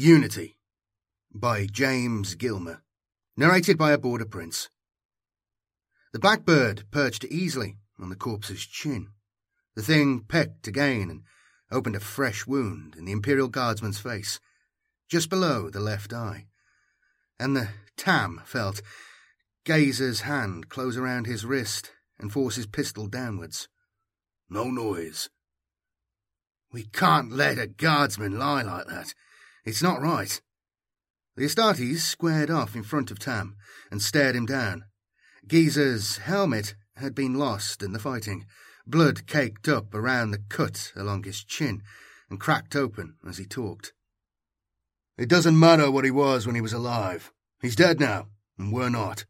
Unity 0.00 0.56
by 1.34 1.66
James 1.66 2.36
Gilmer. 2.36 2.84
Narrated 3.36 3.76
by 3.76 3.90
a 3.90 3.98
border 3.98 4.26
prince. 4.26 4.70
The 6.12 6.20
blackbird 6.20 6.84
perched 6.92 7.24
easily 7.24 7.78
on 8.00 8.08
the 8.08 8.14
corpse's 8.14 8.64
chin. 8.64 9.08
The 9.74 9.82
thing 9.82 10.20
pecked 10.20 10.68
again 10.68 11.10
and 11.10 11.22
opened 11.72 11.96
a 11.96 11.98
fresh 11.98 12.46
wound 12.46 12.94
in 12.96 13.06
the 13.06 13.10
Imperial 13.10 13.48
Guardsman's 13.48 13.98
face, 13.98 14.38
just 15.08 15.28
below 15.28 15.68
the 15.68 15.80
left 15.80 16.12
eye. 16.12 16.46
And 17.40 17.56
the 17.56 17.70
Tam 17.96 18.40
felt 18.44 18.80
Gazer's 19.64 20.20
hand 20.20 20.68
close 20.68 20.96
around 20.96 21.26
his 21.26 21.44
wrist 21.44 21.90
and 22.20 22.32
force 22.32 22.54
his 22.54 22.68
pistol 22.68 23.08
downwards. 23.08 23.66
No 24.48 24.70
noise. 24.70 25.28
We 26.72 26.84
can't 26.84 27.32
let 27.32 27.58
a 27.58 27.66
guardsman 27.66 28.38
lie 28.38 28.62
like 28.62 28.86
that. 28.86 29.12
It's 29.68 29.82
not 29.82 30.00
right. 30.00 30.40
The 31.36 31.44
Astartes 31.44 31.98
squared 31.98 32.48
off 32.48 32.74
in 32.74 32.82
front 32.82 33.10
of 33.10 33.18
Tam 33.18 33.54
and 33.90 34.00
stared 34.00 34.34
him 34.34 34.46
down. 34.46 34.86
Gizer's 35.46 36.16
helmet 36.16 36.74
had 36.96 37.14
been 37.14 37.34
lost 37.34 37.82
in 37.82 37.92
the 37.92 37.98
fighting. 37.98 38.46
Blood 38.86 39.26
caked 39.26 39.68
up 39.68 39.94
around 39.94 40.30
the 40.30 40.42
cut 40.48 40.94
along 40.96 41.24
his 41.24 41.44
chin 41.44 41.82
and 42.30 42.40
cracked 42.40 42.74
open 42.74 43.16
as 43.28 43.36
he 43.36 43.44
talked. 43.44 43.92
It 45.18 45.28
doesn't 45.28 45.60
matter 45.60 45.90
what 45.90 46.06
he 46.06 46.10
was 46.10 46.46
when 46.46 46.54
he 46.54 46.62
was 46.62 46.72
alive. 46.72 47.30
He's 47.60 47.76
dead 47.76 48.00
now, 48.00 48.28
and 48.56 48.72
we're 48.72 48.88
not. 48.88 49.26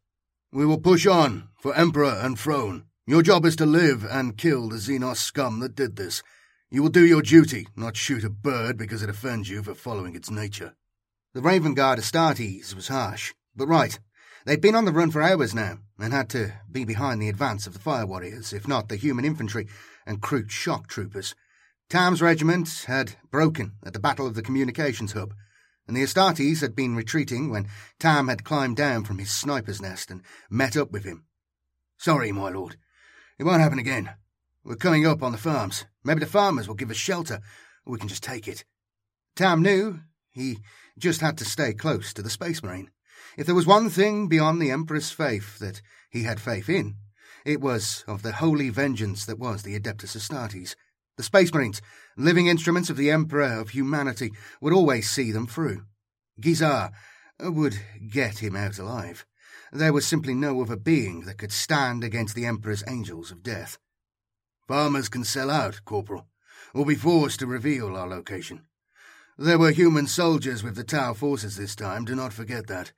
We 0.52 0.64
will 0.64 0.78
push 0.78 1.05
on 1.05 1.48
for 1.61 1.75
Emperor 1.75 2.17
and 2.23 2.39
throne. 2.39 2.84
Your 3.08 3.23
job 3.23 3.45
is 3.45 3.56
to 3.56 3.67
live 3.67 4.05
and 4.05 4.39
kill 4.39 4.69
the 4.69 4.77
Xenos 4.77 5.17
scum 5.17 5.58
that 5.58 5.75
did 5.75 5.97
this. 5.97 6.23
You 6.70 6.83
will 6.83 6.91
do 6.91 7.06
your 7.06 7.22
duty, 7.22 7.66
not 7.77 7.97
shoot 7.97 8.24
a 8.24 8.28
bird 8.28 8.77
because 8.77 9.02
it 9.02 9.08
offends 9.08 9.48
you 9.48 9.62
for 9.62 9.74
following 9.74 10.14
its 10.14 10.30
nature. 10.30 10.74
The 11.33 11.41
Raven 11.41 11.72
Guard 11.72 11.98
Astartes 11.98 12.74
was 12.74 12.88
harsh, 12.88 13.33
but 13.56 13.69
right. 13.69 13.98
They'd 14.44 14.61
been 14.61 14.74
on 14.74 14.84
the 14.84 14.92
run 14.92 15.11
for 15.11 15.22
hours 15.22 15.55
now, 15.55 15.78
and 15.98 16.12
had 16.12 16.28
to 16.30 16.52
be 16.70 16.84
behind 16.84 17.22
the 17.22 17.28
advance 17.30 17.66
of 17.66 17.72
the 17.72 17.78
fire 17.78 18.06
warriors, 18.06 18.52
if 18.52 18.69
not 18.69 18.89
the 18.89 18.96
human 18.96 19.24
infantry 19.24 19.66
and 20.06 20.20
Kroot 20.20 20.50
shock 20.50 20.89
troopers. 20.89 21.34
Tam's 21.89 22.20
regiment 22.20 22.84
had 22.86 23.16
broken 23.30 23.72
at 23.83 23.94
the 23.94 23.98
Battle 23.98 24.27
of 24.27 24.34
the 24.34 24.42
Communications 24.42 25.12
Hub, 25.12 25.33
and 25.86 25.96
the 25.96 26.02
Astartes 26.02 26.61
had 26.61 26.77
been 26.77 26.94
retreating 26.94 27.48
when 27.48 27.69
Tam 27.98 28.28
had 28.28 28.44
climbed 28.44 28.77
down 28.77 29.05
from 29.05 29.19
his 29.19 29.30
sniper's 29.30 29.80
nest 29.80 30.11
and 30.11 30.22
met 30.50 30.77
up 30.77 30.91
with 30.91 31.05
him. 31.05 31.24
Sorry, 31.96 32.30
my 32.30 32.50
lord. 32.50 32.77
It 33.39 33.44
won't 33.44 33.62
happen 33.62 33.78
again. 33.78 34.11
We're 34.69 34.77
coming 34.77 35.06
up 35.06 35.22
on 35.22 35.33
the 35.33 35.38
farms. 35.38 35.86
Maybe 36.05 36.20
the 36.20 36.27
farmers 36.27 36.69
will 36.69 36.74
give 36.74 36.91
us 36.91 36.98
shelter, 36.98 37.41
or 37.86 37.92
we 37.94 37.98
can 37.98 38.06
just 38.06 38.22
take 38.22 38.47
it. 38.47 38.66
Tam 39.34 39.62
knew 39.62 40.00
he 40.30 40.58
just 40.98 41.22
had 41.22 41.38
to 41.38 41.47
stay 41.47 41.72
close 41.72 42.12
to 42.12 42.20
the 42.20 42.28
Space 42.28 42.62
Marine. 42.62 42.91
If 43.39 43.46
there 43.46 43.55
was 43.55 43.66
one 43.66 43.89
thing 43.89 44.28
beyond 44.28 44.61
the 44.61 44.70
Emperor's 44.70 45.11
faith 45.11 45.58
that 45.61 45.80
he 46.11 46.24
had 46.24 46.39
faith 46.39 46.69
in, 46.69 46.96
it 47.46 47.62
was 47.62 48.05
of 48.06 48.20
the 48.20 48.33
holy 48.33 48.69
vengeance 48.69 49.24
that 49.24 49.39
was 49.39 49.62
the 49.62 49.74
Adeptus 49.74 50.14
Astartes. 50.14 50.74
The 51.16 51.22
Space 51.22 51.55
Marines, 51.55 51.80
living 52.18 52.46
instruments 52.46 52.90
of 52.90 52.98
the 52.98 53.11
Emperor 53.11 53.58
of 53.58 53.70
humanity, 53.70 54.33
would 54.61 54.74
always 54.74 55.08
see 55.08 55.33
them 55.33 55.46
through. 55.46 55.85
Giza 56.39 56.92
uh, 57.42 57.50
would 57.50 57.80
get 58.11 58.40
him 58.40 58.55
out 58.55 58.79
alive. 58.79 59.24
There 59.73 59.95
was 59.95 60.06
simply 60.06 60.35
no 60.35 60.61
other 60.61 60.77
being 60.77 61.23
that 61.23 61.39
could 61.39 61.52
stand 61.52 62.05
against 62.05 62.35
the 62.35 62.45
Emperor's 62.45 62.85
angels 62.86 63.30
of 63.30 63.42
death. 63.42 63.79
Farmers 64.68 65.08
can 65.08 65.24
sell 65.24 65.51
out, 65.51 65.80
Corporal, 65.86 66.29
or 66.74 66.84
be 66.84 66.95
forced 66.95 67.39
to 67.39 67.46
reveal 67.46 67.96
our 67.96 68.06
location. 68.06 68.67
There 69.39 69.58
were 69.58 69.70
human 69.70 70.06
soldiers 70.06 70.62
with 70.62 70.77
the 70.77 70.84
Tau 70.84 71.14
forces 71.14 71.56
this 71.56 71.74
time, 71.74 72.05
do 72.05 72.14
not 72.14 72.34
forget 72.34 72.67
that. 72.67 72.92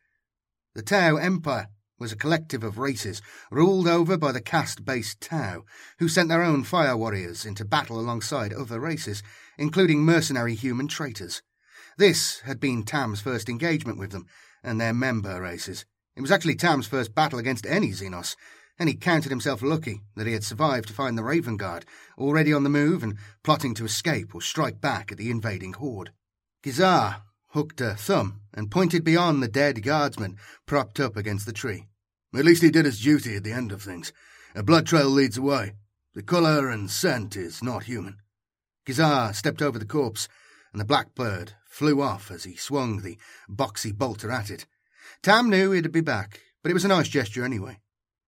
The 0.74 0.82
Tau 0.82 1.14
Empire 1.14 1.68
was 1.96 2.10
a 2.10 2.16
collective 2.16 2.64
of 2.64 2.78
races 2.78 3.22
ruled 3.52 3.86
over 3.86 4.16
by 4.16 4.32
the 4.32 4.40
caste-based 4.40 5.20
Tau, 5.20 5.62
who 6.00 6.08
sent 6.08 6.28
their 6.28 6.42
own 6.42 6.64
fire 6.64 6.96
warriors 6.96 7.46
into 7.46 7.64
battle 7.64 8.00
alongside 8.00 8.52
other 8.52 8.80
races, 8.80 9.22
including 9.56 10.00
mercenary 10.00 10.56
human 10.56 10.88
traitors. 10.88 11.40
This 11.96 12.40
had 12.40 12.58
been 12.58 12.82
Tam's 12.82 13.20
first 13.20 13.48
engagement 13.48 13.96
with 13.96 14.10
them 14.10 14.26
and 14.64 14.80
their 14.80 14.94
member 14.94 15.40
races. 15.40 15.84
It 16.16 16.22
was 16.22 16.32
actually 16.32 16.56
Tam's 16.56 16.88
first 16.88 17.14
battle 17.14 17.38
against 17.38 17.64
any 17.64 17.90
Xenos, 17.90 18.34
and 18.80 18.88
he 18.88 18.94
counted 18.94 19.28
himself 19.28 19.60
lucky 19.60 20.00
that 20.16 20.26
he 20.26 20.32
had 20.32 20.42
survived 20.42 20.88
to 20.88 20.94
find 20.94 21.16
the 21.16 21.22
Raven 21.22 21.58
Guard 21.58 21.84
already 22.16 22.50
on 22.50 22.64
the 22.64 22.70
move 22.70 23.02
and 23.02 23.18
plotting 23.44 23.74
to 23.74 23.84
escape 23.84 24.34
or 24.34 24.40
strike 24.40 24.80
back 24.80 25.12
at 25.12 25.18
the 25.18 25.30
invading 25.30 25.74
horde. 25.74 26.12
Gizar 26.64 27.20
hooked 27.48 27.82
a 27.82 27.94
thumb 27.94 28.40
and 28.54 28.70
pointed 28.70 29.04
beyond 29.04 29.42
the 29.42 29.48
dead 29.48 29.82
guardsman 29.82 30.38
propped 30.64 30.98
up 30.98 31.14
against 31.14 31.44
the 31.44 31.52
tree. 31.52 31.88
At 32.34 32.46
least 32.46 32.62
he 32.62 32.70
did 32.70 32.86
his 32.86 33.02
duty 33.02 33.36
at 33.36 33.44
the 33.44 33.52
end 33.52 33.70
of 33.70 33.82
things. 33.82 34.14
A 34.54 34.62
blood 34.62 34.86
trail 34.86 35.10
leads 35.10 35.36
away. 35.36 35.74
The 36.14 36.22
colour 36.22 36.70
and 36.70 36.90
scent 36.90 37.36
is 37.36 37.62
not 37.62 37.84
human. 37.84 38.16
Gizar 38.86 39.34
stepped 39.34 39.60
over 39.60 39.78
the 39.78 39.84
corpse, 39.84 40.26
and 40.72 40.80
the 40.80 40.86
blackbird 40.86 41.52
flew 41.66 42.00
off 42.00 42.30
as 42.30 42.44
he 42.44 42.56
swung 42.56 43.02
the 43.02 43.18
boxy 43.46 43.92
bolter 43.92 44.30
at 44.30 44.48
it. 44.48 44.64
Tam 45.22 45.50
knew 45.50 45.70
he'd 45.70 45.92
be 45.92 46.00
back, 46.00 46.40
but 46.62 46.70
it 46.70 46.74
was 46.74 46.86
a 46.86 46.88
nice 46.88 47.08
gesture 47.08 47.44
anyway. 47.44 47.78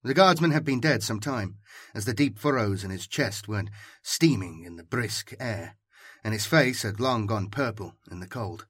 The 0.05 0.15
guardsman 0.15 0.51
had 0.51 0.65
been 0.65 0.81
dead 0.81 1.05
some 1.05 1.21
time, 1.21 1.59
as 1.95 2.07
the 2.07 2.15
deep 2.15 2.37
furrows 2.37 2.83
in 2.83 2.91
his 2.91 3.07
chest 3.07 3.47
went 3.47 3.71
steaming 4.03 4.65
in 4.65 4.75
the 4.75 4.83
brisk 4.83 5.33
air, 5.39 5.77
and 6.25 6.35
his 6.35 6.45
face 6.45 6.83
had 6.83 6.99
long 6.99 7.27
gone 7.27 7.51
purple 7.51 7.95
in 8.11 8.19
the 8.19 8.27
cold. 8.27 8.67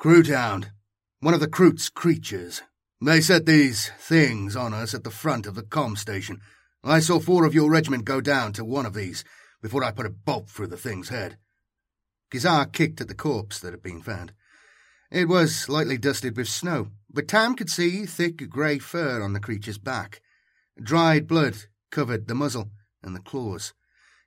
Kroothound, 0.00 0.72
one 1.20 1.32
of 1.32 1.38
the 1.38 1.46
Kroot's 1.46 1.88
creatures. 1.88 2.62
They 3.00 3.20
set 3.20 3.46
these 3.46 3.92
things 4.00 4.56
on 4.56 4.74
us 4.74 4.94
at 4.94 5.04
the 5.04 5.10
front 5.10 5.46
of 5.46 5.54
the 5.54 5.62
com 5.62 5.94
station. 5.94 6.40
I 6.82 6.98
saw 6.98 7.20
four 7.20 7.44
of 7.44 7.54
your 7.54 7.70
regiment 7.70 8.04
go 8.04 8.20
down 8.20 8.52
to 8.54 8.64
one 8.64 8.86
of 8.86 8.94
these 8.94 9.22
before 9.60 9.84
I 9.84 9.92
put 9.92 10.06
a 10.06 10.10
bolt 10.10 10.50
through 10.50 10.66
the 10.68 10.76
thing's 10.76 11.10
head. 11.10 11.36
Gizar 12.32 12.72
kicked 12.72 13.00
at 13.00 13.06
the 13.06 13.14
corpse 13.14 13.60
that 13.60 13.72
had 13.72 13.82
been 13.82 14.02
found. 14.02 14.32
It 15.08 15.28
was 15.28 15.68
lightly 15.68 15.98
dusted 15.98 16.36
with 16.36 16.48
snow, 16.48 16.88
but 17.08 17.28
Tam 17.28 17.54
could 17.54 17.70
see 17.70 18.06
thick 18.06 18.50
grey 18.50 18.80
fur 18.80 19.22
on 19.22 19.34
the 19.34 19.40
creature's 19.40 19.78
back. 19.78 20.20
Dried 20.80 21.26
blood 21.26 21.66
covered 21.90 22.28
the 22.28 22.34
muzzle 22.34 22.70
and 23.02 23.14
the 23.14 23.20
claws. 23.20 23.74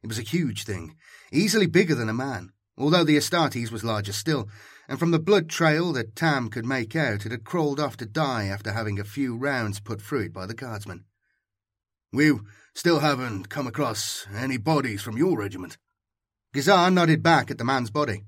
It 0.03 0.07
was 0.07 0.19
a 0.19 0.23
huge 0.23 0.63
thing, 0.63 0.95
easily 1.31 1.65
bigger 1.65 1.95
than 1.95 2.09
a 2.09 2.13
man, 2.13 2.51
although 2.77 3.03
the 3.03 3.17
Astartes 3.17 3.71
was 3.71 3.83
larger 3.83 4.13
still, 4.13 4.47
and 4.87 4.99
from 4.99 5.11
the 5.11 5.19
blood 5.19 5.49
trail 5.49 5.91
that 5.93 6.15
Tam 6.15 6.49
could 6.49 6.65
make 6.65 6.95
out, 6.95 7.25
it 7.25 7.31
had 7.31 7.43
crawled 7.43 7.79
off 7.79 7.97
to 7.97 8.05
die 8.05 8.45
after 8.45 8.71
having 8.71 8.99
a 8.99 9.03
few 9.03 9.35
rounds 9.35 9.79
put 9.79 10.01
through 10.01 10.21
it 10.21 10.33
by 10.33 10.45
the 10.45 10.53
guardsmen. 10.53 11.05
We 12.13 12.33
still 12.75 12.99
haven't 12.99 13.49
come 13.49 13.65
across 13.65 14.27
any 14.33 14.57
bodies 14.57 15.01
from 15.01 15.17
your 15.17 15.37
regiment. 15.37 15.77
Gizar 16.53 16.93
nodded 16.93 17.23
back 17.23 17.49
at 17.49 17.57
the 17.57 17.65
man's 17.65 17.89
body. 17.89 18.25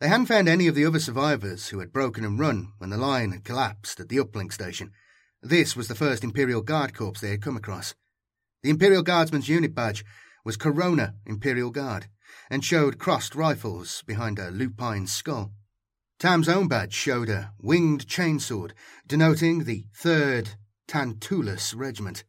They 0.00 0.08
hadn't 0.08 0.26
found 0.26 0.48
any 0.48 0.66
of 0.66 0.74
the 0.74 0.84
other 0.84 0.98
survivors 0.98 1.68
who 1.68 1.78
had 1.78 1.92
broken 1.92 2.24
and 2.24 2.38
run 2.38 2.72
when 2.78 2.90
the 2.90 2.96
line 2.96 3.30
had 3.32 3.44
collapsed 3.44 4.00
at 4.00 4.08
the 4.08 4.16
uplink 4.16 4.52
station. 4.52 4.92
This 5.42 5.74
was 5.74 5.88
the 5.88 5.94
first 5.94 6.22
Imperial 6.22 6.60
Guard 6.60 6.94
Corps 6.94 7.18
they 7.18 7.30
had 7.30 7.40
come 7.40 7.56
across. 7.56 7.94
The 8.62 8.68
Imperial 8.68 9.02
Guardsman's 9.02 9.48
unit 9.48 9.74
badge 9.74 10.04
was 10.44 10.58
Corona 10.58 11.14
Imperial 11.24 11.70
Guard 11.70 12.08
and 12.50 12.62
showed 12.62 12.98
crossed 12.98 13.34
rifles 13.34 14.02
behind 14.06 14.38
a 14.38 14.50
lupine 14.50 15.06
skull. 15.06 15.52
Tam's 16.18 16.48
own 16.48 16.68
badge 16.68 16.92
showed 16.92 17.30
a 17.30 17.54
winged 17.58 18.06
chainsword, 18.06 18.72
denoting 19.06 19.64
the 19.64 19.86
3rd 19.98 20.56
Tantulus 20.86 21.74
Regiment. 21.74 22.24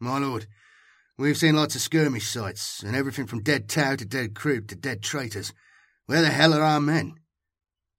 My 0.00 0.18
lord, 0.18 0.48
we've 1.16 1.38
seen 1.38 1.54
lots 1.54 1.76
of 1.76 1.80
skirmish 1.80 2.26
sites, 2.26 2.82
and 2.82 2.96
everything 2.96 3.28
from 3.28 3.44
dead 3.44 3.68
Tau 3.68 3.94
to 3.94 4.04
dead 4.04 4.34
Kroot 4.34 4.66
to 4.68 4.74
dead 4.74 5.02
traitors. 5.02 5.52
Where 6.06 6.22
the 6.22 6.30
hell 6.30 6.52
are 6.52 6.62
our 6.62 6.80
men? 6.80 7.14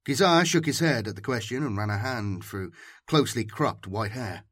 Gizar 0.06 0.44
shook 0.44 0.66
his 0.66 0.80
head 0.80 1.08
at 1.08 1.16
the 1.16 1.22
question 1.22 1.64
and 1.64 1.78
ran 1.78 1.88
a 1.88 1.96
hand 1.96 2.44
through 2.44 2.72
closely 3.06 3.44
cropped 3.44 3.86
white 3.86 4.12
hair. 4.12 4.44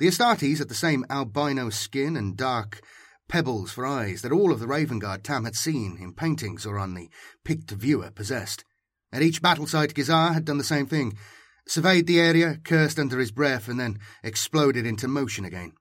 The 0.00 0.06
Astartes 0.06 0.56
had 0.56 0.70
the 0.70 0.74
same 0.74 1.04
albino 1.10 1.68
skin 1.68 2.16
and 2.16 2.34
dark 2.34 2.80
pebbles 3.28 3.70
for 3.70 3.84
eyes 3.84 4.22
that 4.22 4.32
all 4.32 4.50
of 4.50 4.58
the 4.58 4.66
Raven 4.66 4.98
Guard 4.98 5.22
Tam 5.22 5.44
had 5.44 5.54
seen 5.54 5.98
in 6.00 6.14
paintings 6.14 6.64
or 6.64 6.78
on 6.78 6.94
the 6.94 7.10
pict 7.44 7.70
viewer 7.70 8.10
possessed. 8.10 8.64
At 9.12 9.20
each 9.20 9.42
battle 9.42 9.66
site, 9.66 9.92
Gizar 9.92 10.32
had 10.32 10.46
done 10.46 10.56
the 10.56 10.64
same 10.64 10.86
thing 10.86 11.18
surveyed 11.68 12.06
the 12.06 12.18
area, 12.18 12.58
cursed 12.64 12.98
under 12.98 13.18
his 13.18 13.30
breath, 13.30 13.68
and 13.68 13.78
then 13.78 13.98
exploded 14.22 14.86
into 14.86 15.06
motion 15.06 15.44
again. 15.44 15.74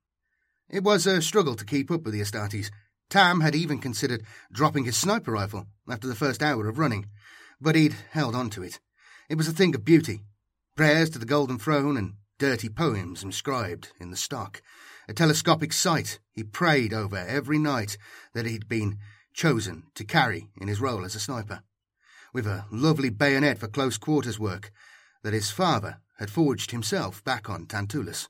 It 0.69 0.83
was 0.83 1.07
a 1.07 1.21
struggle 1.21 1.56
to 1.56 1.63
keep 1.63 1.89
up 1.89 2.04
with 2.04 2.13
the 2.13 2.19
Astartes. 2.19 2.71
Tam 3.10 3.39
had 3.39 3.56
even 3.56 3.80
considered 3.80 4.25
dropping 4.51 4.83
his 4.83 4.98
sniper 4.98 5.31
rifle 5.31 5.68
after 5.89 6.10
the 6.10 6.13
first 6.13 6.44
hour 6.44 6.68
of 6.68 6.77
running, 6.77 7.06
but 7.62 7.75
he'd 7.75 7.95
held 8.12 8.36
on 8.36 8.50
to 8.50 8.63
it. 8.63 8.81
It 9.30 9.38
was 9.38 9.48
a 9.48 9.54
thing 9.54 9.74
of 9.75 9.86
beauty. 9.86 10.24
Prayers 10.75 11.10
to 11.12 11.19
the 11.19 11.25
Golden 11.25 11.57
Throne 11.57 11.95
and 11.95 12.16
dirty 12.39 12.69
poems 12.69 13.21
inscribed 13.21 13.91
in 14.00 14.09
the 14.09 14.18
stock. 14.18 14.62
A 15.07 15.13
telescopic 15.13 15.74
sight 15.74 16.19
he 16.31 16.44
prayed 16.44 16.94
over 16.94 17.18
every 17.18 17.59
night 17.59 17.97
that 18.33 18.45
he'd 18.45 18.68
been 18.68 18.97
chosen 19.33 19.83
to 19.95 20.03
carry 20.03 20.47
in 20.59 20.68
his 20.68 20.81
role 20.81 21.06
as 21.06 21.15
a 21.15 21.19
sniper. 21.19 21.62
With 22.33 22.47
a 22.47 22.65
lovely 22.71 23.09
bayonet 23.09 23.59
for 23.59 23.68
close 23.68 23.97
quarters 23.97 24.39
work, 24.39 24.71
that 25.24 25.33
his 25.33 25.51
father 25.51 25.97
had 26.18 26.31
forged 26.31 26.71
himself 26.71 27.24
back 27.24 27.50
on 27.50 27.65
Tantulas. 27.65 28.30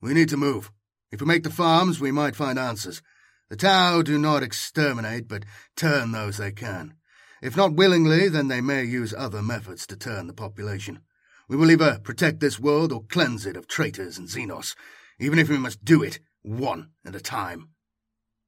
We 0.00 0.14
need 0.14 0.28
to 0.28 0.36
move. 0.36 0.70
If 1.10 1.20
we 1.20 1.26
make 1.26 1.42
the 1.42 1.50
farms, 1.50 2.00
we 2.00 2.12
might 2.12 2.36
find 2.36 2.58
answers. 2.58 3.02
The 3.48 3.56
Tau 3.56 4.02
do 4.02 4.18
not 4.18 4.42
exterminate, 4.42 5.28
but 5.28 5.44
turn 5.76 6.12
those 6.12 6.36
they 6.36 6.52
can. 6.52 6.94
If 7.42 7.56
not 7.56 7.74
willingly, 7.74 8.28
then 8.28 8.48
they 8.48 8.60
may 8.60 8.84
use 8.84 9.14
other 9.14 9.42
methods 9.42 9.86
to 9.88 9.96
turn 9.96 10.26
the 10.26 10.32
population. 10.32 11.00
We 11.48 11.56
will 11.56 11.70
either 11.70 12.00
protect 12.02 12.40
this 12.40 12.58
world 12.58 12.92
or 12.92 13.04
cleanse 13.04 13.46
it 13.46 13.56
of 13.56 13.68
traitors 13.68 14.18
and 14.18 14.28
Xenos, 14.28 14.74
even 15.18 15.38
if 15.38 15.48
we 15.48 15.58
must 15.58 15.84
do 15.84 16.02
it 16.02 16.18
one 16.42 16.90
at 17.04 17.14
a 17.14 17.20
time. 17.20 17.68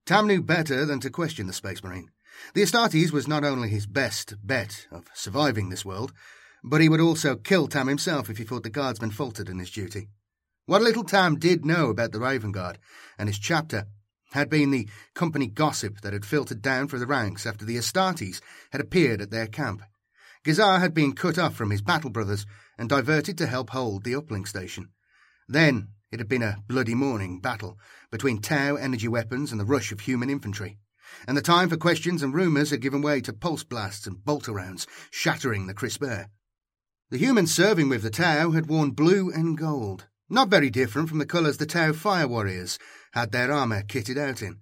Tam 0.05 0.27
knew 0.27 0.43
better 0.43 0.85
than 0.85 1.01
to 1.01 1.11
question 1.11 1.47
the 1.47 1.53
Space 1.53 1.83
Marine. 1.85 2.11
The 2.55 2.63
Astartes 2.63 3.13
was 3.13 3.29
not 3.29 3.45
only 3.45 3.69
his 3.69 3.87
best 3.87 4.35
bet 4.43 4.87
of 4.91 5.07
surviving 5.15 5.69
this 5.69 5.85
world, 5.85 6.13
but 6.65 6.81
he 6.81 6.89
would 6.89 7.01
also 7.01 7.37
kill 7.37 7.69
Tam 7.69 7.87
himself 7.89 8.29
if 8.29 8.39
he 8.39 8.45
thought 8.45 8.63
the 8.65 8.71
guardsman 8.71 9.11
faltered 9.11 9.49
in 9.49 9.59
his 9.59 9.71
duty. 9.71 10.09
What 10.67 10.83
little 10.83 11.05
Tam 11.05 11.39
did 11.39 11.65
know 11.65 11.91
about 11.91 12.13
the 12.13 12.21
Raven 12.21 12.53
Guard 12.53 12.79
and 13.19 13.29
his 13.29 13.39
chapter 13.39 13.87
had 14.33 14.51
been 14.51 14.71
the 14.71 14.89
company 15.15 15.47
gossip 15.47 16.01
that 16.01 16.13
had 16.13 16.27
filtered 16.27 16.61
down 16.61 16.89
through 16.89 16.99
the 16.99 17.07
ranks 17.07 17.47
after 17.47 17.65
the 17.65 17.77
Astartes 17.77 18.41
had 18.73 18.81
appeared 18.81 19.21
at 19.23 19.31
their 19.31 19.47
camp. 19.47 19.83
Giza 20.45 20.79
had 20.79 20.95
been 20.95 21.15
cut 21.15 21.39
off 21.39 21.55
from 21.55 21.71
his 21.71 21.83
battle 21.83 22.11
brothers 22.11 22.45
and 22.79 22.89
diverted 22.89 23.37
to 23.37 23.47
help 23.47 23.71
hold 23.71 24.05
the 24.05 24.13
uplink 24.13 24.47
station. 24.47 24.91
Then 25.49 25.89
it 26.11 26.21
had 26.21 26.29
been 26.29 26.43
a 26.43 26.63
bloody 26.67 26.95
morning 26.95 27.41
battle 27.41 27.79
between 28.11 28.41
Tau 28.41 28.77
energy 28.77 29.09
weapons 29.09 29.51
and 29.51 29.61
the 29.61 29.67
rush 29.67 29.93
of 29.93 30.01
human 30.01 30.31
infantry, 30.31 30.79
and 31.27 31.37
the 31.37 31.43
time 31.43 31.69
for 31.69 31.77
questions 31.77 32.23
and 32.23 32.33
rumours 32.33 32.71
had 32.71 32.81
given 32.81 33.03
way 33.03 33.21
to 33.21 33.33
pulse 33.33 33.65
blasts 33.65 34.07
and 34.07 34.25
bolter 34.25 34.53
rounds, 34.53 34.87
shattering 35.11 35.67
the 35.67 35.75
crisp 35.75 36.03
air. 36.03 36.31
The 37.11 37.19
humans 37.19 37.55
serving 37.55 37.89
with 37.89 38.03
the 38.03 38.11
Tau 38.11 38.53
had 38.53 38.67
worn 38.67 38.93
blue 38.93 39.31
and 39.31 39.57
gold, 39.57 40.07
not 40.29 40.49
very 40.49 40.71
different 40.71 41.09
from 41.09 41.19
the 41.19 41.27
colours 41.27 41.57
the 41.57 41.67
Tau 41.67 41.93
fire 41.93 42.29
warriors 42.29 42.79
had 43.13 43.33
their 43.33 43.51
armour 43.51 43.83
kitted 43.83 44.19
out 44.19 44.43
in. 44.43 44.61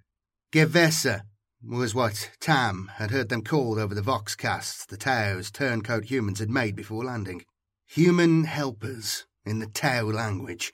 Gue'vesa 0.52 1.22
was 1.62 1.94
what 1.94 2.30
Tam 2.38 2.90
had 2.94 3.10
heard 3.10 3.28
them 3.28 3.42
called 3.42 3.78
over 3.78 3.94
the 3.94 4.00
voxcasts 4.00 4.86
the 4.86 4.96
Tau's 4.96 5.50
turncoat 5.50 6.04
humans 6.04 6.38
had 6.38 6.50
made 6.50 6.76
before 6.76 7.04
landing. 7.04 7.44
Human 7.88 8.44
helpers, 8.44 9.26
in 9.44 9.60
the 9.60 9.66
Tau 9.66 10.04
language, 10.04 10.72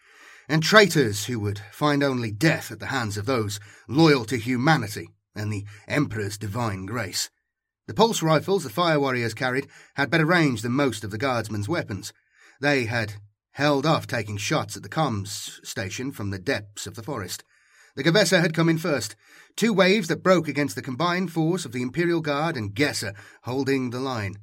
and 0.49 0.63
traitors 0.63 1.27
who 1.27 1.39
would 1.41 1.61
find 1.71 2.03
only 2.03 2.33
death 2.33 2.73
at 2.73 2.81
the 2.81 2.87
hands 2.87 3.17
of 3.17 3.27
those 3.27 3.61
loyal 3.87 4.25
to 4.25 4.37
humanity 4.37 5.09
and 5.35 5.53
the 5.53 5.65
Emperor's 5.87 6.39
divine 6.39 6.87
grace. 6.87 7.31
The 7.87 7.95
pulse 7.95 8.23
rifles 8.23 8.65
the 8.65 8.71
fire 8.71 8.99
warriors 8.99 9.35
carried 9.35 9.69
had 9.95 10.11
better 10.11 10.27
range 10.27 10.63
than 10.63 10.73
most 10.73 11.05
of 11.05 11.11
the 11.11 11.19
guardsmen's 11.19 11.69
weapons. 11.69 12.13
They 12.61 12.87
had 12.87 13.15
held 13.53 13.85
off 13.85 14.07
taking 14.07 14.37
shots 14.37 14.77
at 14.77 14.83
the 14.83 14.89
comms 14.89 15.65
station 15.67 16.13
from 16.13 16.31
the 16.31 16.39
depths 16.39 16.87
of 16.87 16.95
the 16.95 17.03
forest. 17.03 17.45
The 17.95 18.03
Gue'vesa 18.03 18.41
had 18.41 18.55
come 18.55 18.71
in 18.71 18.79
first, 18.79 19.17
two 19.55 19.73
waves 19.73 20.09
that 20.09 20.23
broke 20.23 20.49
against 20.49 20.77
the 20.77 20.83
combined 20.83 21.31
force 21.31 21.67
of 21.67 21.73
the 21.73 21.83
Imperial 21.83 22.23
Guard 22.23 22.57
and 22.57 22.75
Gesser 22.75 23.15
holding 23.43 23.91
the 23.91 24.01
line. 24.01 24.37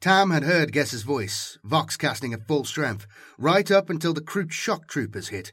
Tam 0.00 0.30
had 0.30 0.44
heard 0.44 0.72
Gesser's 0.72 1.02
voice, 1.02 1.58
vox 1.64 1.96
casting 1.96 2.32
at 2.32 2.46
full 2.46 2.64
strength, 2.64 3.06
right 3.36 3.68
up 3.68 3.90
until 3.90 4.14
the 4.14 4.20
Kroot 4.20 4.52
shock 4.52 4.86
troopers 4.86 5.28
hit. 5.28 5.52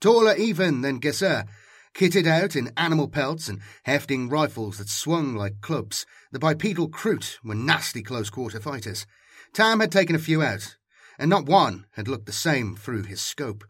Taller 0.00 0.36
even 0.36 0.82
than 0.82 1.00
Gesser, 1.00 1.48
kitted 1.92 2.26
out 2.26 2.54
in 2.54 2.72
animal 2.76 3.08
pelts 3.08 3.48
and 3.48 3.60
hefting 3.82 4.28
rifles 4.28 4.78
that 4.78 4.88
swung 4.88 5.34
like 5.34 5.60
clubs, 5.60 6.06
the 6.30 6.38
bipedal 6.38 6.88
Kroot 6.88 7.38
were 7.42 7.56
nasty 7.56 8.04
close 8.04 8.30
quarter 8.30 8.60
fighters. 8.60 9.04
Tam 9.52 9.80
had 9.80 9.90
taken 9.90 10.14
a 10.14 10.20
few 10.20 10.42
out, 10.42 10.76
and 11.18 11.28
not 11.28 11.46
one 11.46 11.86
had 11.96 12.06
looked 12.06 12.26
the 12.26 12.32
same 12.32 12.76
through 12.76 13.02
his 13.02 13.20
scope. 13.20 13.64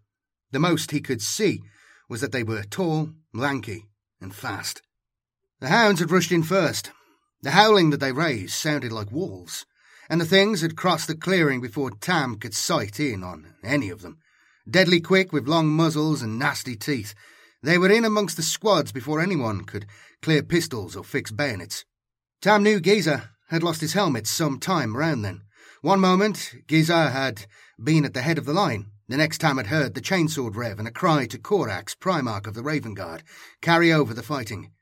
The 0.51 0.61
most 0.61 0.91
he 0.91 1.01
could 1.01 1.23
see 1.23 1.63
was 2.11 2.21
that 2.21 2.33
they 2.33 2.43
were 2.43 2.65
tall, 2.65 3.13
lanky, 3.33 3.87
and 4.21 4.35
fast. 4.35 4.83
The 5.61 5.69
hounds 5.69 6.01
had 6.01 6.11
rushed 6.11 6.33
in 6.33 6.43
first. 6.43 6.91
The 7.41 7.53
howling 7.53 7.89
that 7.91 8.01
they 8.01 8.13
raised 8.13 8.53
sounded 8.53 8.93
like 8.93 9.11
wolves, 9.11 9.65
and 10.13 10.21
the 10.21 10.27
things 10.27 10.61
had 10.61 10.77
crossed 10.77 11.09
the 11.09 11.15
clearing 11.15 11.59
before 11.59 11.91
Tam 11.91 12.35
could 12.37 12.53
sight 12.53 13.01
in 13.01 13.25
on 13.25 13.55
any 13.65 13.89
of 13.89 14.03
them. 14.03 14.19
Deadly 14.71 15.01
quick 15.01 15.33
with 15.33 15.49
long 15.49 15.69
muzzles 15.69 16.21
and 16.21 16.39
nasty 16.39 16.77
teeth, 16.77 17.15
they 17.63 17.79
were 17.79 17.91
in 17.91 18.05
amongst 18.05 18.37
the 18.37 18.43
squads 18.43 18.93
before 18.93 19.23
anyone 19.23 19.65
could 19.65 19.87
clear 20.21 20.43
pistols 20.43 20.95
or 20.97 21.03
fix 21.03 21.31
bayonets. 21.31 21.87
Tam 22.43 22.63
knew 22.63 22.79
Giza 22.79 23.31
had 23.49 23.63
lost 23.63 23.81
his 23.81 23.95
helmet 23.95 24.27
some 24.27 24.61
time 24.61 24.99
round 24.99 25.25
then. 25.25 25.41
One 25.81 26.01
moment, 26.01 26.57
Giza 26.67 27.09
had 27.09 27.47
been 27.83 28.05
at 28.05 28.13
the 28.13 28.21
head 28.21 28.37
of 28.37 28.45
the 28.45 28.53
line, 28.53 28.91
the 29.09 29.17
next 29.17 29.39
time 29.39 29.59
I'd 29.59 29.69
heard 29.69 29.95
the 29.95 30.03
chainsword 30.03 30.57
rev 30.57 30.79
and 30.79 30.87
a 30.87 30.91
cry 30.91 31.25
to 31.25 31.39
Corax, 31.39 31.95
Primarch 31.95 32.47
of 32.47 32.53
the 32.53 32.63
Raven 32.63 32.93
Guard, 32.93 33.23
carry 33.63 33.91
over 33.91 34.13
the 34.13 34.23
fighting. 34.23 34.73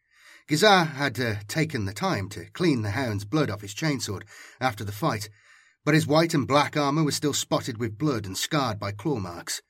Giza 0.50 0.82
had 0.82 1.20
uh, 1.20 1.36
taken 1.46 1.84
the 1.84 1.92
time 1.92 2.28
to 2.30 2.46
clean 2.46 2.82
the 2.82 2.90
hound's 2.90 3.24
blood 3.24 3.50
off 3.50 3.60
his 3.60 3.72
chainsword 3.72 4.24
after 4.60 4.82
the 4.82 4.90
fight, 4.90 5.30
but 5.84 5.94
his 5.94 6.08
white 6.08 6.34
and 6.34 6.44
black 6.44 6.76
armour 6.76 7.04
was 7.04 7.14
still 7.14 7.32
spotted 7.32 7.78
with 7.78 7.96
blood 7.96 8.26
and 8.26 8.36
scarred 8.36 8.80
by 8.80 8.90
claw 8.90 9.20
marks. 9.20 9.62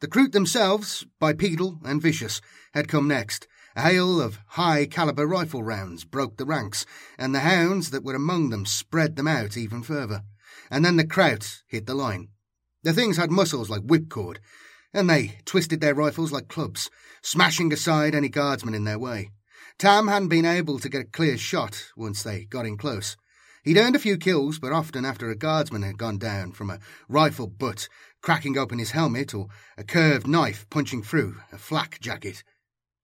The 0.00 0.08
Kroot 0.08 0.32
themselves, 0.32 1.04
bipedal 1.20 1.80
and 1.84 2.00
vicious, 2.00 2.40
had 2.72 2.88
come 2.88 3.06
next. 3.06 3.46
A 3.76 3.82
hail 3.82 4.22
of 4.22 4.38
high 4.46 4.86
caliber 4.86 5.26
rifle 5.26 5.62
rounds 5.62 6.04
broke 6.04 6.38
the 6.38 6.46
ranks, 6.46 6.86
and 7.18 7.34
the 7.34 7.40
hounds 7.40 7.90
that 7.90 8.02
were 8.02 8.14
among 8.14 8.48
them 8.48 8.64
spread 8.64 9.16
them 9.16 9.28
out 9.28 9.58
even 9.58 9.82
further. 9.82 10.22
And 10.70 10.82
then 10.82 10.96
the 10.96 11.04
Kroot 11.04 11.60
hit 11.66 11.84
the 11.84 11.94
line. 11.94 12.28
The 12.84 12.94
things 12.94 13.18
had 13.18 13.30
muscles 13.30 13.68
like 13.68 13.82
whipcord, 13.82 14.38
and 14.94 15.10
they 15.10 15.40
twisted 15.44 15.82
their 15.82 15.94
rifles 15.94 16.32
like 16.32 16.48
clubs, 16.48 16.88
smashing 17.20 17.70
aside 17.70 18.14
any 18.14 18.30
guardsman 18.30 18.72
in 18.72 18.84
their 18.84 18.98
way. 18.98 19.28
Tam 19.78 20.08
hadn't 20.08 20.28
been 20.28 20.44
able 20.44 20.78
to 20.78 20.88
get 20.88 21.02
a 21.02 21.04
clear 21.04 21.36
shot 21.36 21.90
once 21.96 22.22
they 22.22 22.44
got 22.44 22.66
in 22.66 22.76
close. 22.76 23.16
He'd 23.64 23.78
earned 23.78 23.94
a 23.94 24.00
few 24.00 24.16
kills, 24.16 24.58
but 24.58 24.72
often 24.72 25.04
after 25.04 25.30
a 25.30 25.36
guardsman 25.36 25.82
had 25.82 25.98
gone 25.98 26.18
down 26.18 26.52
from 26.52 26.68
a 26.68 26.80
rifle 27.08 27.46
butt 27.46 27.88
cracking 28.20 28.56
open 28.56 28.78
his 28.78 28.92
helmet 28.92 29.34
or 29.34 29.48
a 29.76 29.84
curved 29.84 30.26
knife 30.26 30.66
punching 30.70 31.02
through 31.02 31.36
a 31.52 31.58
flak 31.58 32.00
jacket. 32.00 32.42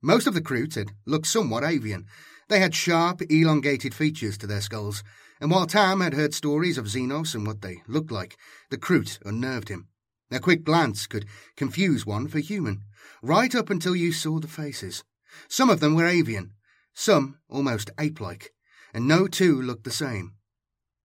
Most 0.00 0.26
of 0.26 0.34
the 0.34 0.40
Kroots 0.40 0.76
had 0.76 0.92
looked 1.06 1.26
somewhat 1.26 1.64
avian. 1.64 2.06
They 2.48 2.60
had 2.60 2.74
sharp, 2.74 3.20
elongated 3.28 3.94
features 3.94 4.38
to 4.38 4.46
their 4.46 4.60
skulls, 4.60 5.02
and 5.40 5.50
while 5.50 5.66
Tam 5.66 6.00
had 6.00 6.14
heard 6.14 6.34
stories 6.34 6.78
of 6.78 6.86
Xenos 6.86 7.34
and 7.34 7.46
what 7.46 7.62
they 7.62 7.82
looked 7.86 8.10
like, 8.10 8.36
the 8.70 8.78
Kroot 8.78 9.18
unnerved 9.24 9.68
him. 9.68 9.88
A 10.30 10.40
quick 10.40 10.62
glance 10.62 11.06
could 11.06 11.26
confuse 11.56 12.06
one 12.06 12.28
for 12.28 12.38
human, 12.38 12.82
right 13.22 13.54
up 13.54 13.70
until 13.70 13.96
you 13.96 14.12
saw 14.12 14.38
the 14.38 14.48
faces. 14.48 15.02
Some 15.48 15.70
of 15.70 15.80
them 15.80 15.94
were 15.94 16.06
avian, 16.06 16.52
some 16.98 17.38
almost 17.48 17.90
ape-like, 17.98 18.52
and 18.92 19.06
no 19.06 19.26
two 19.26 19.60
looked 19.60 19.84
the 19.84 19.90
same. 19.90 20.34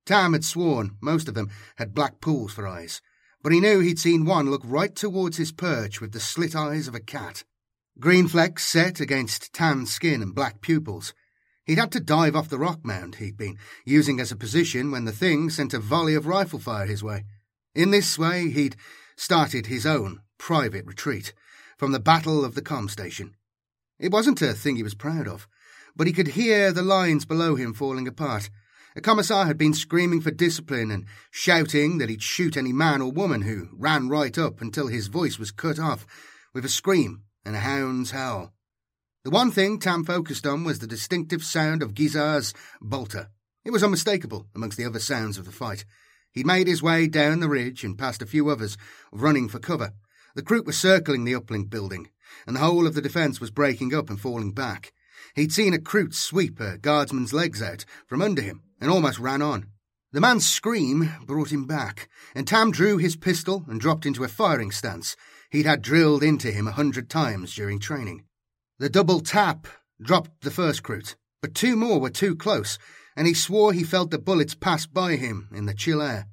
Tam 0.05 0.33
had 0.33 0.43
sworn 0.43 0.97
most 1.01 1.27
of 1.27 1.35
them 1.35 1.49
had 1.75 1.93
black 1.93 2.19
pools 2.19 2.51
for 2.51 2.67
eyes, 2.67 3.01
but 3.41 3.51
he 3.51 3.59
knew 3.59 3.79
he'd 3.79 3.99
seen 3.99 4.25
one 4.25 4.49
look 4.49 4.63
right 4.65 4.95
towards 4.95 5.37
his 5.37 5.51
perch 5.51 6.01
with 6.01 6.11
the 6.11 6.19
slit 6.19 6.55
eyes 6.55 6.87
of 6.87 6.95
a 6.95 6.99
cat. 6.99 7.43
Green 7.99 8.27
flecks 8.27 8.65
set 8.65 8.99
against 8.99 9.53
tan 9.53 9.85
skin 9.85 10.21
and 10.21 10.33
black 10.33 10.61
pupils, 10.61 11.13
He'd 11.65 11.77
had 11.77 11.93
to 11.93 12.01
dive 12.01 12.35
off 12.35 12.49
the 12.49 12.59
rock 12.59 12.83
mound 12.83 13.15
he'd 13.15 13.37
been 13.37 13.57
using 13.85 14.19
as 14.19 14.31
a 14.31 14.35
position 14.35 14.91
when 14.91 15.05
the 15.05 15.13
thing 15.13 15.49
sent 15.49 15.73
a 15.73 15.79
volley 15.79 16.13
of 16.13 16.25
rifle 16.25 16.59
fire 16.59 16.85
his 16.85 17.01
way. 17.01 17.23
In 17.73 17.91
this 17.91 18.19
way, 18.19 18.49
he'd 18.49 18.75
started 19.15 19.67
his 19.67 19.85
own 19.85 20.21
private 20.37 20.85
retreat 20.85 21.33
from 21.77 21.93
the 21.93 22.01
battle 22.01 22.43
of 22.43 22.55
the 22.55 22.61
com 22.61 22.89
station. 22.89 23.35
It 23.97 24.11
wasn't 24.11 24.41
a 24.41 24.53
thing 24.53 24.75
he 24.75 24.83
was 24.83 24.93
proud 24.93 25.27
of, 25.27 25.47
but 25.95 26.07
he 26.07 26.13
could 26.13 26.29
hear 26.29 26.71
the 26.71 26.81
lines 26.81 27.25
below 27.25 27.55
him 27.55 27.73
falling 27.73 28.07
apart. 28.07 28.49
A 28.95 29.01
commissar 29.01 29.45
had 29.45 29.57
been 29.57 29.73
screaming 29.73 30.21
for 30.21 30.31
discipline 30.31 30.91
and 30.91 31.05
shouting 31.31 31.97
that 31.97 32.09
he'd 32.09 32.21
shoot 32.21 32.55
any 32.55 32.71
man 32.71 33.01
or 33.01 33.11
woman 33.11 33.41
who 33.41 33.69
ran 33.73 34.07
right 34.07 34.37
up 34.37 34.61
until 34.61 34.87
his 34.87 35.07
voice 35.07 35.39
was 35.39 35.51
cut 35.51 35.79
off 35.79 36.05
with 36.53 36.63
a 36.63 36.69
scream 36.69 37.23
and 37.43 37.55
a 37.55 37.59
hound's 37.59 38.11
howl. 38.11 38.53
The 39.23 39.31
one 39.31 39.51
thing 39.51 39.79
Tam 39.79 40.03
focused 40.03 40.45
on 40.45 40.63
was 40.63 40.79
the 40.79 40.87
distinctive 40.87 41.43
sound 41.43 41.81
of 41.81 41.93
Giza's 41.93 42.53
bolter. 42.81 43.29
It 43.65 43.71
was 43.71 43.83
unmistakable 43.83 44.47
amongst 44.53 44.77
the 44.77 44.85
other 44.85 44.99
sounds 44.99 45.37
of 45.37 45.45
the 45.45 45.51
fight. 45.51 45.85
He'd 46.33 46.45
made 46.45 46.67
his 46.67 46.83
way 46.83 47.07
down 47.07 47.39
the 47.39 47.49
ridge 47.49 47.83
and 47.83 47.97
past 47.97 48.21
a 48.21 48.27
few 48.27 48.49
others, 48.49 48.77
running 49.11 49.47
for 49.47 49.59
cover. 49.59 49.93
The 50.35 50.41
Kroot 50.41 50.65
were 50.65 50.71
circling 50.71 51.23
the 51.23 51.33
uplink 51.33 51.69
building, 51.69 52.09
and 52.45 52.55
the 52.55 52.59
whole 52.59 52.85
of 52.85 52.95
the 52.95 53.01
defence 53.01 53.39
was 53.39 53.51
breaking 53.51 53.93
up 53.93 54.09
and 54.09 54.19
falling 54.19 54.51
back. 54.51 54.92
He'd 55.35 55.51
seen 55.51 55.73
a 55.73 55.79
Kroot 55.79 56.13
sweep 56.13 56.59
a 56.59 56.77
guardsman's 56.77 57.33
legs 57.33 57.61
out 57.61 57.85
from 58.07 58.21
under 58.21 58.41
him 58.41 58.63
and 58.79 58.91
almost 58.91 59.19
ran 59.19 59.41
on. 59.41 59.67
The 60.11 60.21
man's 60.21 60.47
scream 60.47 61.11
brought 61.25 61.51
him 61.51 61.65
back, 61.65 62.07
and 62.35 62.47
Tam 62.47 62.71
drew 62.71 62.97
his 62.97 63.15
pistol 63.15 63.65
and 63.67 63.79
dropped 63.79 64.05
into 64.05 64.23
a 64.23 64.27
firing 64.27 64.71
stance 64.71 65.15
he'd 65.49 65.65
had 65.65 65.81
drilled 65.81 66.23
into 66.23 66.51
him 66.51 66.67
a 66.67 66.71
hundred 66.71 67.09
times 67.09 67.55
during 67.55 67.79
training. 67.79 68.25
The 68.79 68.89
double 68.89 69.21
tap 69.21 69.67
dropped 70.01 70.41
the 70.41 70.51
first 70.51 70.83
Kroot, 70.83 71.15
but 71.41 71.55
two 71.55 71.75
more 71.75 71.99
were 71.99 72.09
too 72.09 72.35
close, 72.35 72.77
and 73.15 73.27
he 73.27 73.33
swore 73.33 73.73
he 73.73 73.83
felt 73.83 74.11
the 74.11 74.19
bullets 74.19 74.55
pass 74.55 74.85
by 74.85 75.15
him 75.15 75.49
in 75.53 75.65
the 75.65 75.73
chill 75.73 76.01
air. 76.01 76.27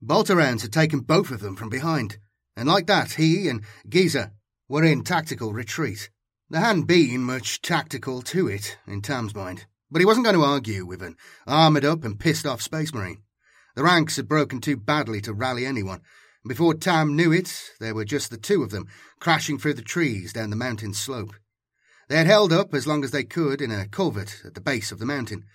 Bolter 0.00 0.36
rounds 0.36 0.62
had 0.62 0.72
taken 0.72 1.00
both 1.00 1.30
of 1.30 1.40
them 1.40 1.56
from 1.56 1.70
behind, 1.70 2.18
and 2.56 2.68
like 2.68 2.86
that, 2.86 3.12
he 3.12 3.48
and 3.48 3.62
Giza 3.88 4.32
were 4.68 4.84
in 4.84 5.02
tactical 5.02 5.52
retreat. 5.52 6.10
There 6.48 6.60
hadn't 6.60 6.84
been 6.84 7.24
much 7.24 7.60
tactical 7.60 8.22
to 8.22 8.46
it, 8.46 8.78
in 8.86 9.02
Tam's 9.02 9.34
mind, 9.34 9.66
but 9.90 9.98
he 9.98 10.06
wasn't 10.06 10.26
going 10.26 10.36
to 10.36 10.44
argue 10.44 10.86
with 10.86 11.02
an 11.02 11.16
armoured 11.44 11.84
up 11.84 12.04
and 12.04 12.20
pissed 12.20 12.46
off 12.46 12.62
Space 12.62 12.94
Marine. 12.94 13.24
The 13.74 13.82
ranks 13.82 14.14
had 14.14 14.28
broken 14.28 14.60
too 14.60 14.76
badly 14.76 15.20
to 15.22 15.34
rally 15.34 15.66
anyone, 15.66 16.02
and 16.44 16.48
before 16.48 16.74
Tam 16.74 17.16
knew 17.16 17.32
it, 17.32 17.72
there 17.80 17.96
were 17.96 18.04
just 18.04 18.30
the 18.30 18.36
two 18.36 18.62
of 18.62 18.70
them 18.70 18.86
crashing 19.18 19.58
through 19.58 19.74
the 19.74 19.82
trees 19.82 20.32
down 20.32 20.50
the 20.50 20.56
mountain 20.56 20.94
slope. 20.94 21.34
They 22.08 22.16
had 22.16 22.28
held 22.28 22.52
up 22.52 22.72
as 22.74 22.86
long 22.86 23.02
as 23.02 23.10
they 23.10 23.24
could 23.24 23.60
in 23.60 23.72
a 23.72 23.88
culvert 23.88 24.42
at 24.44 24.54
the 24.54 24.60
base 24.60 24.92
of 24.92 25.00
the 25.00 25.04
mountain, 25.04 25.46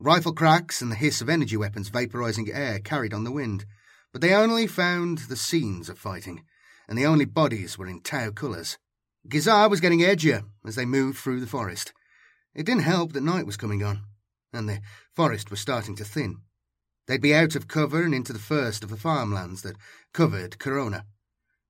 rifle 0.00 0.32
cracks 0.32 0.82
and 0.82 0.90
the 0.90 0.96
hiss 0.96 1.20
of 1.20 1.28
energy 1.28 1.56
weapons 1.56 1.90
vaporizing 1.90 2.52
air 2.52 2.80
carried 2.80 3.14
on 3.14 3.22
the 3.22 3.30
wind, 3.30 3.66
but 4.10 4.20
they 4.20 4.34
only 4.34 4.66
found 4.66 5.18
the 5.18 5.36
scenes 5.36 5.88
of 5.88 5.96
fighting, 5.96 6.42
and 6.88 6.98
the 6.98 7.06
only 7.06 7.24
bodies 7.24 7.78
were 7.78 7.86
in 7.86 8.00
Tau 8.00 8.32
colours. 8.32 8.78
Giza 9.28 9.68
was 9.68 9.80
getting 9.80 10.00
edgier 10.00 10.44
as 10.64 10.76
they 10.76 10.86
moved 10.86 11.18
through 11.18 11.40
the 11.40 11.46
forest. 11.46 11.92
It 12.54 12.66
didn't 12.66 12.82
help 12.82 13.12
that 13.12 13.22
night 13.22 13.46
was 13.46 13.56
coming 13.56 13.82
on, 13.82 14.04
and 14.52 14.68
the 14.68 14.80
forest 15.14 15.50
was 15.50 15.60
starting 15.60 15.94
to 15.96 16.04
thin. 16.04 16.38
They'd 17.06 17.20
be 17.20 17.34
out 17.34 17.54
of 17.54 17.68
cover 17.68 18.02
and 18.02 18.14
into 18.14 18.32
the 18.32 18.38
first 18.38 18.82
of 18.82 18.90
the 18.90 18.96
farmlands 18.96 19.62
that 19.62 19.76
covered 20.12 20.58
Corona. 20.58 21.04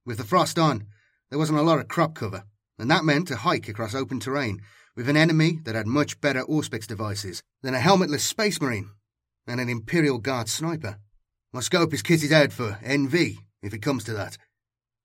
With 0.06 0.18
the 0.18 0.24
frost 0.24 0.58
on, 0.58 0.86
there 1.28 1.38
wasn't 1.38 1.58
a 1.58 1.62
lot 1.62 1.78
of 1.78 1.88
crop 1.88 2.14
cover, 2.14 2.44
and 2.78 2.90
that 2.90 3.04
meant 3.04 3.30
a 3.30 3.36
hike 3.36 3.68
across 3.68 3.94
open 3.94 4.20
terrain 4.20 4.60
with 4.96 5.08
an 5.08 5.16
enemy 5.16 5.58
that 5.64 5.74
had 5.74 5.86
much 5.86 6.20
better 6.20 6.44
Auspex 6.44 6.86
devices 6.86 7.42
than 7.62 7.74
a 7.74 7.78
helmetless 7.78 8.20
space 8.20 8.60
marine 8.60 8.90
and 9.46 9.60
an 9.60 9.68
Imperial 9.68 10.18
Guard 10.18 10.48
sniper. 10.48 10.98
My 11.52 11.60
scope 11.60 11.92
is 11.92 12.02
kitted 12.02 12.32
out 12.32 12.52
for 12.52 12.78
NV, 12.82 13.38
if 13.62 13.74
it 13.74 13.82
comes 13.82 14.04
to 14.04 14.12
that. 14.14 14.38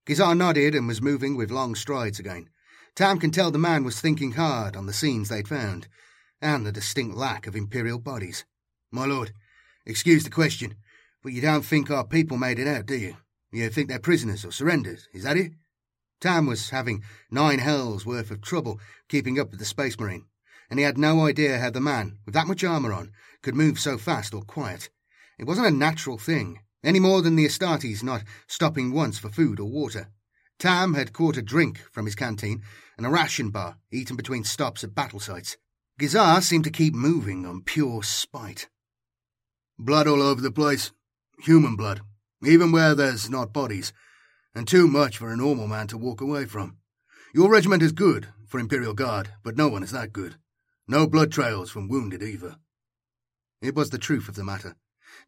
Giza 0.05 0.35
nodded 0.35 0.75
and 0.75 0.87
was 0.87 1.01
moving 1.01 1.35
with 1.35 1.49
long 1.49 1.73
strides 1.73 2.19
again. 2.19 2.49
Tam 2.95 3.19
can 3.19 3.31
tell 3.31 3.51
the 3.51 3.57
man 3.57 3.83
was 3.83 3.99
thinking 3.99 4.33
hard 4.33 4.75
on 4.75 4.85
the 4.85 4.93
scenes 4.93 5.29
they'd 5.29 5.47
found, 5.47 5.87
and 6.41 6.65
the 6.65 6.71
distinct 6.71 7.15
lack 7.17 7.47
of 7.47 7.55
Imperial 7.55 7.99
bodies. 7.99 8.45
My 8.91 9.05
lord, 9.05 9.33
excuse 9.85 10.23
the 10.23 10.29
question, 10.29 10.75
but 11.23 11.33
you 11.33 11.41
don't 11.41 11.65
think 11.65 11.89
our 11.89 12.05
people 12.05 12.37
made 12.37 12.59
it 12.59 12.67
out, 12.67 12.85
do 12.85 12.95
you? 12.95 13.17
You 13.51 13.69
think 13.69 13.89
they're 13.89 13.99
prisoners 13.99 14.45
or 14.45 14.51
surrendered, 14.51 14.99
is 15.11 15.23
that 15.23 15.37
it? 15.37 15.53
Tam 16.21 16.45
was 16.45 16.69
having 16.69 17.03
nine 17.31 17.59
hells 17.59 18.05
worth 18.05 18.29
of 18.29 18.41
trouble 18.41 18.79
keeping 19.09 19.39
up 19.39 19.49
with 19.49 19.59
the 19.59 19.65
Space 19.65 19.99
Marine, 19.99 20.25
and 20.69 20.77
he 20.77 20.85
had 20.85 20.97
no 20.97 21.25
idea 21.25 21.57
how 21.57 21.71
the 21.71 21.81
man, 21.81 22.19
with 22.25 22.33
that 22.35 22.47
much 22.47 22.63
armour 22.63 22.93
on, 22.93 23.11
could 23.41 23.55
move 23.55 23.79
so 23.79 23.97
fast 23.97 24.33
or 24.33 24.43
quiet. 24.43 24.89
It 25.39 25.45
wasn't 25.45 25.67
a 25.67 25.71
natural 25.71 26.17
thing, 26.17 26.59
any 26.85 26.99
more 26.99 27.21
than 27.21 27.35
the 27.35 27.45
Astartes 27.45 28.03
not 28.03 28.23
stopping 28.47 28.93
once 28.93 29.17
for 29.17 29.29
food 29.29 29.59
or 29.59 29.69
water. 29.69 30.07
Tam 30.59 30.93
had 30.93 31.11
caught 31.11 31.35
a 31.35 31.41
drink 31.41 31.79
from 31.91 32.05
his 32.05 32.15
canteen 32.15 32.61
and 32.97 33.05
a 33.05 33.09
ration 33.09 33.49
bar 33.49 33.77
eaten 33.91 34.15
between 34.15 34.43
stops 34.43 34.83
at 34.83 34.95
battle 34.95 35.19
sites. 35.19 35.57
Giza 35.99 36.41
seemed 36.41 36.63
to 36.65 36.69
keep 36.69 36.93
moving 36.93 37.45
on 37.45 37.63
pure 37.63 38.03
spite. 38.03 38.67
Blood 39.77 40.07
all 40.07 40.21
over 40.21 40.41
the 40.41 40.51
place. 40.51 40.91
Human 41.39 41.75
blood. 41.75 42.01
Even 42.43 42.71
where 42.71 42.95
there's 42.95 43.29
not 43.29 43.51
bodies. 43.51 43.91
And 44.53 44.67
too 44.67 44.87
much 44.87 45.17
for 45.17 45.31
a 45.31 45.37
normal 45.37 45.67
man 45.67 45.87
to 45.87 45.97
walk 45.97 46.21
away 46.21 46.45
from. 46.45 46.77
Your 47.33 47.49
regiment 47.49 47.83
is 47.83 47.91
good 47.91 48.29
for 48.47 48.59
Imperial 48.59 48.93
Guard, 48.93 49.29
but 49.43 49.57
no 49.57 49.67
one 49.67 49.83
is 49.83 49.91
that 49.91 50.13
good. 50.13 50.35
No 50.87 51.07
blood 51.07 51.31
trails 51.31 51.69
from 51.69 51.89
wounded 51.89 52.23
either. 52.23 52.57
It 53.61 53.75
was 53.75 53.89
the 53.89 53.97
truth 53.97 54.29
of 54.29 54.35
the 54.35 54.43
matter. 54.43 54.75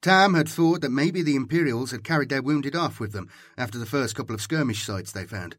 Tam 0.02 0.36
had 0.36 0.48
thought 0.48 0.82
that 0.82 0.92
maybe 0.92 1.22
the 1.22 1.36
Imperials 1.36 1.92
had 1.92 2.04
carried 2.04 2.30
their 2.30 2.42
wounded 2.42 2.76
off 2.76 3.00
with 3.00 3.14
them 3.14 3.30
after 3.58 3.78
the 3.80 3.86
first 3.86 4.16
couple 4.16 4.36
of 4.36 4.42
skirmish 4.42 4.86
sites 4.86 5.12
they 5.12 5.26
found. 5.26 5.58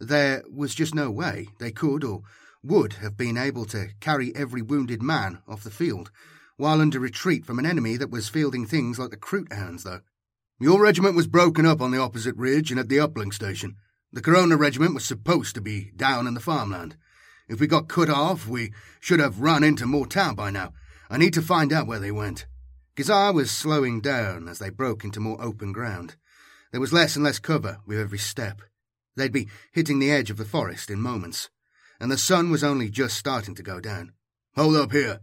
There 0.00 0.42
was 0.50 0.74
just 0.74 0.94
no 0.94 1.10
way 1.10 1.48
they 1.58 1.70
could 1.70 2.02
or 2.02 2.22
would 2.62 2.94
have 2.94 3.16
been 3.16 3.36
able 3.36 3.66
to 3.66 3.88
carry 4.00 4.34
every 4.34 4.62
wounded 4.62 5.02
man 5.02 5.42
off 5.46 5.64
the 5.64 5.70
field, 5.70 6.10
while 6.56 6.80
under 6.80 6.98
retreat 6.98 7.44
from 7.44 7.58
an 7.58 7.66
enemy 7.66 7.96
that 7.98 8.10
was 8.10 8.28
fielding 8.28 8.66
things 8.66 8.98
like 8.98 9.10
the 9.10 9.16
Kroot 9.16 9.52
hounds, 9.52 9.84
though. 9.84 10.00
Your 10.58 10.80
regiment 10.80 11.14
was 11.14 11.26
broken 11.26 11.66
up 11.66 11.82
on 11.82 11.90
the 11.90 12.00
opposite 12.00 12.36
ridge 12.36 12.70
and 12.70 12.80
at 12.80 12.88
the 12.88 12.96
uplink 12.96 13.34
station. 13.34 13.76
The 14.12 14.22
Corona 14.22 14.56
regiment 14.56 14.94
was 14.94 15.04
supposed 15.04 15.54
to 15.56 15.60
be 15.60 15.90
down 15.96 16.26
in 16.26 16.34
the 16.34 16.40
farmland. 16.40 16.96
If 17.48 17.60
we 17.60 17.66
got 17.66 17.88
cut 17.88 18.08
off, 18.08 18.46
we 18.46 18.72
should 19.00 19.20
have 19.20 19.40
run 19.40 19.62
into 19.62 19.86
more 19.86 20.06
town 20.06 20.36
by 20.36 20.50
now. 20.50 20.72
I 21.10 21.18
need 21.18 21.34
to 21.34 21.42
find 21.42 21.72
out 21.72 21.86
where 21.86 21.98
they 21.98 22.12
went. 22.12 22.46
Giza 22.96 23.32
was 23.32 23.50
slowing 23.50 24.00
down 24.00 24.46
as 24.46 24.60
they 24.60 24.70
broke 24.70 25.02
into 25.02 25.18
more 25.18 25.42
open 25.42 25.72
ground. 25.72 26.14
There 26.70 26.80
was 26.80 26.92
less 26.92 27.16
and 27.16 27.24
less 27.24 27.40
cover 27.40 27.78
with 27.84 27.98
every 27.98 28.18
step. 28.18 28.62
They'd 29.16 29.32
be 29.32 29.48
hitting 29.72 29.98
the 29.98 30.12
edge 30.12 30.30
of 30.30 30.36
the 30.36 30.44
forest 30.44 30.90
in 30.90 31.00
moments, 31.00 31.50
and 31.98 32.10
the 32.10 32.18
sun 32.18 32.50
was 32.50 32.62
only 32.62 32.88
just 32.90 33.16
starting 33.16 33.56
to 33.56 33.62
go 33.64 33.80
down. 33.80 34.12
Hold 34.54 34.76
up 34.76 34.92
here. 34.92 35.20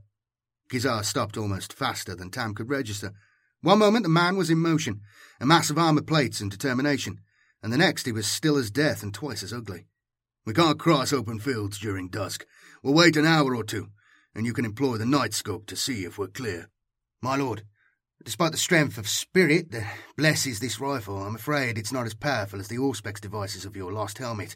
Giza 0.69 1.01
stopped 1.03 1.37
almost 1.37 1.71
faster 1.71 2.13
than 2.13 2.29
Tam 2.29 2.53
could 2.53 2.69
register. 2.69 3.13
One 3.61 3.79
moment 3.79 4.03
the 4.03 4.09
man 4.09 4.35
was 4.35 4.49
in 4.49 4.57
motion, 4.57 5.01
a 5.39 5.45
mass 5.45 5.69
of 5.69 5.77
armour 5.77 6.01
plates 6.01 6.41
and 6.41 6.51
determination, 6.51 7.19
and 7.63 7.71
the 7.71 7.77
next 7.77 8.05
he 8.05 8.11
was 8.11 8.27
still 8.27 8.57
as 8.57 8.69
death 8.69 9.01
and 9.01 9.13
twice 9.13 9.43
as 9.43 9.53
ugly. 9.53 9.85
We 10.45 10.53
can't 10.53 10.79
cross 10.79 11.13
open 11.13 11.39
fields 11.39 11.79
during 11.79 12.09
dusk. 12.09 12.45
We'll 12.83 12.95
wait 12.95 13.15
an 13.15 13.25
hour 13.25 13.55
or 13.55 13.63
two, 13.63 13.89
and 14.35 14.45
you 14.45 14.53
can 14.53 14.65
employ 14.65 14.97
the 14.97 15.05
night 15.05 15.33
scope 15.33 15.67
to 15.67 15.75
see 15.77 16.03
if 16.03 16.17
we're 16.17 16.27
clear. 16.27 16.69
My 17.23 17.35
lord, 17.35 17.61
despite 18.25 18.51
the 18.51 18.57
strength 18.57 18.97
of 18.97 19.07
spirit 19.07 19.69
that 19.71 19.95
blesses 20.17 20.59
this 20.59 20.79
rifle, 20.79 21.21
I'm 21.21 21.35
afraid 21.35 21.77
it's 21.77 21.91
not 21.91 22.07
as 22.07 22.15
powerful 22.15 22.59
as 22.59 22.67
the 22.67 22.77
Auspex 22.77 23.21
devices 23.21 23.63
of 23.63 23.75
your 23.75 23.93
lost 23.93 24.17
helmet, 24.17 24.55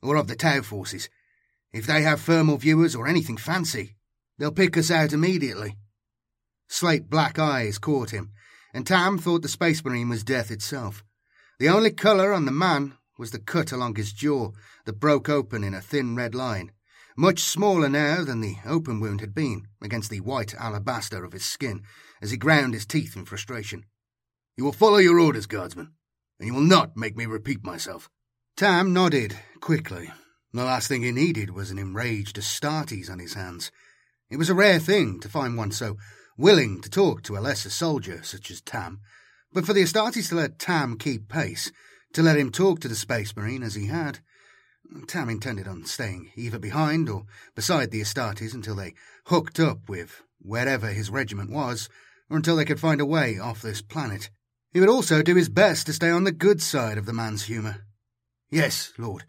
or 0.00 0.14
of 0.14 0.28
the 0.28 0.36
Tau 0.36 0.62
forces. 0.62 1.08
If 1.72 1.88
they 1.88 2.02
have 2.02 2.20
thermal 2.20 2.56
viewers 2.56 2.94
or 2.94 3.08
anything 3.08 3.36
fancy, 3.36 3.96
they'll 4.38 4.52
pick 4.52 4.76
us 4.76 4.92
out 4.92 5.12
immediately. 5.12 5.76
Slate 6.68 7.10
black 7.10 7.36
eyes 7.36 7.78
caught 7.78 8.10
him, 8.10 8.30
and 8.72 8.86
Tam 8.86 9.18
thought 9.18 9.42
the 9.42 9.48
Space 9.48 9.84
Marine 9.84 10.08
was 10.08 10.22
death 10.22 10.52
itself. 10.52 11.02
The 11.58 11.68
only 11.68 11.90
colour 11.90 12.32
on 12.32 12.44
the 12.44 12.52
man 12.52 12.96
was 13.18 13.32
the 13.32 13.40
cut 13.40 13.72
along 13.72 13.96
his 13.96 14.12
jaw 14.12 14.52
that 14.84 15.00
broke 15.00 15.28
open 15.28 15.64
in 15.64 15.74
a 15.74 15.80
thin 15.80 16.14
red 16.14 16.36
line, 16.36 16.70
much 17.16 17.40
smaller 17.40 17.88
now 17.88 18.22
than 18.24 18.40
the 18.40 18.56
open 18.64 19.00
wound 19.00 19.20
had 19.20 19.34
been 19.34 19.66
against 19.82 20.10
the 20.10 20.20
white 20.20 20.54
alabaster 20.54 21.24
of 21.24 21.32
his 21.32 21.44
skin 21.44 21.82
as 22.24 22.30
he 22.30 22.38
ground 22.38 22.72
his 22.72 22.86
teeth 22.86 23.16
in 23.16 23.26
frustration. 23.26 23.84
You 24.56 24.64
will 24.64 24.72
follow 24.72 24.96
your 24.96 25.20
orders, 25.20 25.44
guardsman, 25.44 25.92
and 26.38 26.46
you 26.48 26.54
will 26.54 26.62
not 26.62 26.96
make 26.96 27.14
me 27.18 27.26
repeat 27.26 27.62
myself. 27.62 28.08
Tam 28.56 28.94
nodded 28.94 29.36
quickly. 29.60 30.10
The 30.54 30.64
last 30.64 30.88
thing 30.88 31.02
he 31.02 31.12
needed 31.12 31.50
was 31.50 31.70
an 31.70 31.78
enraged 31.78 32.36
Astartes 32.36 33.10
on 33.10 33.18
his 33.18 33.34
hands. 33.34 33.70
It 34.30 34.38
was 34.38 34.48
a 34.48 34.54
rare 34.54 34.78
thing 34.78 35.20
to 35.20 35.28
find 35.28 35.54
one 35.54 35.70
so 35.70 35.98
willing 36.38 36.80
to 36.80 36.88
talk 36.88 37.22
to 37.24 37.36
a 37.36 37.44
lesser 37.44 37.68
soldier 37.68 38.22
such 38.22 38.50
as 38.50 38.62
Tam, 38.62 39.00
but 39.52 39.66
for 39.66 39.74
the 39.74 39.82
Astartes 39.82 40.30
to 40.30 40.34
let 40.34 40.58
Tam 40.58 40.96
keep 40.96 41.28
pace, 41.28 41.70
to 42.14 42.22
let 42.22 42.38
him 42.38 42.50
talk 42.50 42.80
to 42.80 42.88
the 42.88 42.94
Space 42.94 43.36
Marine 43.36 43.62
as 43.62 43.74
he 43.74 43.88
had, 43.88 44.20
Tam 45.06 45.28
intended 45.28 45.68
on 45.68 45.84
staying 45.84 46.30
either 46.36 46.58
behind 46.58 47.10
or 47.10 47.26
beside 47.54 47.90
the 47.90 48.00
Astartes 48.00 48.54
until 48.54 48.76
they 48.76 48.94
hooked 49.26 49.60
up 49.60 49.90
with 49.90 50.22
wherever 50.38 50.88
his 50.88 51.10
regiment 51.10 51.50
was, 51.50 51.90
until 52.30 52.56
they 52.56 52.64
could 52.64 52.80
find 52.80 53.00
a 53.00 53.06
way 53.06 53.38
off 53.38 53.62
this 53.62 53.82
planet. 53.82 54.30
He 54.72 54.80
would 54.80 54.88
also 54.88 55.22
do 55.22 55.36
his 55.36 55.48
best 55.48 55.86
to 55.86 55.92
stay 55.92 56.10
on 56.10 56.24
the 56.24 56.32
good 56.32 56.60
side 56.60 56.98
of 56.98 57.06
the 57.06 57.12
man's 57.12 57.44
humour. 57.44 57.84
Yes, 58.50 58.92
Lord. 58.98 59.24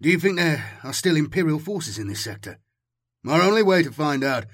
Do 0.00 0.08
you 0.08 0.18
think 0.18 0.36
there 0.36 0.64
are 0.84 0.92
still 0.92 1.16
Imperial 1.16 1.58
forces 1.58 1.98
in 1.98 2.08
this 2.08 2.22
sector? 2.22 2.58
Our 3.26 3.42
only 3.42 3.62
way 3.62 3.82
to 3.82 3.92
find 3.92 4.22
out 4.22 4.46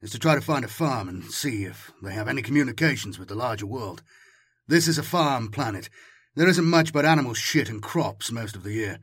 is 0.00 0.10
to 0.12 0.18
try 0.18 0.34
to 0.34 0.40
find 0.40 0.64
a 0.64 0.68
farm 0.68 1.08
and 1.08 1.24
see 1.24 1.64
if 1.64 1.92
they 2.02 2.12
have 2.12 2.28
any 2.28 2.42
communications 2.42 3.18
with 3.18 3.28
the 3.28 3.34
larger 3.34 3.66
world. 3.66 4.02
This 4.66 4.88
is 4.88 4.98
a 4.98 5.02
farm 5.02 5.50
planet. 5.50 5.88
There 6.34 6.48
isn't 6.48 6.64
much 6.64 6.92
but 6.92 7.04
animal 7.04 7.34
shit 7.34 7.68
and 7.68 7.82
crops 7.82 8.32
most 8.32 8.56
of 8.56 8.62
the 8.62 8.72
year. 8.72 8.98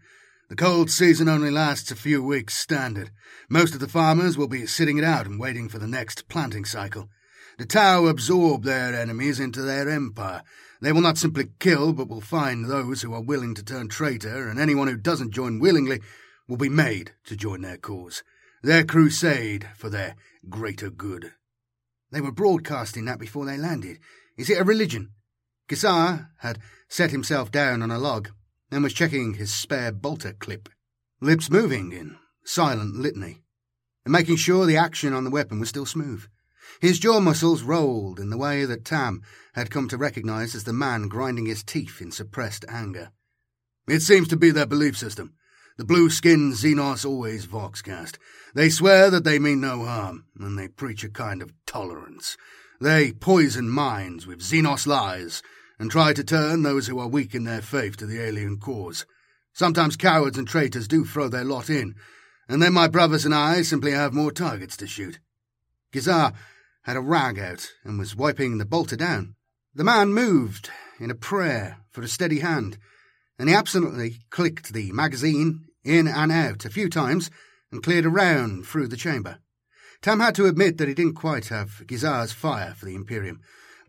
The 0.50 0.56
cold 0.56 0.92
season 0.92 1.28
only 1.28 1.50
lasts 1.50 1.90
a 1.90 1.96
few 1.96 2.22
weeks 2.22 2.58
standard. 2.58 3.12
Most 3.50 3.74
of 3.74 3.80
the 3.80 3.88
farmers 3.88 4.38
will 4.38 4.48
be 4.48 4.68
sitting 4.68 4.98
it 4.98 5.04
out 5.04 5.26
and 5.26 5.40
waiting 5.40 5.70
for 5.70 5.80
the 5.80 5.88
next 5.88 6.28
planting 6.28 6.66
cycle. 6.66 7.10
The 7.58 7.66
Tau 7.66 8.08
absorb 8.08 8.64
their 8.64 8.96
enemies 8.96 9.40
into 9.40 9.62
their 9.62 9.88
empire. 9.88 10.44
They 10.82 10.92
will 10.92 11.02
not 11.02 11.18
simply 11.18 11.50
kill, 11.60 11.94
but 11.94 12.08
will 12.08 12.22
find 12.22 12.66
those 12.66 13.02
who 13.02 13.14
are 13.14 13.22
willing 13.22 13.54
to 13.56 13.64
turn 13.64 13.90
traitor, 13.90 14.50
and 14.50 14.60
anyone 14.60 14.88
who 14.88 14.98
doesn't 14.98 15.32
join 15.34 15.60
willingly 15.60 16.02
will 16.48 16.58
be 16.58 16.70
made 16.70 17.12
to 17.26 17.36
join 17.36 17.62
their 17.62 17.78
cause. 17.78 18.24
Their 18.64 18.84
crusade 18.84 19.70
for 19.78 19.90
their 19.90 20.16
greater 20.50 20.90
good. 20.90 21.34
They 22.12 22.22
were 22.22 22.32
broadcasting 22.32 23.06
that 23.06 23.20
before 23.20 23.46
they 23.46 23.58
landed. 23.58 24.00
Is 24.38 24.50
it 24.50 24.60
a 24.60 24.64
religion? 24.64 25.12
Giza 25.68 26.30
had 26.40 26.60
set 26.88 27.12
himself 27.12 27.52
down 27.52 27.82
on 27.82 27.92
a 27.92 28.00
log 28.00 28.30
and 28.72 28.84
was 28.84 28.94
checking 28.94 29.36
his 29.36 29.54
spare 29.54 29.92
bolter 29.92 30.34
clip, 30.34 30.70
lips 31.22 31.50
moving 31.50 31.92
in 31.92 32.18
silent 32.44 32.96
litany, 32.96 33.42
and 34.06 34.12
making 34.12 34.36
sure 34.36 34.66
the 34.66 34.78
action 34.78 35.14
on 35.14 35.24
the 35.24 35.30
weapon 35.30 35.60
was 35.60 35.70
still 35.70 35.86
smooth. 35.86 36.26
His 36.84 37.00
jaw 37.00 37.22
muscles 37.22 37.64
rolled 37.64 38.20
in 38.20 38.30
the 38.30 38.38
way 38.38 38.66
that 38.66 38.84
Tam 38.84 39.22
had 39.54 39.72
come 39.72 39.88
to 39.88 39.98
recognize 39.98 40.54
as 40.54 40.66
the 40.66 40.74
man 40.74 41.08
grinding 41.08 41.46
his 41.46 41.64
teeth 41.64 42.02
in 42.02 42.12
suppressed 42.12 42.66
anger. 42.68 43.14
It 43.88 44.02
seems 44.02 44.28
to 44.28 44.36
be 44.36 44.52
their 44.52 44.66
belief 44.66 44.98
system. 44.98 45.34
The 45.78 45.86
blue-skinned 45.86 46.56
Xenos 46.56 47.06
always 47.06 47.48
voxcast. 47.48 48.18
They 48.54 48.70
swear 48.70 49.10
that 49.12 49.24
they 49.24 49.40
mean 49.40 49.62
no 49.62 49.86
harm, 49.86 50.26
and 50.38 50.60
they 50.60 50.68
preach 50.68 51.06
a 51.06 51.10
kind 51.10 51.42
of 51.42 51.54
tolerance. 51.66 52.36
They 52.82 53.14
poison 53.14 53.70
minds 53.70 54.28
with 54.28 54.42
Xenos 54.42 54.86
lies, 54.86 55.42
and 55.80 55.90
try 55.90 56.12
to 56.12 56.22
turn 56.22 56.64
those 56.64 56.88
who 56.88 57.00
are 57.00 57.08
weak 57.08 57.34
in 57.34 57.46
their 57.46 57.62
faith 57.62 57.96
to 57.96 58.06
the 58.06 58.22
alien 58.22 58.60
cause. 58.60 59.06
Sometimes 59.54 59.96
cowards 59.96 60.38
and 60.38 60.46
traitors 60.46 60.90
do 60.90 61.06
throw 61.06 61.30
their 61.30 61.46
lot 61.46 61.70
in, 61.70 61.96
and 62.50 62.62
then 62.62 62.74
my 62.74 62.90
brothers 62.90 63.24
and 63.24 63.34
I 63.34 63.62
simply 63.62 63.92
have 63.92 64.14
more 64.14 64.34
targets 64.34 64.76
to 64.76 64.86
shoot. 64.86 65.20
Giza 65.94 66.34
had 66.84 66.98
a 66.98 67.02
rag 67.02 67.40
out 67.40 67.70
and 67.84 67.98
was 67.98 68.16
wiping 68.16 68.58
the 68.58 68.66
bolter 68.66 68.96
down. 68.96 69.36
The 69.74 69.84
man 69.84 70.14
moved 70.14 70.70
in 71.00 71.10
a 71.10 71.16
prayer 71.16 71.78
for 71.90 72.02
a 72.02 72.08
steady 72.08 72.40
hand, 72.40 72.78
and 73.40 73.50
he 73.50 73.56
absently 73.56 74.20
clicked 74.30 74.74
the 74.74 74.92
magazine 74.92 75.66
in 75.84 76.08
and 76.08 76.32
out 76.32 76.66
a 76.66 76.70
few 76.70 76.90
times 76.90 77.30
and 77.72 77.84
cleared 77.84 78.06
a 78.06 78.10
round 78.10 78.66
through 78.66 78.88
the 78.88 78.98
chamber. 78.98 79.40
Tam 80.02 80.20
had 80.20 80.36
to 80.36 80.46
admit 80.46 80.78
that 80.78 80.88
he 80.88 80.94
didn't 80.94 81.16
quite 81.16 81.48
have 81.48 81.82
Giza's 81.88 82.32
fire 82.32 82.74
for 82.74 82.86
the 82.86 82.96
Imperium, 82.96 83.40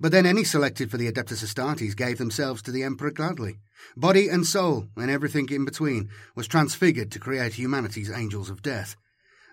but 0.00 0.12
then 0.12 0.26
any 0.26 0.44
selected 0.44 0.90
for 0.90 0.96
the 0.96 1.10
Adeptus 1.10 1.42
Astartes 1.42 1.96
gave 1.96 2.18
themselves 2.18 2.62
to 2.62 2.70
the 2.70 2.82
Emperor 2.82 3.10
gladly. 3.10 3.58
Body 3.96 4.28
and 4.28 4.46
soul, 4.46 4.88
and 4.96 5.10
everything 5.10 5.48
in 5.50 5.64
between, 5.64 6.08
was 6.34 6.48
transfigured 6.48 7.10
to 7.12 7.18
create 7.18 7.54
humanity's 7.54 8.10
angels 8.10 8.48
of 8.48 8.62
death. 8.62 8.96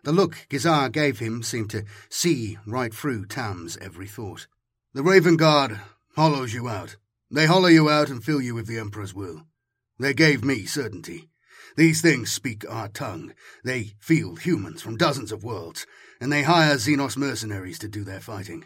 The 0.03 0.11
look 0.11 0.47
Giza 0.49 0.89
gave 0.91 1.19
him 1.19 1.43
seemed 1.43 1.69
to 1.71 1.85
see 2.09 2.57
right 2.65 2.93
through 2.93 3.25
Tam's 3.25 3.77
every 3.77 4.07
thought. 4.07 4.47
The 4.93 5.03
Raven 5.03 5.37
Guard 5.37 5.79
hollows 6.15 6.53
you 6.53 6.67
out. 6.67 6.97
They 7.29 7.45
hollow 7.45 7.67
you 7.67 7.89
out 7.89 8.09
and 8.09 8.23
fill 8.23 8.41
you 8.41 8.55
with 8.55 8.67
the 8.67 8.79
Emperor's 8.79 9.13
will. 9.13 9.43
They 9.99 10.13
gave 10.13 10.43
me 10.43 10.65
certainty. 10.65 11.29
These 11.77 12.01
things 12.01 12.31
speak 12.31 12.65
our 12.69 12.89
tongue. 12.89 13.33
They 13.63 13.93
field 13.99 14.41
humans 14.41 14.81
from 14.81 14.97
dozens 14.97 15.31
of 15.31 15.43
worlds, 15.43 15.85
and 16.19 16.31
they 16.31 16.43
hire 16.43 16.75
Xenos 16.75 17.15
mercenaries 17.15 17.79
to 17.79 17.87
do 17.87 18.03
their 18.03 18.19
fighting. 18.19 18.65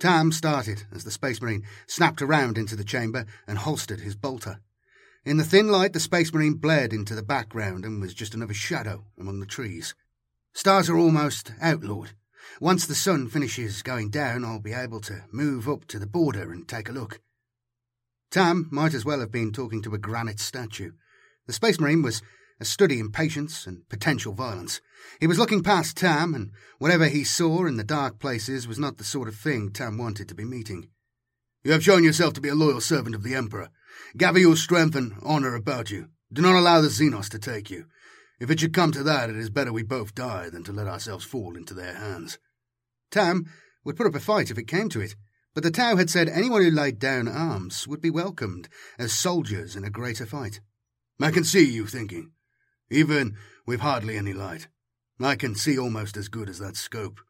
Tam 0.00 0.32
started 0.32 0.84
as 0.92 1.04
the 1.04 1.10
Space 1.10 1.40
Marine 1.40 1.64
snapped 1.86 2.20
around 2.20 2.58
into 2.58 2.74
the 2.74 2.82
chamber 2.84 3.26
and 3.46 3.58
holstered 3.58 4.00
his 4.00 4.16
bolter. 4.16 4.60
In 5.24 5.36
the 5.36 5.44
thin 5.44 5.68
light, 5.68 5.92
the 5.92 6.00
Space 6.00 6.32
Marine 6.32 6.54
bled 6.54 6.92
into 6.92 7.14
the 7.14 7.22
background 7.22 7.84
and 7.84 8.00
was 8.00 8.12
just 8.12 8.34
another 8.34 8.54
shadow 8.54 9.04
among 9.18 9.40
the 9.40 9.46
trees. 9.46 9.94
Stars 10.54 10.88
are 10.88 10.96
almost 10.96 11.52
outlawed. 11.60 12.12
Once 12.60 12.86
the 12.86 12.94
sun 12.94 13.28
finishes 13.28 13.82
going 13.82 14.08
down, 14.08 14.44
I'll 14.44 14.60
be 14.60 14.72
able 14.72 15.00
to 15.00 15.24
move 15.32 15.68
up 15.68 15.84
to 15.86 15.98
the 15.98 16.06
border 16.06 16.52
and 16.52 16.68
take 16.68 16.88
a 16.88 16.92
look. 16.92 17.20
Tam 18.30 18.68
might 18.70 18.94
as 18.94 19.04
well 19.04 19.18
have 19.18 19.32
been 19.32 19.52
talking 19.52 19.82
to 19.82 19.94
a 19.94 19.98
granite 19.98 20.38
statue. 20.38 20.92
The 21.48 21.52
Space 21.52 21.80
Marine 21.80 22.02
was 22.02 22.22
a 22.60 22.64
study 22.64 23.00
in 23.00 23.10
patience 23.10 23.66
and 23.66 23.88
potential 23.88 24.32
violence. 24.32 24.80
He 25.18 25.26
was 25.26 25.40
looking 25.40 25.62
past 25.62 25.96
Tam, 25.96 26.34
and 26.34 26.52
whatever 26.78 27.08
he 27.08 27.24
saw 27.24 27.66
in 27.66 27.76
the 27.76 27.82
dark 27.82 28.20
places 28.20 28.68
was 28.68 28.78
not 28.78 28.98
the 28.98 29.04
sort 29.04 29.26
of 29.26 29.34
thing 29.34 29.70
Tam 29.70 29.98
wanted 29.98 30.28
to 30.28 30.36
be 30.36 30.44
meeting. 30.44 30.88
You 31.64 31.72
have 31.72 31.82
shown 31.82 32.04
yourself 32.04 32.32
to 32.34 32.40
be 32.40 32.48
a 32.48 32.54
loyal 32.54 32.80
servant 32.80 33.16
of 33.16 33.24
the 33.24 33.34
Emperor. 33.34 33.70
Gather 34.16 34.38
your 34.38 34.56
strength 34.56 34.94
and 34.94 35.14
honor 35.22 35.56
about 35.56 35.90
you. 35.90 36.10
Do 36.32 36.42
not 36.42 36.54
allow 36.54 36.80
the 36.80 36.88
Xenos 36.88 37.28
to 37.30 37.38
take 37.40 37.70
you. 37.70 37.86
If 38.44 38.50
it 38.50 38.60
should 38.60 38.74
come 38.74 38.92
to 38.92 39.02
that, 39.04 39.30
it 39.30 39.36
is 39.36 39.48
better 39.48 39.72
we 39.72 39.82
both 39.82 40.14
die 40.14 40.50
than 40.50 40.64
to 40.64 40.72
let 40.72 40.86
ourselves 40.86 41.24
fall 41.24 41.56
into 41.56 41.72
their 41.72 41.94
hands. 41.94 42.38
Tam 43.10 43.46
would 43.84 43.96
put 43.96 44.06
up 44.06 44.14
a 44.14 44.20
fight 44.20 44.50
if 44.50 44.58
it 44.58 44.68
came 44.68 44.90
to 44.90 45.00
it, 45.00 45.16
but 45.54 45.62
the 45.62 45.70
Tau 45.70 45.96
had 45.96 46.10
said 46.10 46.28
anyone 46.28 46.62
who 46.62 46.70
laid 46.70 46.98
down 46.98 47.26
arms 47.26 47.88
would 47.88 48.02
be 48.02 48.10
welcomed 48.10 48.68
as 48.98 49.14
soldiers 49.14 49.76
in 49.76 49.82
a 49.82 49.88
greater 49.88 50.26
fight. 50.26 50.60
I 51.18 51.30
can 51.30 51.42
see 51.42 51.64
you 51.64 51.86
thinking, 51.86 52.32
even 52.90 53.34
with 53.64 53.80
hardly 53.80 54.18
any 54.18 54.34
light. 54.34 54.68
I 55.18 55.36
can 55.36 55.54
see 55.54 55.78
almost 55.78 56.18
as 56.18 56.28
good 56.28 56.50
as 56.50 56.58
that 56.58 56.76
scope. 56.76 57.20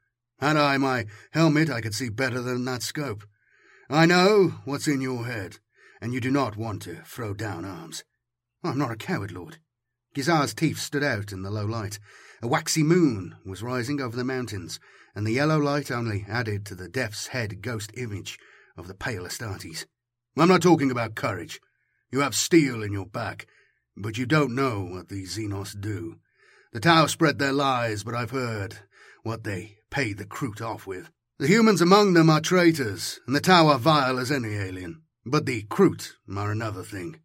Had 0.40 0.56
I 0.56 0.78
my 0.78 1.06
helmet, 1.30 1.70
I 1.70 1.80
could 1.80 1.94
see 1.94 2.08
better 2.08 2.40
than 2.40 2.64
that 2.64 2.82
scope. 2.82 3.22
I 3.88 4.04
know 4.04 4.54
what's 4.64 4.88
in 4.88 5.00
your 5.00 5.26
head, 5.26 5.60
and 6.00 6.12
you 6.12 6.20
do 6.20 6.32
not 6.32 6.56
want 6.56 6.82
to 6.82 7.02
throw 7.04 7.34
down 7.34 7.64
arms. 7.64 8.02
I'm 8.64 8.78
not 8.78 8.90
a 8.90 8.96
coward, 8.96 9.30
Lord. 9.30 9.58
Giza's 10.14 10.54
teeth 10.54 10.78
stood 10.78 11.02
out 11.02 11.32
in 11.32 11.42
the 11.42 11.50
low 11.50 11.66
light. 11.66 11.98
A 12.40 12.46
waxy 12.46 12.82
moon 12.82 13.36
was 13.44 13.62
rising 13.62 14.00
over 14.00 14.16
the 14.16 14.24
mountains, 14.24 14.78
and 15.14 15.26
the 15.26 15.32
yellow 15.32 15.58
light 15.58 15.90
only 15.90 16.24
added 16.28 16.64
to 16.66 16.74
the 16.74 16.88
death's 16.88 17.28
head 17.28 17.62
ghost 17.62 17.90
image 17.96 18.38
of 18.76 18.86
the 18.86 18.94
pale 18.94 19.24
Astartes. 19.24 19.86
I'm 20.36 20.48
not 20.48 20.62
talking 20.62 20.90
about 20.90 21.14
courage. 21.14 21.60
You 22.10 22.20
have 22.20 22.34
steel 22.34 22.82
in 22.82 22.92
your 22.92 23.06
back, 23.06 23.46
but 23.96 24.16
you 24.16 24.26
don't 24.26 24.54
know 24.54 24.84
what 24.84 25.08
these 25.08 25.36
Xenos 25.36 25.80
do. 25.80 26.16
The 26.72 26.80
Tau 26.80 27.06
spread 27.06 27.38
their 27.38 27.52
lies, 27.52 28.04
but 28.04 28.14
I've 28.14 28.30
heard 28.30 28.78
what 29.22 29.44
they 29.44 29.78
pay 29.90 30.12
the 30.12 30.24
Kroot 30.24 30.60
off 30.60 30.86
with. 30.86 31.10
The 31.38 31.48
humans 31.48 31.80
among 31.80 32.14
them 32.14 32.30
are 32.30 32.40
traitors, 32.40 33.20
and 33.26 33.34
the 33.34 33.40
Tau 33.40 33.68
are 33.68 33.78
vile 33.78 34.18
as 34.18 34.30
any 34.30 34.54
alien. 34.54 35.02
But 35.26 35.46
the 35.46 35.62
Kroot 35.64 36.12
are 36.36 36.52
another 36.52 36.82
thing. 36.82 37.20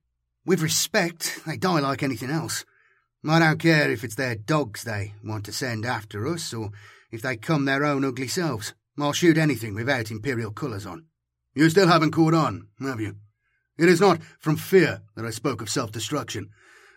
With 0.45 0.61
respect, 0.61 1.41
they 1.45 1.57
die 1.57 1.79
like 1.79 2.01
anything 2.01 2.29
else. 2.29 2.65
I 3.27 3.39
don't 3.39 3.59
care 3.59 3.91
if 3.91 4.03
it's 4.03 4.15
their 4.15 4.35
dogs 4.35 4.83
they 4.83 5.13
want 5.23 5.45
to 5.45 5.51
send 5.51 5.85
after 5.85 6.27
us, 6.27 6.53
or 6.53 6.71
if 7.11 7.21
they 7.21 7.35
come 7.35 7.65
their 7.65 7.83
own 7.83 8.05
ugly 8.05 8.27
selves. 8.27 8.73
I'll 8.97 9.13
shoot 9.13 9.37
anything 9.37 9.75
without 9.75 10.11
Imperial 10.11 10.51
colours 10.51 10.85
on. 10.85 11.05
You 11.53 11.69
still 11.69 11.87
haven't 11.87 12.11
caught 12.11 12.33
on, 12.33 12.67
have 12.79 12.99
you? 12.99 13.15
It 13.77 13.89
is 13.89 14.01
not 14.01 14.21
from 14.39 14.55
fear 14.57 15.01
that 15.15 15.25
I 15.25 15.29
spoke 15.29 15.61
of 15.61 15.69
self-destruction. 15.69 16.49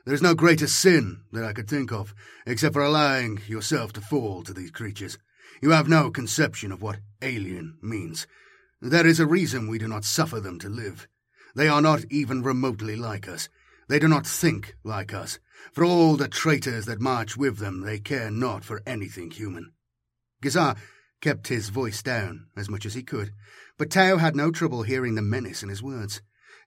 There 0.04 0.14
is 0.14 0.22
no 0.22 0.34
greater 0.34 0.66
sin 0.66 1.22
that 1.32 1.44
I 1.44 1.52
could 1.52 1.68
think 1.68 1.92
of, 1.92 2.14
except 2.46 2.74
for 2.74 2.82
allowing 2.82 3.40
yourself 3.46 3.92
to 3.94 4.00
fall 4.00 4.42
to 4.42 4.52
these 4.52 4.70
creatures. 4.70 5.16
You 5.60 5.70
have 5.70 5.88
no 5.88 6.10
conception 6.10 6.72
of 6.72 6.82
what 6.82 6.98
alien 7.20 7.78
means. 7.82 8.26
There 8.80 9.06
is 9.06 9.20
a 9.20 9.26
reason 9.26 9.68
we 9.68 9.78
do 9.78 9.86
not 9.86 10.04
suffer 10.04 10.40
them 10.40 10.58
to 10.58 10.68
live. 10.68 11.06
They 11.54 11.68
are 11.68 11.82
not 11.82 12.04
even 12.10 12.42
remotely 12.42 12.96
like 12.96 13.28
us. 13.28 13.48
They 13.88 14.00
do 14.00 14.08
not 14.08 14.26
think 14.26 14.74
like 14.82 15.14
us. 15.14 15.38
For 15.72 15.84
all 15.84 16.16
the 16.16 16.28
traitors 16.28 16.86
that 16.86 17.00
march 17.00 17.36
with 17.36 17.58
them, 17.58 17.82
they 17.82 17.98
care 17.98 18.30
not 18.30 18.64
for 18.64 18.82
anything 18.86 19.30
human. 19.30 19.72
Giza 20.42 20.76
kept 21.20 21.48
his 21.48 21.68
voice 21.68 22.02
down 22.02 22.48
as 22.56 22.68
much 22.68 22.84
as 22.84 22.94
he 22.94 23.02
could, 23.02 23.32
but 23.78 23.90
Tau 23.90 24.16
had 24.16 24.34
no 24.34 24.50
trouble 24.50 24.82
hearing 24.82 25.14
the 25.14 25.22
menace 25.22 25.62
in 25.62 25.68
his 25.68 25.82
words. 25.82 26.20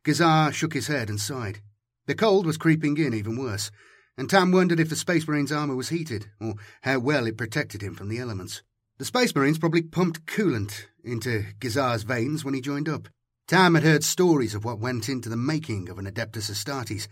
Giza 0.03 0.51
shook 0.53 0.73
his 0.73 0.87
head 0.87 1.09
and 1.09 1.19
sighed. 1.19 1.61
The 2.05 2.15
cold 2.15 2.45
was 2.45 2.57
creeping 2.57 2.97
in 2.97 3.13
even 3.13 3.37
worse, 3.37 3.71
and 4.17 4.29
Tam 4.29 4.51
wondered 4.51 4.79
if 4.79 4.89
the 4.89 4.95
Space 4.95 5.27
Marine's 5.27 5.51
armour 5.51 5.75
was 5.75 5.89
heated, 5.89 6.27
or 6.39 6.55
how 6.81 6.99
well 6.99 7.27
it 7.27 7.37
protected 7.37 7.81
him 7.81 7.95
from 7.95 8.07
the 8.07 8.19
elements. 8.19 8.63
The 8.97 9.05
Space 9.05 9.35
Marines 9.35 9.59
probably 9.59 9.81
pumped 9.81 10.25
coolant 10.25 10.85
into 11.03 11.47
Giza's 11.59 12.03
veins 12.03 12.45
when 12.45 12.53
he 12.53 12.61
joined 12.61 12.87
up. 12.87 13.09
Tam 13.47 13.75
had 13.75 13.83
heard 13.83 14.03
stories 14.03 14.55
of 14.55 14.63
what 14.63 14.79
went 14.79 15.09
into 15.09 15.27
the 15.27 15.35
making 15.35 15.89
of 15.89 15.99
an 15.99 16.05
Adeptus 16.05 16.49
Astartes. 16.49 17.07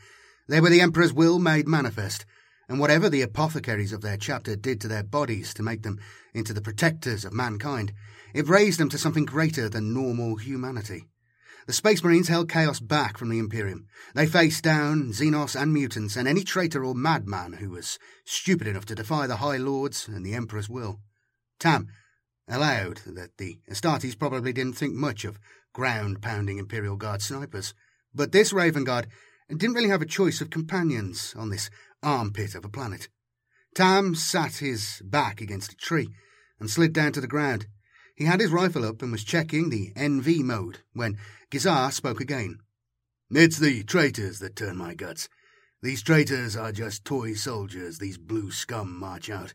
They 0.48 0.60
were 0.60 0.70
the 0.70 0.82
Emperor's 0.82 1.14
will 1.14 1.40
made 1.40 1.68
manifest, 1.68 2.26
and 2.68 2.80
whatever 2.80 3.10
the 3.10 3.22
apothecaries 3.22 3.94
of 3.94 4.02
their 4.02 4.18
chapter 4.18 4.56
did 4.56 4.82
to 4.82 4.88
their 4.88 5.04
bodies 5.04 5.54
to 5.54 5.64
make 5.64 5.84
them 5.84 6.00
into 6.34 6.54
the 6.54 6.62
protectors 6.62 7.24
of 7.24 7.34
mankind, 7.34 7.94
it 8.34 8.48
raised 8.48 8.80
them 8.80 8.90
to 8.90 8.98
something 8.98 9.26
greater 9.26 9.70
than 9.70 9.94
normal 9.94 10.36
humanity. 10.38 11.08
The 11.66 11.74
Space 11.74 12.04
Marines 12.04 12.28
held 12.28 12.50
chaos 12.50 12.82
back 12.82 13.18
from 13.18 13.30
the 13.30 13.40
Imperium. 13.40 13.88
They 14.16 14.26
faced 14.26 14.66
down 14.66 15.14
Xenos 15.14 15.60
and 15.60 15.72
mutants 15.72 16.18
and 16.18 16.28
any 16.28 16.44
traitor 16.44 16.84
or 16.84 16.94
madman 16.94 17.54
who 17.54 17.70
was 17.70 17.98
stupid 18.26 18.68
enough 18.68 18.86
to 18.88 18.96
defy 18.96 19.28
the 19.28 19.38
High 19.38 19.58
Lords 19.58 20.10
and 20.10 20.26
the 20.26 20.34
Emperor's 20.34 20.68
will. 20.68 21.00
Tam 21.60 21.88
allowed 22.50 23.00
that 23.06 23.38
the 23.38 23.60
Astartes 23.70 24.20
probably 24.20 24.52
didn't 24.52 24.76
think 24.76 24.94
much 24.94 25.24
of 25.24 25.40
ground-pounding 25.72 26.58
Imperial 26.58 26.98
Guard 26.98 27.22
snipers, 27.22 27.74
but 28.14 28.34
this 28.34 28.52
Raven 28.52 28.84
Guard 28.84 29.08
didn't 29.58 29.76
really 29.76 29.90
have 29.90 30.02
a 30.02 30.06
choice 30.06 30.42
of 30.42 30.50
companions 30.50 31.34
on 31.38 31.50
this 31.50 31.70
armpit 32.02 32.56
of 32.56 32.66
a 32.66 32.70
planet. 32.70 33.10
Tam 33.76 34.16
sat 34.16 34.58
his 34.58 35.02
back 35.04 35.42
against 35.42 35.74
a 35.74 35.78
tree 35.78 36.10
and 36.60 36.70
slid 36.70 36.94
down 36.94 37.12
to 37.14 37.22
the 37.22 37.28
ground. 37.28 37.68
He 38.16 38.26
had 38.26 38.40
his 38.40 38.52
rifle 38.52 38.86
up 38.86 39.02
and 39.02 39.12
was 39.12 39.24
checking 39.24 39.70
the 39.70 39.92
NV 39.96 40.42
mode 40.42 40.80
when 40.94 41.18
Giza 41.50 41.90
spoke 41.92 42.22
again. 42.22 42.60
It's 43.32 43.58
the 43.58 43.84
traitors 43.84 44.40
that 44.40 44.56
turn 44.56 44.78
my 44.78 44.94
guts. 44.94 45.28
These 45.82 46.04
traitors 46.04 46.56
are 46.56 46.72
just 46.72 47.04
toy 47.04 47.34
soldiers 47.34 47.98
these 47.98 48.18
blue 48.18 48.52
scum 48.52 48.98
march 48.98 49.30
out. 49.30 49.54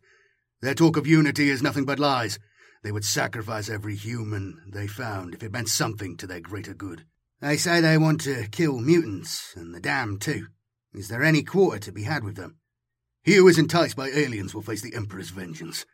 Their 0.61 0.75
talk 0.75 0.97
of 0.97 1.07
unity 1.07 1.49
is 1.49 1.63
nothing 1.63 1.85
but 1.85 2.01
lies. 2.01 2.39
They 2.83 2.93
would 2.93 3.05
sacrifice 3.05 3.71
every 3.71 3.95
human 3.95 4.61
they 4.73 4.89
found 4.89 5.35
if 5.35 5.43
it 5.43 5.53
meant 5.53 5.69
something 5.69 6.17
to 6.17 6.27
their 6.27 6.41
greater 6.41 6.75
good. 6.75 7.05
They 7.41 7.57
say 7.57 7.81
they 7.81 7.99
want 7.99 8.21
to 8.23 8.49
kill 8.51 8.81
mutants, 8.81 9.55
and 9.55 9.75
the 9.75 9.81
damned 9.81 10.21
too. 10.21 10.49
Is 10.93 11.09
there 11.09 11.23
any 11.23 11.43
quarter 11.43 11.79
to 11.79 11.93
be 11.93 12.03
had 12.03 12.25
with 12.25 12.37
them? 12.37 12.59
He 13.23 13.37
who 13.37 13.47
is 13.47 13.59
enticed 13.59 13.95
by 13.95 14.09
aliens 14.09 14.55
will 14.55 14.63
face 14.63 14.83
the 14.83 14.95
Emperor's 14.95 15.31
vengeance. 15.31 15.85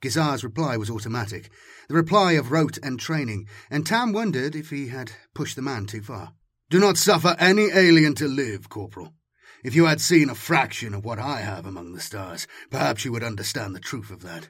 Gizar's 0.00 0.42
reply 0.42 0.78
was 0.78 0.88
automatic, 0.88 1.50
the 1.88 1.94
reply 1.94 2.32
of 2.32 2.50
rote 2.50 2.78
and 2.78 2.98
training, 2.98 3.46
and 3.70 3.86
Tam 3.86 4.12
wondered 4.12 4.54
if 4.54 4.70
he 4.70 4.88
had 4.88 5.12
pushed 5.34 5.56
the 5.56 5.62
man 5.62 5.84
too 5.84 6.00
far. 6.00 6.32
Do 6.70 6.78
not 6.78 6.96
suffer 6.96 7.36
any 7.38 7.70
alien 7.70 8.14
to 8.14 8.28
live, 8.28 8.70
Corporal. 8.70 9.12
If 9.62 9.74
you 9.74 9.84
had 9.84 10.00
seen 10.00 10.30
a 10.30 10.34
fraction 10.34 10.94
of 10.94 11.04
what 11.04 11.18
I 11.18 11.40
have 11.40 11.66
among 11.66 11.92
the 11.92 12.00
stars, 12.00 12.46
perhaps 12.70 13.04
you 13.04 13.12
would 13.12 13.22
understand 13.22 13.74
the 13.74 13.80
truth 13.80 14.10
of 14.10 14.22
that. 14.22 14.48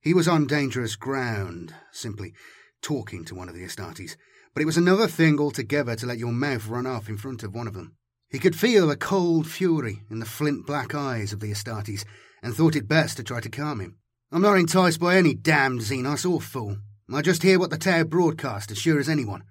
He 0.00 0.14
was 0.14 0.28
on 0.28 0.46
dangerous 0.46 0.94
ground, 0.94 1.74
simply 1.90 2.34
talking 2.82 3.24
to 3.24 3.34
one 3.34 3.48
of 3.48 3.54
the 3.56 3.64
Astartes, 3.64 4.16
but 4.54 4.62
it 4.62 4.66
was 4.66 4.76
another 4.76 5.08
thing 5.08 5.38
altogether 5.38 5.96
to 5.96 6.06
let 6.06 6.18
your 6.18 6.32
mouth 6.32 6.68
run 6.68 6.86
off 6.86 7.08
in 7.08 7.16
front 7.16 7.42
of 7.42 7.54
one 7.54 7.66
of 7.66 7.74
them. 7.74 7.96
He 8.28 8.38
could 8.38 8.56
feel 8.56 8.90
a 8.90 8.96
cold 8.96 9.46
fury 9.46 10.02
in 10.10 10.18
the 10.18 10.26
flint 10.26 10.66
black 10.66 10.94
eyes 10.94 11.32
of 11.32 11.40
the 11.40 11.50
Astartes, 11.50 12.04
and 12.42 12.54
thought 12.54 12.76
it 12.76 12.88
best 12.88 13.16
to 13.18 13.22
try 13.22 13.40
to 13.40 13.48
calm 13.48 13.80
him. 13.80 13.98
I'm 14.30 14.42
not 14.42 14.58
enticed 14.58 14.98
by 14.98 15.16
any 15.16 15.34
damned 15.34 15.80
Xenos 15.80 16.28
or 16.28 16.40
fool. 16.40 16.78
I 17.12 17.20
just 17.20 17.42
hear 17.42 17.58
what 17.58 17.68
the 17.68 17.76
Tau 17.76 18.04
broadcast 18.04 18.70
as 18.70 18.78
sure 18.78 18.98
as 18.98 19.08
anyone. 19.08 19.44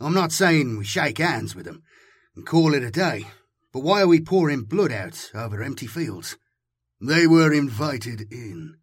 I'm 0.00 0.14
not 0.14 0.32
saying 0.32 0.78
we 0.78 0.84
shake 0.84 1.18
hands 1.18 1.54
with 1.54 1.66
them 1.66 1.82
and 2.34 2.46
call 2.46 2.72
it 2.72 2.82
a 2.82 2.90
day, 2.90 3.26
but 3.72 3.80
why 3.80 4.00
are 4.00 4.08
we 4.08 4.20
pouring 4.20 4.62
blood 4.62 4.92
out 4.92 5.30
over 5.34 5.62
empty 5.62 5.86
fields? 5.86 6.38
They 7.00 7.26
were 7.26 7.52
invited 7.52 8.32
in. 8.32 8.76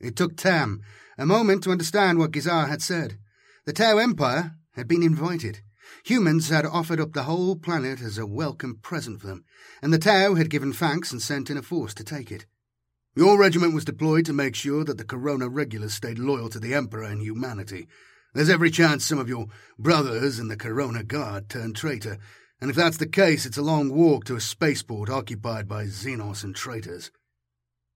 It 0.00 0.16
took 0.16 0.36
Tam 0.36 0.82
a 1.16 1.24
moment 1.24 1.62
to 1.62 1.70
understand 1.70 2.18
what 2.18 2.32
Gizar 2.32 2.68
had 2.68 2.82
said. 2.82 3.16
The 3.66 3.72
Tau 3.72 3.98
Empire 3.98 4.56
had 4.74 4.86
been 4.86 5.02
invited. 5.02 5.60
Humans 6.04 6.48
had 6.48 6.64
offered 6.64 7.00
up 7.00 7.12
the 7.12 7.24
whole 7.24 7.56
planet 7.56 8.00
as 8.00 8.18
a 8.18 8.26
welcome 8.26 8.76
present 8.76 9.20
for 9.20 9.26
them, 9.26 9.44
and 9.82 9.92
the 9.92 9.98
Tau 9.98 10.34
had 10.34 10.50
given 10.50 10.72
thanks 10.72 11.12
and 11.12 11.20
sent 11.20 11.50
in 11.50 11.56
a 11.56 11.62
force 11.62 11.94
to 11.94 12.04
take 12.04 12.32
it. 12.32 12.46
Your 13.16 13.38
regiment 13.38 13.74
was 13.74 13.84
deployed 13.84 14.26
to 14.26 14.32
make 14.32 14.56
sure 14.56 14.84
that 14.84 14.98
the 14.98 15.04
Corona 15.04 15.48
regulars 15.48 15.94
stayed 15.94 16.18
loyal 16.18 16.48
to 16.48 16.58
the 16.58 16.74
Emperor 16.74 17.04
and 17.04 17.20
humanity. 17.20 17.86
There's 18.32 18.50
every 18.50 18.70
chance 18.70 19.04
some 19.04 19.18
of 19.18 19.28
your 19.28 19.46
brothers 19.78 20.40
in 20.40 20.48
the 20.48 20.56
Corona 20.56 21.04
Guard 21.04 21.48
turn 21.48 21.74
traitor, 21.74 22.18
and 22.60 22.70
if 22.70 22.76
that's 22.76 22.96
the 22.96 23.06
case, 23.06 23.46
it's 23.46 23.58
a 23.58 23.62
long 23.62 23.90
walk 23.90 24.24
to 24.24 24.36
a 24.36 24.40
spaceport 24.40 25.10
occupied 25.10 25.68
by 25.68 25.84
Xenos 25.84 26.42
and 26.42 26.56
traitors. 26.56 27.12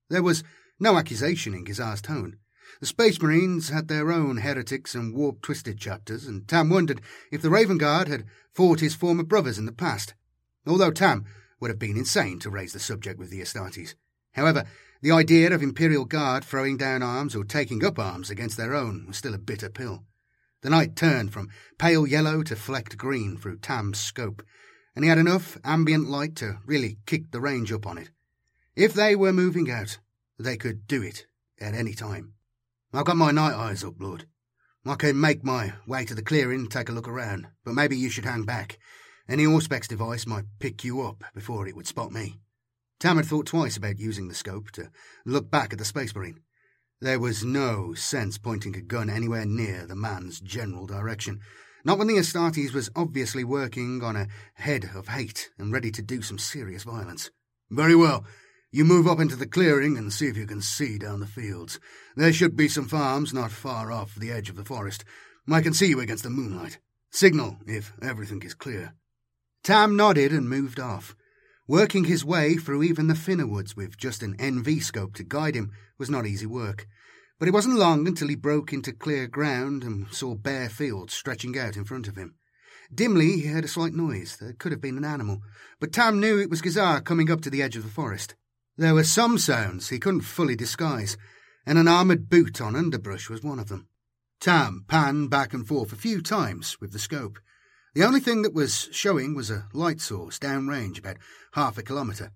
There 0.08 0.22
was 0.22 0.44
no 0.78 0.96
accusation 0.96 1.54
in 1.54 1.64
Gizar's 1.64 2.00
tone. 2.00 2.38
The 2.80 2.86
Space 2.86 3.20
Marines 3.20 3.70
had 3.70 3.88
their 3.88 4.12
own 4.12 4.38
heretics 4.38 4.94
and 4.94 5.12
warp 5.12 5.42
twisted 5.42 5.78
chapters, 5.78 6.26
and 6.26 6.46
Tam 6.46 6.70
wondered 6.70 7.00
if 7.32 7.42
the 7.42 7.50
Raven 7.50 7.76
Guard 7.76 8.06
had 8.06 8.24
fought 8.52 8.78
his 8.78 8.94
former 8.94 9.24
brothers 9.24 9.58
in 9.58 9.66
the 9.66 9.72
past, 9.72 10.14
although 10.64 10.92
Tam 10.92 11.24
would 11.58 11.70
have 11.70 11.78
been 11.80 11.96
insane 11.96 12.38
to 12.38 12.50
raise 12.50 12.72
the 12.72 12.78
subject 12.78 13.18
with 13.18 13.30
the 13.30 13.40
Astartes. 13.40 13.94
However, 14.34 14.64
the 15.00 15.10
idea 15.10 15.52
of 15.52 15.60
Imperial 15.60 16.04
Guard 16.04 16.44
throwing 16.44 16.76
down 16.76 17.02
arms 17.02 17.34
or 17.34 17.42
taking 17.42 17.84
up 17.84 17.98
arms 17.98 18.30
against 18.30 18.56
their 18.56 18.74
own 18.74 19.06
was 19.08 19.16
still 19.16 19.34
a 19.34 19.38
bitter 19.38 19.68
pill. 19.68 20.04
The 20.62 20.70
night 20.70 20.94
turned 20.94 21.32
from 21.32 21.50
pale 21.78 22.06
yellow 22.06 22.44
to 22.44 22.54
flecked 22.54 22.96
green 22.96 23.36
through 23.36 23.58
Tam's 23.58 23.98
scope, 23.98 24.40
and 24.94 25.04
he 25.04 25.08
had 25.08 25.18
enough 25.18 25.58
ambient 25.64 26.08
light 26.08 26.36
to 26.36 26.58
really 26.64 26.98
kick 27.06 27.32
the 27.32 27.40
range 27.40 27.72
up 27.72 27.86
on 27.86 27.98
it. 27.98 28.10
If 28.76 28.94
they 28.94 29.16
were 29.16 29.32
moving 29.32 29.68
out, 29.68 29.98
they 30.38 30.56
could 30.56 30.86
do 30.86 31.02
it 31.02 31.26
at 31.60 31.74
any 31.74 31.94
time. 31.94 32.34
I've 32.98 33.04
got 33.04 33.16
my 33.16 33.30
night 33.30 33.54
eyes 33.54 33.84
up, 33.84 33.94
Lord. 34.00 34.26
I 34.84 34.96
can 34.96 35.20
make 35.20 35.44
my 35.44 35.74
way 35.86 36.04
to 36.04 36.16
the 36.16 36.22
clearing 36.22 36.62
and 36.62 36.68
take 36.68 36.88
a 36.88 36.92
look 36.92 37.06
around, 37.06 37.46
but 37.64 37.74
maybe 37.74 37.96
you 37.96 38.10
should 38.10 38.24
hang 38.24 38.42
back. 38.42 38.76
Any 39.28 39.44
Auspex 39.44 39.86
device 39.86 40.26
might 40.26 40.46
pick 40.58 40.82
you 40.82 41.02
up 41.02 41.22
before 41.32 41.68
it 41.68 41.76
would 41.76 41.86
spot 41.86 42.10
me. 42.10 42.40
Tam 42.98 43.16
had 43.16 43.26
thought 43.26 43.46
twice 43.46 43.76
about 43.76 44.00
using 44.00 44.26
the 44.26 44.34
scope 44.34 44.72
to 44.72 44.90
look 45.24 45.48
back 45.48 45.72
at 45.72 45.78
the 45.78 45.84
Space 45.84 46.12
Marine. 46.12 46.40
There 47.00 47.20
was 47.20 47.44
no 47.44 47.94
sense 47.94 48.36
pointing 48.36 48.74
a 48.74 48.80
gun 48.80 49.08
anywhere 49.08 49.46
near 49.46 49.86
the 49.86 49.94
man's 49.94 50.40
general 50.40 50.88
direction, 50.88 51.38
not 51.84 51.98
when 51.98 52.08
the 52.08 52.18
Astartes 52.18 52.74
was 52.74 52.90
obviously 52.96 53.44
working 53.44 54.02
on 54.02 54.16
a 54.16 54.26
head 54.54 54.90
of 54.96 55.06
hate 55.06 55.50
and 55.56 55.72
ready 55.72 55.92
to 55.92 56.02
do 56.02 56.20
some 56.20 56.38
serious 56.40 56.82
violence. 56.82 57.30
Very 57.70 57.94
well. 57.94 58.24
You 58.70 58.84
move 58.84 59.06
up 59.06 59.18
into 59.18 59.34
the 59.34 59.46
clearing 59.46 59.96
and 59.96 60.12
see 60.12 60.26
if 60.26 60.36
you 60.36 60.46
can 60.46 60.60
see 60.60 60.98
down 60.98 61.20
the 61.20 61.26
fields. 61.26 61.80
There 62.16 62.34
should 62.34 62.54
be 62.54 62.68
some 62.68 62.86
farms 62.86 63.32
not 63.32 63.50
far 63.50 63.90
off 63.90 64.14
the 64.14 64.30
edge 64.30 64.50
of 64.50 64.56
the 64.56 64.64
forest. 64.64 65.06
I 65.50 65.62
can 65.62 65.72
see 65.72 65.86
you 65.86 66.00
against 66.00 66.22
the 66.22 66.28
moonlight. 66.28 66.78
Signal 67.10 67.56
if 67.66 67.94
everything 68.02 68.42
is 68.42 68.52
clear. 68.52 68.92
Tam 69.64 69.96
nodded 69.96 70.32
and 70.32 70.50
moved 70.50 70.78
off. 70.78 71.16
Working 71.66 72.04
his 72.04 72.26
way 72.26 72.56
through 72.56 72.82
even 72.82 73.06
the 73.06 73.14
thinner 73.14 73.46
woods 73.46 73.74
with 73.74 73.96
just 73.96 74.22
an 74.22 74.36
NV 74.36 74.82
scope 74.82 75.14
to 75.14 75.24
guide 75.24 75.54
him 75.54 75.72
was 75.96 76.10
not 76.10 76.26
easy 76.26 76.44
work. 76.44 76.86
But 77.38 77.48
it 77.48 77.54
wasn't 77.54 77.78
long 77.78 78.06
until 78.06 78.28
he 78.28 78.34
broke 78.34 78.74
into 78.74 78.92
clear 78.92 79.26
ground 79.28 79.82
and 79.82 80.12
saw 80.12 80.34
bare 80.34 80.68
fields 80.68 81.14
stretching 81.14 81.58
out 81.58 81.78
in 81.78 81.84
front 81.84 82.06
of 82.06 82.16
him. 82.16 82.34
Dimly 82.94 83.32
he 83.40 83.46
heard 83.46 83.64
a 83.64 83.68
slight 83.68 83.94
noise 83.94 84.36
that 84.38 84.58
could 84.58 84.72
have 84.72 84.80
been 84.82 84.98
an 84.98 85.04
animal, 85.04 85.40
but 85.80 85.92
Tam 85.92 86.20
knew 86.20 86.38
it 86.38 86.50
was 86.50 86.60
Gizar 86.60 87.02
coming 87.02 87.30
up 87.30 87.40
to 87.42 87.50
the 87.50 87.62
edge 87.62 87.76
of 87.76 87.82
the 87.82 87.88
forest. 87.88 88.34
There 88.78 88.94
were 88.94 89.02
some 89.02 89.38
sounds 89.38 89.88
he 89.88 89.98
couldn't 89.98 90.20
fully 90.20 90.54
disguise, 90.54 91.16
and 91.66 91.78
an 91.78 91.88
armoured 91.88 92.30
boot 92.30 92.60
on 92.60 92.76
underbrush 92.76 93.28
was 93.28 93.42
one 93.42 93.58
of 93.58 93.66
them. 93.66 93.88
Tam 94.38 94.84
panned 94.86 95.30
back 95.30 95.52
and 95.52 95.66
forth 95.66 95.92
a 95.92 95.96
few 95.96 96.22
times 96.22 96.80
with 96.80 96.92
the 96.92 97.00
scope. 97.00 97.40
The 97.94 98.04
only 98.04 98.20
thing 98.20 98.42
that 98.42 98.54
was 98.54 98.88
showing 98.92 99.34
was 99.34 99.50
a 99.50 99.66
light 99.72 100.00
source 100.00 100.38
downrange 100.38 100.96
about 100.96 101.16
half 101.54 101.76
a 101.76 101.82
kilometre. 101.82 102.30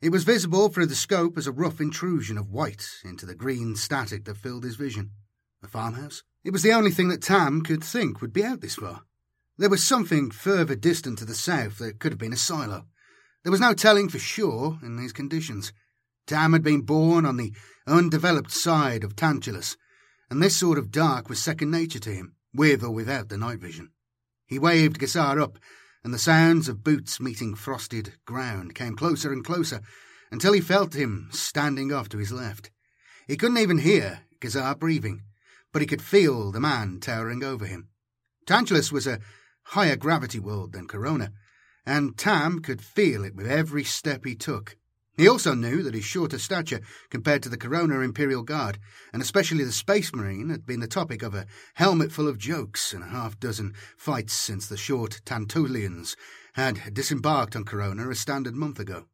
It 0.00 0.10
was 0.10 0.22
visible 0.22 0.68
through 0.68 0.86
the 0.86 0.94
scope 0.94 1.36
as 1.36 1.48
a 1.48 1.52
rough 1.52 1.80
intrusion 1.80 2.38
of 2.38 2.52
white 2.52 2.86
into 3.04 3.26
the 3.26 3.34
green 3.34 3.74
static 3.74 4.24
that 4.26 4.36
filled 4.36 4.62
his 4.62 4.76
vision. 4.76 5.10
A 5.64 5.66
farmhouse? 5.66 6.22
It 6.44 6.52
was 6.52 6.62
the 6.62 6.72
only 6.72 6.92
thing 6.92 7.08
that 7.08 7.22
Tam 7.22 7.60
could 7.60 7.82
think 7.82 8.20
would 8.20 8.32
be 8.32 8.44
out 8.44 8.60
this 8.60 8.76
far. 8.76 9.02
There 9.58 9.68
was 9.68 9.82
something 9.82 10.30
further 10.30 10.76
distant 10.76 11.18
to 11.18 11.24
the 11.24 11.34
south 11.34 11.78
that 11.78 11.98
could 11.98 12.12
have 12.12 12.20
been 12.20 12.32
a 12.32 12.36
silo. 12.36 12.86
There 13.42 13.50
was 13.50 13.60
no 13.60 13.74
telling 13.74 14.08
for 14.08 14.20
sure 14.20 14.78
in 14.82 14.96
these 14.96 15.12
conditions. 15.12 15.72
Tam 16.26 16.52
had 16.52 16.62
been 16.62 16.82
born 16.82 17.26
on 17.26 17.36
the 17.36 17.52
undeveloped 17.86 18.52
side 18.52 19.02
of 19.02 19.16
Tantalus, 19.16 19.76
and 20.30 20.40
this 20.40 20.56
sort 20.56 20.78
of 20.78 20.92
dark 20.92 21.28
was 21.28 21.42
second 21.42 21.70
nature 21.70 21.98
to 21.98 22.10
him, 22.10 22.36
with 22.54 22.84
or 22.84 22.90
without 22.90 23.28
the 23.28 23.36
night 23.36 23.58
vision. 23.58 23.90
He 24.46 24.60
waved 24.60 25.00
Gizar 25.00 25.40
up, 25.40 25.58
and 26.04 26.14
the 26.14 26.18
sounds 26.18 26.68
of 26.68 26.84
boots 26.84 27.20
meeting 27.20 27.56
frosted 27.56 28.14
ground 28.26 28.76
came 28.76 28.94
closer 28.94 29.32
and 29.32 29.44
closer 29.44 29.80
until 30.30 30.52
he 30.52 30.60
felt 30.60 30.94
him 30.94 31.28
standing 31.32 31.92
off 31.92 32.08
to 32.10 32.18
his 32.18 32.30
left. 32.30 32.70
He 33.26 33.36
couldn't 33.36 33.58
even 33.58 33.78
hear 33.78 34.20
Gizar 34.40 34.78
breathing, 34.78 35.22
but 35.72 35.82
he 35.82 35.86
could 35.86 36.02
feel 36.02 36.52
the 36.52 36.60
man 36.60 37.00
towering 37.00 37.42
over 37.42 37.66
him. 37.66 37.88
Tantalus 38.46 38.92
was 38.92 39.06
a 39.06 39.20
higher 39.64 39.96
gravity 39.96 40.38
world 40.38 40.72
than 40.72 40.86
Corona, 40.86 41.32
and 41.84 42.16
Tam 42.16 42.60
could 42.60 42.82
feel 42.82 43.24
it 43.24 43.34
with 43.34 43.46
every 43.46 43.84
step 43.84 44.24
he 44.24 44.34
took. 44.34 44.76
He 45.16 45.28
also 45.28 45.54
knew 45.54 45.82
that 45.82 45.94
his 45.94 46.04
shorter 46.04 46.38
stature 46.38 46.80
compared 47.10 47.42
to 47.42 47.50
the 47.50 47.58
Corona 47.58 48.00
Imperial 48.00 48.42
Guard, 48.42 48.78
and 49.12 49.20
especially 49.20 49.62
the 49.62 49.72
Space 49.72 50.14
Marine, 50.14 50.48
had 50.48 50.64
been 50.64 50.80
the 50.80 50.86
topic 50.86 51.22
of 51.22 51.34
a 51.34 51.46
helmet 51.74 52.10
full 52.10 52.28
of 52.28 52.38
jokes 52.38 52.94
and 52.94 53.02
a 53.02 53.08
half 53.08 53.38
dozen 53.38 53.74
fights 53.96 54.32
since 54.32 54.66
the 54.66 54.76
short 54.76 55.20
Tantulians 55.26 56.16
had 56.54 56.94
disembarked 56.94 57.54
on 57.54 57.64
Corona 57.64 58.08
a 58.08 58.14
standard 58.14 58.54
month 58.54 58.80
ago. 58.80 59.06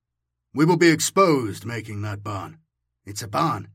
We 0.55 0.65
will 0.65 0.77
be 0.77 0.89
exposed 0.89 1.65
making 1.65 2.03
that 2.03 2.23
barn. 2.23 2.59
It's 3.05 3.23
a 3.23 3.29
barn. 3.29 3.69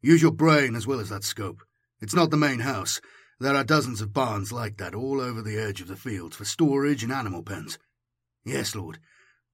Use 0.00 0.22
your 0.22 0.32
brain 0.32 0.74
as 0.74 0.86
well 0.86 1.00
as 1.00 1.10
that 1.10 1.24
scope. 1.24 1.62
It's 2.00 2.14
not 2.14 2.30
the 2.30 2.36
main 2.36 2.60
house. 2.60 3.00
There 3.38 3.54
are 3.54 3.64
dozens 3.64 4.00
of 4.00 4.14
barns 4.14 4.50
like 4.50 4.78
that 4.78 4.94
all 4.94 5.20
over 5.20 5.42
the 5.42 5.58
edge 5.58 5.82
of 5.82 5.88
the 5.88 5.96
fields 5.96 6.36
for 6.36 6.46
storage 6.46 7.02
and 7.02 7.12
animal 7.12 7.42
pens. 7.42 7.78
Yes, 8.46 8.76
Lord. 8.76 9.00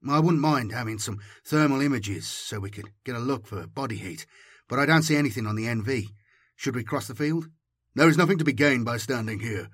I 0.07 0.19
wouldn't 0.19 0.39
mind 0.39 0.71
having 0.71 0.99
some 0.99 1.19
thermal 1.43 1.81
images 1.81 2.27
so 2.27 2.59
we 2.59 2.69
could 2.69 2.91
get 3.03 3.15
a 3.15 3.19
look 3.19 3.47
for 3.47 3.65
body 3.65 3.97
heat, 3.97 4.27
but 4.69 4.77
I 4.77 4.85
don't 4.85 5.01
see 5.01 5.15
anything 5.15 5.47
on 5.47 5.55
the 5.55 5.65
NV. 5.65 6.09
Should 6.55 6.75
we 6.75 6.83
cross 6.83 7.07
the 7.07 7.15
field? 7.15 7.49
There 7.95 8.07
is 8.07 8.17
nothing 8.17 8.37
to 8.37 8.43
be 8.43 8.53
gained 8.53 8.85
by 8.85 8.97
standing 8.97 9.39
here, 9.39 9.69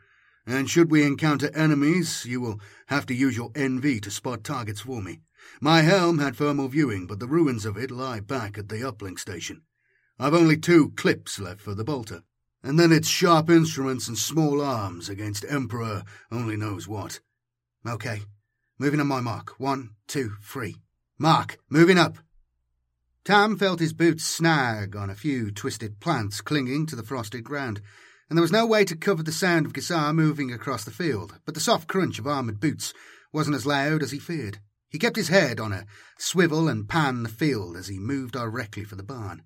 and 0.48 0.70
should 0.70 0.90
we 0.90 1.04
encounter 1.04 1.52
enemies, 1.54 2.26
you 2.26 2.40
will 2.40 2.62
have 2.88 3.06
to 3.08 3.14
use 3.14 3.36
your 3.36 3.50
NV 3.52 4.02
to 4.04 4.10
spot 4.10 4.46
targets 4.46 4.82
for 4.82 5.02
me. 5.02 5.20
My 5.60 5.82
helm 5.82 6.20
had 6.20 6.38
thermal 6.38 6.70
viewing, 6.70 7.06
but 7.06 7.20
the 7.20 7.28
ruins 7.28 7.66
of 7.66 7.76
it 7.76 7.92
lie 7.92 8.22
back 8.22 8.58
at 8.58 8.70
the 8.70 8.78
uplink 8.78 9.20
station. 9.20 9.64
I've 10.18 10.34
only 10.34 10.56
two 10.56 10.92
clips 10.92 11.40
left 11.40 11.60
for 11.60 11.76
the 11.76 11.84
bolter, 11.84 12.24
and 12.64 12.80
then 12.80 12.94
it's 12.94 13.10
sharp 13.10 13.50
instruments 13.50 14.08
and 14.08 14.18
small 14.18 14.62
arms 14.62 15.10
against 15.10 15.46
Emperor 15.50 16.04
only 16.32 16.56
knows 16.56 16.88
what. 16.88 17.20
Okay, 17.86 18.22
Moving 18.82 19.02
on 19.02 19.08
my 19.08 19.20
mark. 19.20 19.60
One, 19.60 19.90
two, 20.08 20.36
three. 20.42 20.78
Mark, 21.18 21.58
moving 21.70 21.98
up. 21.98 22.18
Tam 23.26 23.58
felt 23.58 23.82
his 23.82 23.92
boots 23.92 24.24
snag 24.24 24.96
on 24.96 25.10
a 25.10 25.16
few 25.16 25.52
twisted 25.52 26.00
plants 26.00 26.40
clinging 26.40 26.86
to 26.86 26.96
the 26.96 27.04
frosted 27.04 27.44
ground, 27.44 27.82
and 28.30 28.38
there 28.38 28.42
was 28.42 28.54
no 28.54 28.66
way 28.66 28.86
to 28.86 28.96
cover 28.96 29.22
the 29.22 29.34
sound 29.34 29.66
of 29.66 29.74
Gisar 29.74 30.14
moving 30.14 30.54
across 30.54 30.86
the 30.86 30.92
field, 30.92 31.38
but 31.46 31.56
the 31.56 31.60
soft 31.60 31.90
crunch 31.90 32.20
of 32.20 32.26
armoured 32.26 32.62
boots 32.62 32.94
wasn't 33.34 33.58
as 33.58 33.66
loud 33.66 34.02
as 34.02 34.12
he 34.12 34.20
feared. 34.20 34.60
He 34.90 34.98
kept 34.98 35.18
his 35.18 35.28
head 35.28 35.60
on 35.60 35.74
a 35.74 35.86
swivel 36.18 36.70
and 36.70 36.88
pan 36.88 37.24
the 37.24 37.30
field 37.30 37.76
as 37.76 37.90
he 37.90 38.00
moved 38.00 38.32
directly 38.32 38.86
for 38.86 38.96
the 38.96 39.04
barn. 39.04 39.44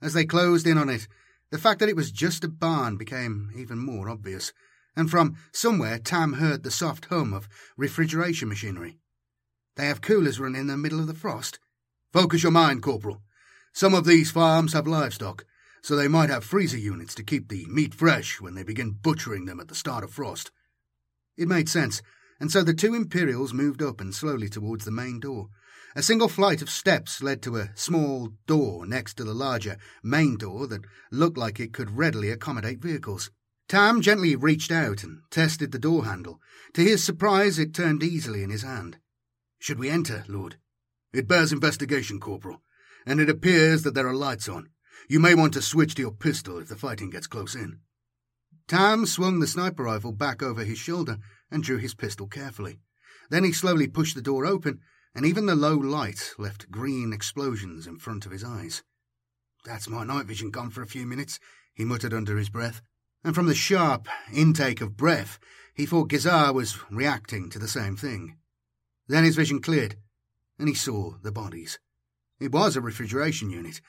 As 0.00 0.12
they 0.12 0.24
closed 0.24 0.68
in 0.68 0.78
on 0.78 0.88
it, 0.88 1.08
The 1.50 1.58
fact 1.58 1.80
that 1.80 1.88
it 1.88 1.96
was 1.96 2.12
just 2.12 2.44
a 2.44 2.48
barn 2.48 2.96
became 2.98 3.50
even 3.56 3.78
more 3.78 4.10
obvious, 4.10 4.52
and 4.96 5.10
from 5.10 5.36
somewhere 5.52 5.98
Tam 5.98 6.34
heard 6.34 6.62
the 6.62 6.70
soft 6.70 7.06
hum 7.06 7.32
of 7.32 7.48
refrigeration 7.76 8.48
machinery. 8.48 8.98
They 9.76 9.86
have 9.86 10.00
coolers 10.00 10.40
running 10.40 10.62
in 10.62 10.66
the 10.66 10.76
middle 10.76 11.00
of 11.00 11.06
the 11.06 11.14
frost. 11.14 11.58
Focus 12.12 12.42
your 12.42 12.52
mind, 12.52 12.82
Corporal. 12.82 13.22
Some 13.72 13.94
of 13.94 14.04
these 14.04 14.30
farms 14.30 14.72
have 14.72 14.86
livestock, 14.86 15.44
so 15.82 15.94
they 15.94 16.08
might 16.08 16.30
have 16.30 16.44
freezer 16.44 16.78
units 16.78 17.14
to 17.14 17.22
keep 17.22 17.48
the 17.48 17.66
meat 17.66 17.94
fresh 17.94 18.40
when 18.40 18.54
they 18.54 18.62
begin 18.62 18.90
butchering 18.90 19.44
them 19.44 19.60
at 19.60 19.68
the 19.68 19.74
start 19.74 20.02
of 20.02 20.10
frost. 20.10 20.50
It 21.36 21.48
made 21.48 21.68
sense, 21.68 22.02
and 22.40 22.50
so 22.50 22.62
the 22.62 22.74
two 22.74 22.94
Imperials 22.94 23.54
moved 23.54 23.82
up 23.82 24.00
and 24.00 24.14
slowly 24.14 24.48
towards 24.48 24.84
the 24.84 24.90
main 24.90 25.20
door. 25.20 25.48
A 25.94 26.02
single 26.02 26.28
flight 26.28 26.60
of 26.62 26.70
steps 26.70 27.22
led 27.22 27.42
to 27.42 27.56
a 27.56 27.70
small 27.74 28.32
door 28.46 28.86
next 28.86 29.14
to 29.14 29.24
the 29.24 29.34
larger 29.34 29.76
main 30.02 30.36
door 30.36 30.66
that 30.66 30.84
looked 31.10 31.38
like 31.38 31.58
it 31.60 31.72
could 31.72 31.96
readily 31.96 32.30
accommodate 32.30 32.80
vehicles. 32.80 33.30
Tam 33.68 34.00
gently 34.00 34.34
reached 34.34 34.72
out 34.72 35.04
and 35.04 35.20
tested 35.30 35.72
the 35.72 35.78
door 35.78 36.06
handle. 36.06 36.40
To 36.72 36.80
his 36.80 37.04
surprise, 37.04 37.58
it 37.58 37.74
turned 37.74 38.02
easily 38.02 38.42
in 38.42 38.48
his 38.48 38.62
hand. 38.62 38.98
Should 39.58 39.78
we 39.78 39.90
enter, 39.90 40.24
Lord? 40.26 40.56
It 41.12 41.28
bears 41.28 41.52
investigation, 41.52 42.18
Corporal, 42.18 42.62
and 43.04 43.20
it 43.20 43.28
appears 43.28 43.82
that 43.82 43.92
there 43.94 44.08
are 44.08 44.14
lights 44.14 44.48
on. 44.48 44.70
You 45.06 45.20
may 45.20 45.34
want 45.34 45.52
to 45.52 45.62
switch 45.62 45.94
to 45.96 46.02
your 46.02 46.12
pistol 46.12 46.58
if 46.58 46.68
the 46.68 46.76
fighting 46.76 47.10
gets 47.10 47.26
close 47.26 47.54
in. 47.54 47.80
Tam 48.68 49.04
swung 49.04 49.40
the 49.40 49.46
sniper 49.46 49.84
rifle 49.84 50.12
back 50.12 50.42
over 50.42 50.64
his 50.64 50.78
shoulder 50.78 51.18
and 51.50 51.62
drew 51.62 51.76
his 51.76 51.94
pistol 51.94 52.26
carefully. 52.26 52.80
Then 53.30 53.44
he 53.44 53.52
slowly 53.52 53.86
pushed 53.86 54.14
the 54.14 54.22
door 54.22 54.46
open, 54.46 54.80
and 55.14 55.26
even 55.26 55.46
the 55.46 55.54
low 55.54 55.76
light 55.76 56.32
left 56.38 56.70
green 56.70 57.12
explosions 57.12 57.86
in 57.86 57.98
front 57.98 58.24
of 58.24 58.32
his 58.32 58.44
eyes. 58.44 58.82
That's 59.64 59.88
my 59.88 60.04
night 60.04 60.26
vision 60.26 60.50
gone 60.50 60.70
for 60.70 60.82
a 60.82 60.86
few 60.86 61.06
minutes, 61.06 61.38
he 61.74 61.84
muttered 61.84 62.14
under 62.14 62.36
his 62.38 62.48
breath, 62.48 62.80
and 63.28 63.34
from 63.34 63.44
the 63.44 63.54
sharp 63.54 64.08
intake 64.32 64.80
of 64.80 64.96
breath, 64.96 65.38
he 65.74 65.84
thought 65.84 66.08
Gizar 66.08 66.54
was 66.54 66.78
reacting 66.90 67.50
to 67.50 67.58
the 67.58 67.68
same 67.68 67.94
thing. 67.94 68.38
Then 69.06 69.22
his 69.22 69.36
vision 69.36 69.60
cleared, 69.60 69.96
and 70.58 70.66
he 70.66 70.74
saw 70.74 71.12
the 71.22 71.30
bodies. 71.30 71.78
It 72.40 72.52
was 72.52 72.74
a 72.74 72.80
refrigeration 72.80 73.50
unit, 73.50 73.82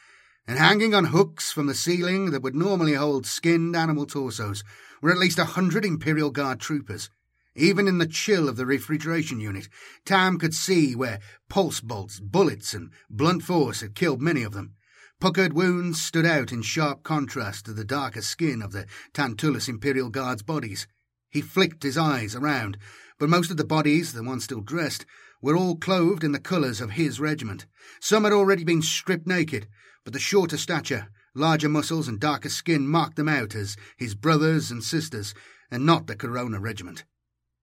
and 0.45 0.59
hanging 0.59 0.93
on 0.93 1.05
hooks 1.05 1.53
from 1.53 1.67
the 1.67 1.73
ceiling 1.73 2.31
that 2.31 2.41
would 2.41 2.53
normally 2.53 2.95
hold 2.95 3.25
skinned 3.25 3.77
animal 3.77 4.05
torsos 4.05 4.61
were 5.01 5.09
at 5.09 5.17
least 5.17 5.39
a 5.39 5.45
hundred 5.45 5.85
Imperial 5.85 6.31
Guard 6.31 6.59
troopers. 6.59 7.09
Even 7.55 7.87
in 7.87 7.97
the 7.97 8.07
chill 8.07 8.49
of 8.49 8.57
the 8.57 8.65
refrigeration 8.65 9.39
unit, 9.39 9.69
Tam 10.03 10.37
could 10.37 10.53
see 10.53 10.97
where 10.97 11.21
pulse 11.47 11.79
bolts, 11.79 12.19
bullets, 12.19 12.73
and 12.73 12.91
blunt 13.09 13.43
force 13.43 13.79
had 13.79 13.95
killed 13.95 14.21
many 14.21 14.43
of 14.43 14.51
them. 14.51 14.73
Puckered 15.19 15.51
wounds 15.51 16.01
stood 16.01 16.25
out 16.25 16.53
in 16.53 16.61
sharp 16.61 17.03
contrast 17.03 17.65
to 17.65 17.73
the 17.73 17.83
darker 17.83 18.21
skin 18.21 18.61
of 18.61 18.71
the 18.71 18.85
Tantulas 19.13 19.67
Imperial 19.67 20.09
Guards' 20.09 20.43
bodies. 20.43 20.87
He 21.29 21.41
flicked 21.41 21.83
his 21.83 21.97
eyes 21.97 22.37
around, 22.37 22.77
but 23.17 23.27
most 23.27 23.51
of 23.51 23.57
the 23.57 23.65
bodies, 23.65 24.13
the 24.13 24.23
ones 24.23 24.45
still 24.45 24.61
dressed, 24.61 25.05
were 25.41 25.57
all 25.57 25.75
clothed 25.75 26.23
in 26.23 26.31
the 26.31 26.39
colours 26.39 26.79
of 26.79 26.91
his 26.91 27.19
regiment. 27.19 27.65
Some 27.99 28.23
had 28.23 28.31
already 28.31 28.63
been 28.63 28.81
stripped 28.81 29.27
naked, 29.27 29.67
but 30.05 30.13
the 30.13 30.19
shorter 30.19 30.55
stature, 30.55 31.09
larger 31.35 31.67
muscles, 31.67 32.07
and 32.07 32.17
darker 32.17 32.47
skin 32.47 32.87
marked 32.87 33.17
them 33.17 33.27
out 33.27 33.55
as 33.55 33.75
his 33.97 34.15
brothers 34.15 34.71
and 34.71 34.81
sisters, 34.81 35.33
and 35.69 35.85
not 35.85 36.07
the 36.07 36.15
Corona 36.15 36.61
regiment. 36.61 37.03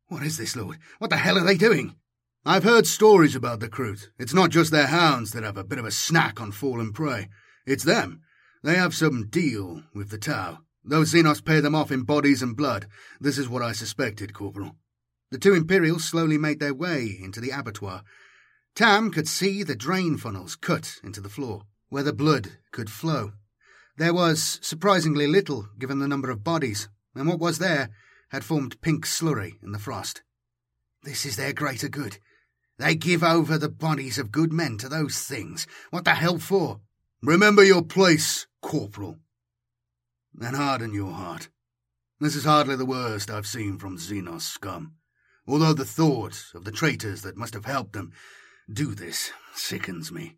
What 0.09 0.23
is 0.23 0.37
this, 0.37 0.57
Lord? 0.57 0.77
What 0.99 1.09
the 1.09 1.17
hell 1.17 1.39
are 1.39 1.45
they 1.45 1.57
doing? 1.57 1.97
I've 2.45 2.65
heard 2.65 2.87
stories 2.87 3.35
about 3.35 3.61
the 3.61 3.71
Kroot. 3.71 4.11
It's 4.19 4.35
not 4.35 4.51
just 4.51 4.73
their 4.73 4.89
hounds 4.89 5.33
that 5.33 5.43
have 5.43 5.57
a 5.57 5.65
bit 5.65 5.79
of 5.79 5.87
a 5.87 5.91
snack 5.91 6.39
on 6.39 6.53
fallen 6.53 6.93
prey. 6.93 7.31
It's 7.67 7.85
them. 7.85 8.23
They 8.63 8.77
have 8.77 8.95
some 8.95 9.29
deal 9.29 9.83
with 9.95 10.11
the 10.11 10.19
Tau. 10.19 10.61
Those 10.85 11.13
Xenos 11.13 11.45
pay 11.45 11.61
them 11.61 11.75
off 11.75 11.91
in 11.91 12.05
bodies 12.05 12.43
and 12.43 12.57
blood. 12.57 12.87
This 13.21 13.39
is 13.39 13.49
what 13.49 13.63
I 13.63 13.73
suspected, 13.73 14.33
Corporal. 14.33 14.77
The 15.33 15.39
two 15.39 15.55
Imperials 15.55 16.05
slowly 16.05 16.39
made 16.39 16.61
their 16.61 16.75
way 16.75 17.19
into 17.21 17.41
the 17.41 17.51
abattoir. 17.51 18.03
Tam 18.77 19.11
could 19.11 19.27
see 19.27 19.63
the 19.63 19.75
drain 19.75 20.17
funnels 20.17 20.55
cut 20.55 21.01
into 21.03 21.21
the 21.21 21.29
floor, 21.29 21.63
where 21.89 22.05
the 22.05 22.13
blood 22.13 22.59
could 22.71 22.89
flow. 22.89 23.33
There 23.97 24.15
was 24.15 24.61
surprisingly 24.63 25.27
little, 25.27 25.69
given 25.79 25.99
the 25.99 26.07
number 26.07 26.31
of 26.31 26.45
bodies, 26.45 26.89
and 27.15 27.27
what 27.27 27.41
was 27.41 27.59
there 27.59 27.91
had 28.29 28.45
formed 28.45 28.81
pink 28.81 29.07
slurry 29.07 29.55
in 29.63 29.73
the 29.73 29.79
frost. 29.79 30.23
This 31.03 31.25
is 31.25 31.37
their 31.37 31.53
greater 31.53 31.89
good. 31.89 32.19
They 32.79 32.95
give 32.95 33.25
over 33.25 33.59
the 33.59 33.69
bodies 33.69 34.19
of 34.19 34.31
good 34.31 34.53
men 34.53 34.77
to 34.79 34.89
those 34.89 35.19
things. 35.19 35.67
What 35.91 36.05
the 36.05 36.15
hell 36.15 36.39
for? 36.39 36.81
Remember 37.27 37.63
your 37.65 37.83
place, 37.83 38.47
Corporal. 38.63 39.19
And 40.41 40.57
harden 40.57 40.95
your 40.95 41.13
heart. 41.13 41.49
This 42.21 42.35
is 42.35 42.45
hardly 42.45 42.77
the 42.77 42.87
worst 42.87 43.31
I've 43.31 43.47
seen 43.47 43.79
from 43.79 43.99
Xenos 43.99 44.43
scum 44.43 44.97
although 45.47 45.73
the 45.73 45.85
thought 45.85 46.47
of 46.55 46.65
the 46.65 46.73
traitors 46.73 47.23
that 47.23 47.37
must 47.37 47.55
have 47.55 47.65
helped 47.65 47.93
them 47.93 48.13
do 48.71 48.95
this 48.95 49.31
sickens 49.55 50.11
me. 50.11 50.37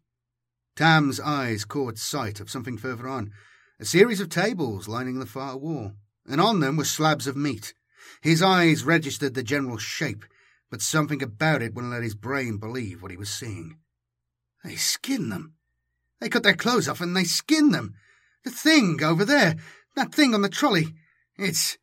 Tam's 0.76 1.18
eyes 1.18 1.64
caught 1.64 1.98
sight 1.98 2.40
of 2.40 2.50
something 2.50 2.76
further 2.76 3.08
on, 3.08 3.32
a 3.80 3.84
series 3.84 4.20
of 4.20 4.28
tables 4.28 4.86
lining 4.86 5.18
the 5.18 5.26
far 5.26 5.56
wall, 5.56 5.92
and 6.26 6.40
on 6.40 6.60
them 6.60 6.76
were 6.76 6.84
slabs 6.84 7.26
of 7.26 7.36
meat. 7.36 7.74
His 8.20 8.42
eyes 8.42 8.84
registered 8.84 9.34
the 9.34 9.42
general 9.42 9.78
shape, 9.78 10.24
but 10.70 10.82
something 10.82 11.22
about 11.22 11.62
it 11.62 11.74
wouldn't 11.74 11.92
let 11.92 12.02
his 12.02 12.14
brain 12.14 12.58
believe 12.58 13.02
what 13.02 13.10
he 13.10 13.16
was 13.16 13.30
seeing. 13.30 13.78
They 14.62 14.76
skin 14.76 15.30
them. 15.30 15.54
They 16.20 16.28
cut 16.28 16.42
their 16.42 16.54
clothes 16.54 16.88
off 16.88 17.00
and 17.00 17.16
they 17.16 17.24
skin 17.24 17.70
them. 17.70 17.94
The 18.44 18.50
thing 18.50 19.02
over 19.02 19.24
there, 19.24 19.56
that 19.96 20.14
thing 20.14 20.34
on 20.34 20.42
the 20.42 20.48
trolley, 20.48 20.94
it's 21.36 21.78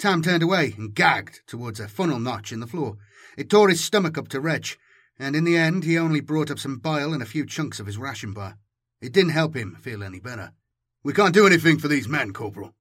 Tam 0.00 0.22
turned 0.22 0.42
away 0.42 0.74
and 0.78 0.94
gagged 0.94 1.42
towards 1.46 1.78
a 1.78 1.86
funnel 1.86 2.18
notch 2.18 2.52
in 2.52 2.60
the 2.60 2.66
floor. 2.66 2.96
It 3.36 3.50
tore 3.50 3.68
his 3.68 3.84
stomach 3.84 4.16
up 4.16 4.28
to 4.28 4.40
retch, 4.40 4.78
and 5.18 5.36
in 5.36 5.44
the 5.44 5.58
end 5.58 5.84
he 5.84 5.98
only 5.98 6.20
brought 6.20 6.50
up 6.50 6.58
some 6.58 6.78
bile 6.78 7.12
and 7.12 7.22
a 7.22 7.26
few 7.26 7.44
chunks 7.44 7.78
of 7.78 7.86
his 7.86 7.98
ration 7.98 8.32
bar. 8.32 8.56
It 9.02 9.12
didn't 9.12 9.32
help 9.32 9.54
him 9.54 9.74
feel 9.74 10.02
any 10.02 10.18
better. 10.18 10.52
We 11.04 11.12
can't 11.12 11.34
do 11.34 11.46
anything 11.46 11.78
for 11.78 11.88
these 11.88 12.08
men, 12.08 12.32
Corporal. 12.32 12.74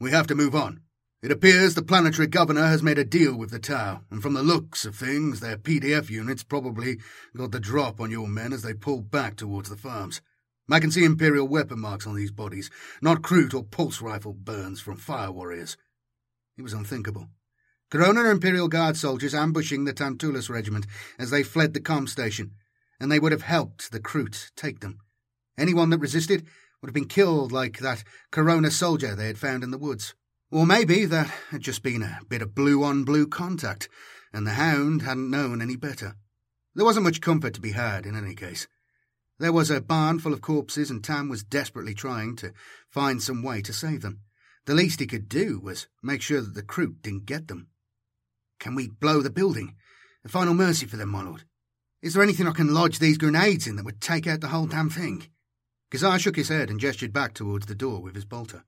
We 0.00 0.10
have 0.12 0.26
to 0.28 0.34
move 0.34 0.54
on. 0.54 0.80
It 1.24 1.32
appears 1.32 1.72
the 1.72 1.80
planetary 1.80 2.26
governor 2.26 2.66
has 2.66 2.82
made 2.82 2.98
a 2.98 3.04
deal 3.04 3.34
with 3.34 3.50
the 3.50 3.58
Tau, 3.58 4.02
and 4.10 4.20
from 4.20 4.34
the 4.34 4.42
looks 4.42 4.84
of 4.84 4.94
things, 4.94 5.40
their 5.40 5.56
PDF 5.56 6.10
units 6.10 6.42
probably 6.42 6.98
got 7.34 7.50
the 7.50 7.58
drop 7.58 7.98
on 7.98 8.10
your 8.10 8.28
men 8.28 8.52
as 8.52 8.60
they 8.60 8.74
pulled 8.74 9.10
back 9.10 9.34
towards 9.34 9.70
the 9.70 9.76
farms. 9.78 10.20
I 10.70 10.80
can 10.80 10.90
see 10.90 11.02
Imperial 11.02 11.48
weapon 11.48 11.80
marks 11.80 12.06
on 12.06 12.14
these 12.14 12.30
bodies, 12.30 12.68
not 13.00 13.22
Kroot 13.22 13.54
or 13.54 13.64
pulse 13.64 14.02
rifle 14.02 14.34
burns 14.34 14.82
from 14.82 14.98
fire 14.98 15.32
warriors. 15.32 15.78
It 16.58 16.62
was 16.62 16.74
unthinkable. 16.74 17.30
Corona 17.90 18.28
Imperial 18.28 18.68
Guard 18.68 18.98
soldiers 18.98 19.34
ambushing 19.34 19.86
the 19.86 19.94
Tantulas 19.94 20.50
regiment 20.50 20.86
as 21.18 21.30
they 21.30 21.42
fled 21.42 21.72
the 21.72 21.80
com 21.80 22.06
station, 22.06 22.50
and 23.00 23.10
they 23.10 23.18
would 23.18 23.32
have 23.32 23.40
helped 23.40 23.92
the 23.92 23.98
Kroot 23.98 24.50
take 24.56 24.80
them. 24.80 24.98
Anyone 25.56 25.88
that 25.88 26.00
resisted 26.00 26.46
would 26.82 26.88
have 26.88 26.94
been 26.94 27.08
killed 27.08 27.50
like 27.50 27.78
that 27.78 28.04
Corona 28.30 28.70
soldier 28.70 29.14
they 29.14 29.28
had 29.28 29.38
found 29.38 29.64
in 29.64 29.70
the 29.70 29.78
woods. 29.78 30.12
Or 30.50 30.66
maybe 30.66 31.04
that 31.06 31.26
had 31.50 31.62
just 31.62 31.82
been 31.82 32.02
a 32.02 32.20
bit 32.28 32.42
of 32.42 32.54
blue 32.54 32.84
on 32.84 33.04
blue 33.04 33.26
contact, 33.26 33.88
and 34.32 34.46
the 34.46 34.52
hound 34.52 35.02
hadn't 35.02 35.30
known 35.30 35.60
any 35.60 35.76
better. 35.76 36.16
There 36.74 36.84
wasn't 36.84 37.04
much 37.04 37.20
comfort 37.20 37.54
to 37.54 37.60
be 37.60 37.72
had 37.72 38.06
in 38.06 38.16
any 38.16 38.34
case. 38.34 38.66
There 39.38 39.52
was 39.52 39.70
a 39.70 39.80
barn 39.80 40.20
full 40.20 40.32
of 40.32 40.40
corpses, 40.40 40.90
and 40.90 41.02
Tam 41.02 41.28
was 41.28 41.42
desperately 41.42 41.94
trying 41.94 42.36
to 42.36 42.52
find 42.88 43.22
some 43.22 43.42
way 43.42 43.62
to 43.62 43.72
save 43.72 44.02
them. 44.02 44.20
The 44.66 44.74
least 44.74 45.00
he 45.00 45.06
could 45.06 45.28
do 45.28 45.60
was 45.60 45.88
make 46.02 46.22
sure 46.22 46.40
that 46.40 46.54
the 46.54 46.62
Kroot 46.62 47.02
didn't 47.02 47.26
get 47.26 47.48
them. 47.48 47.68
Can 48.60 48.74
we 48.74 48.88
blow 48.88 49.20
the 49.20 49.30
building? 49.30 49.76
A 50.24 50.28
final 50.28 50.54
mercy 50.54 50.86
for 50.86 50.96
them, 50.96 51.10
my 51.10 51.22
lord. 51.22 51.44
Is 52.00 52.14
there 52.14 52.22
anything 52.22 52.46
I 52.46 52.52
can 52.52 52.72
lodge 52.72 52.98
these 52.98 53.18
grenades 53.18 53.66
in 53.66 53.76
that 53.76 53.84
would 53.84 54.00
take 54.00 54.26
out 54.26 54.40
the 54.40 54.48
whole 54.48 54.66
damn 54.66 54.90
thing? 54.90 55.26
Gazar 55.90 56.18
shook 56.18 56.36
his 56.36 56.48
head 56.48 56.70
and 56.70 56.80
gestured 56.80 57.12
back 57.12 57.34
towards 57.34 57.66
the 57.66 57.74
door 57.74 58.00
with 58.00 58.14
his 58.14 58.24
bolter. 58.24 58.64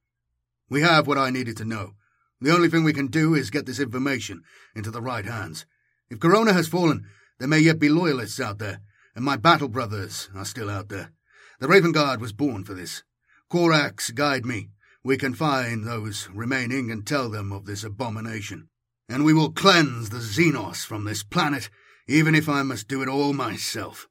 We 0.69 0.83
have 0.83 1.07
what 1.07 1.19
I 1.19 1.31
needed 1.31 1.57
to 1.59 1.65
know. 1.65 1.95
The 2.41 2.53
only 2.53 2.69
thing 2.69 2.85
we 2.85 2.93
can 2.93 3.07
do 3.07 3.35
is 3.35 3.51
get 3.51 3.67
this 3.67 3.81
information 3.81 4.43
into 4.75 4.91
the 4.91 5.01
right 5.01 5.25
hands. 5.25 5.65
If 6.11 6.21
Corona 6.21 6.53
has 6.53 6.69
fallen, 6.69 7.07
there 7.39 7.49
may 7.49 7.59
yet 7.59 7.79
be 7.79 7.89
loyalists 7.89 8.41
out 8.41 8.59
there, 8.59 8.81
and 9.15 9.25
my 9.25 9.37
battle 9.37 9.69
brothers 9.69 10.29
are 10.35 10.45
still 10.45 10.69
out 10.69 10.89
there. 10.89 11.13
The 11.61 11.69
Raven 11.69 11.93
Guard 11.93 12.21
was 12.21 12.33
born 12.33 12.65
for 12.65 12.75
this. 12.75 13.03
Corax, 13.49 14.11
guide 14.11 14.45
me, 14.45 14.69
we 15.03 15.17
can 15.17 15.35
find 15.35 15.85
those 15.85 16.29
remaining 16.35 16.91
and 16.91 17.07
tell 17.07 17.31
them 17.31 17.53
of 17.53 17.65
this 17.65 17.85
abomination. 17.85 18.69
And 19.09 19.25
we 19.25 19.33
will 19.33 19.53
cleanse 19.53 20.11
the 20.11 20.19
Xenos 20.19 20.85
from 20.85 21.05
this 21.05 21.23
planet, 21.23 21.71
even 22.09 22.35
if 22.35 22.49
I 22.49 22.63
must 22.63 22.89
do 22.89 23.03
it 23.03 23.09
all 23.09 23.33
myself. 23.33 24.09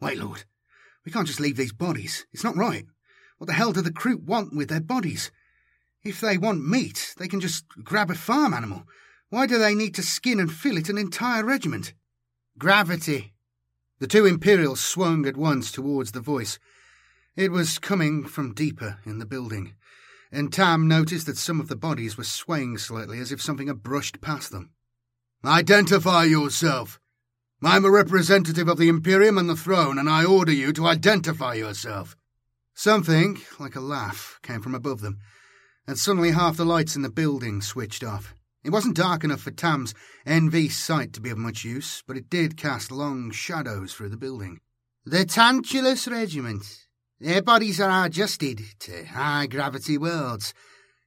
Wait, 0.00 0.18
Lord. 0.18 0.44
We 1.04 1.12
can't 1.12 1.26
just 1.26 1.40
leave 1.40 1.56
these 1.56 1.72
bodies. 1.72 2.26
It's 2.32 2.44
not 2.44 2.56
right. 2.56 2.86
What 3.38 3.46
the 3.46 3.52
hell 3.52 3.72
do 3.72 3.82
the 3.82 3.90
Kroot 3.90 4.22
want 4.22 4.54
with 4.54 4.68
their 4.68 4.80
bodies? 4.80 5.30
If 6.04 6.20
they 6.20 6.38
want 6.38 6.66
meat, 6.66 7.14
they 7.18 7.28
can 7.28 7.40
just 7.40 7.64
grab 7.84 8.10
a 8.10 8.14
farm 8.14 8.54
animal. 8.54 8.84
Why 9.30 9.46
do 9.46 9.58
they 9.58 9.74
need 9.74 9.94
to 9.94 10.02
skin 10.02 10.40
and 10.40 10.52
fillet 10.52 10.84
an 10.88 10.98
entire 10.98 11.44
regiment? 11.44 11.94
Gravity. 12.58 13.34
The 13.98 14.06
two 14.06 14.26
Imperials 14.26 14.80
swung 14.80 15.26
at 15.26 15.36
once 15.36 15.70
towards 15.70 16.12
the 16.12 16.20
voice. 16.20 16.58
It 17.36 17.50
was 17.50 17.78
coming 17.78 18.24
from 18.24 18.52
deeper 18.52 18.98
in 19.04 19.18
the 19.18 19.26
building 19.26 19.74
and 20.32 20.50
Tam 20.50 20.88
noticed 20.88 21.26
that 21.26 21.36
some 21.36 21.60
of 21.60 21.68
the 21.68 21.76
bodies 21.76 22.16
were 22.16 22.24
swaying 22.24 22.78
slightly 22.78 23.18
as 23.18 23.30
if 23.30 23.42
something 23.42 23.66
had 23.66 23.82
brushed 23.82 24.22
past 24.22 24.50
them. 24.50 24.70
Identify 25.44 26.24
yourself! 26.24 26.98
I'm 27.62 27.84
a 27.84 27.90
representative 27.90 28.66
of 28.66 28.78
the 28.78 28.88
Imperium 28.88 29.38
and 29.38 29.48
the 29.48 29.54
throne, 29.54 29.98
and 29.98 30.08
I 30.08 30.24
order 30.24 30.50
you 30.50 30.72
to 30.72 30.86
identify 30.86 31.54
yourself. 31.54 32.16
Something, 32.74 33.40
like 33.60 33.76
a 33.76 33.80
laugh, 33.80 34.40
came 34.42 34.62
from 34.62 34.74
above 34.74 35.00
them, 35.00 35.18
and 35.86 35.98
suddenly 35.98 36.30
half 36.30 36.56
the 36.56 36.64
lights 36.64 36.96
in 36.96 37.02
the 37.02 37.10
building 37.10 37.60
switched 37.60 38.04
off. 38.04 38.34
It 38.64 38.70
wasn't 38.70 38.96
dark 38.96 39.24
enough 39.24 39.40
for 39.40 39.50
Tam's 39.50 39.94
NV 40.26 40.70
sight 40.70 41.12
to 41.14 41.20
be 41.20 41.30
of 41.30 41.38
much 41.38 41.64
use, 41.64 42.02
but 42.06 42.16
it 42.16 42.30
did 42.30 42.56
cast 42.56 42.92
long 42.92 43.30
shadows 43.32 43.92
through 43.92 44.10
the 44.10 44.16
building. 44.16 44.60
The 45.04 45.24
Tantalus 45.24 46.06
Regiment. 46.06 46.64
Their 47.18 47.42
bodies 47.42 47.80
are 47.80 48.06
adjusted 48.06 48.60
to 48.80 49.04
high 49.04 49.48
gravity 49.48 49.98
worlds, 49.98 50.54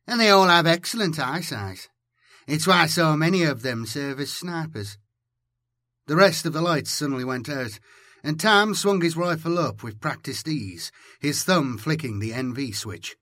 and 0.06 0.20
they 0.20 0.30
all 0.30 0.48
have 0.48 0.68
excellent 0.68 1.18
eyesight. 1.18 1.88
It's 2.48 2.68
why 2.68 2.88
so 2.88 3.16
many 3.16 3.44
of 3.44 3.62
them 3.62 3.86
serve 3.86 4.20
as 4.20 4.32
snipers. 4.32 4.98
The 6.08 6.16
rest 6.16 6.46
of 6.46 6.54
the 6.54 6.62
lights 6.62 6.92
suddenly 6.92 7.24
went 7.24 7.50
out, 7.50 7.80
and 8.24 8.40
Tam 8.40 8.76
swung 8.76 9.02
his 9.02 9.16
rifle 9.18 9.58
up 9.58 9.82
with 9.82 10.02
practiced 10.02 10.48
ease, 10.48 10.92
his 11.20 11.44
thumb 11.44 11.78
flicking 11.78 12.20
the 12.20 12.32
NV 12.32 12.76
switch. 12.76 13.16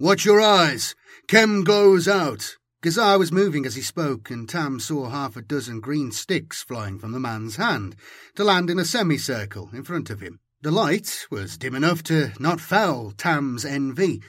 Watch 0.00 0.24
your 0.24 0.40
eyes! 0.40 0.96
Chem 1.28 1.62
glows 1.62 2.08
out! 2.08 2.56
Gazar 2.82 3.16
was 3.16 3.30
moving 3.30 3.64
as 3.64 3.76
he 3.76 3.80
spoke, 3.80 4.28
and 4.28 4.48
Tam 4.48 4.80
saw 4.80 5.08
half 5.08 5.36
a 5.36 5.42
dozen 5.42 5.78
green 5.78 6.10
sticks 6.10 6.64
flying 6.64 6.98
from 6.98 7.12
the 7.12 7.20
man's 7.20 7.54
hand 7.56 7.94
to 8.34 8.42
land 8.42 8.70
in 8.70 8.80
a 8.80 8.84
semicircle 8.84 9.70
in 9.72 9.84
front 9.84 10.10
of 10.10 10.20
him. 10.20 10.40
The 10.62 10.72
light 10.72 11.28
was 11.30 11.56
dim 11.56 11.76
enough 11.76 12.02
to 12.04 12.32
not 12.40 12.60
foul 12.60 13.12
Tam's 13.12 13.64
NV, 13.64 14.20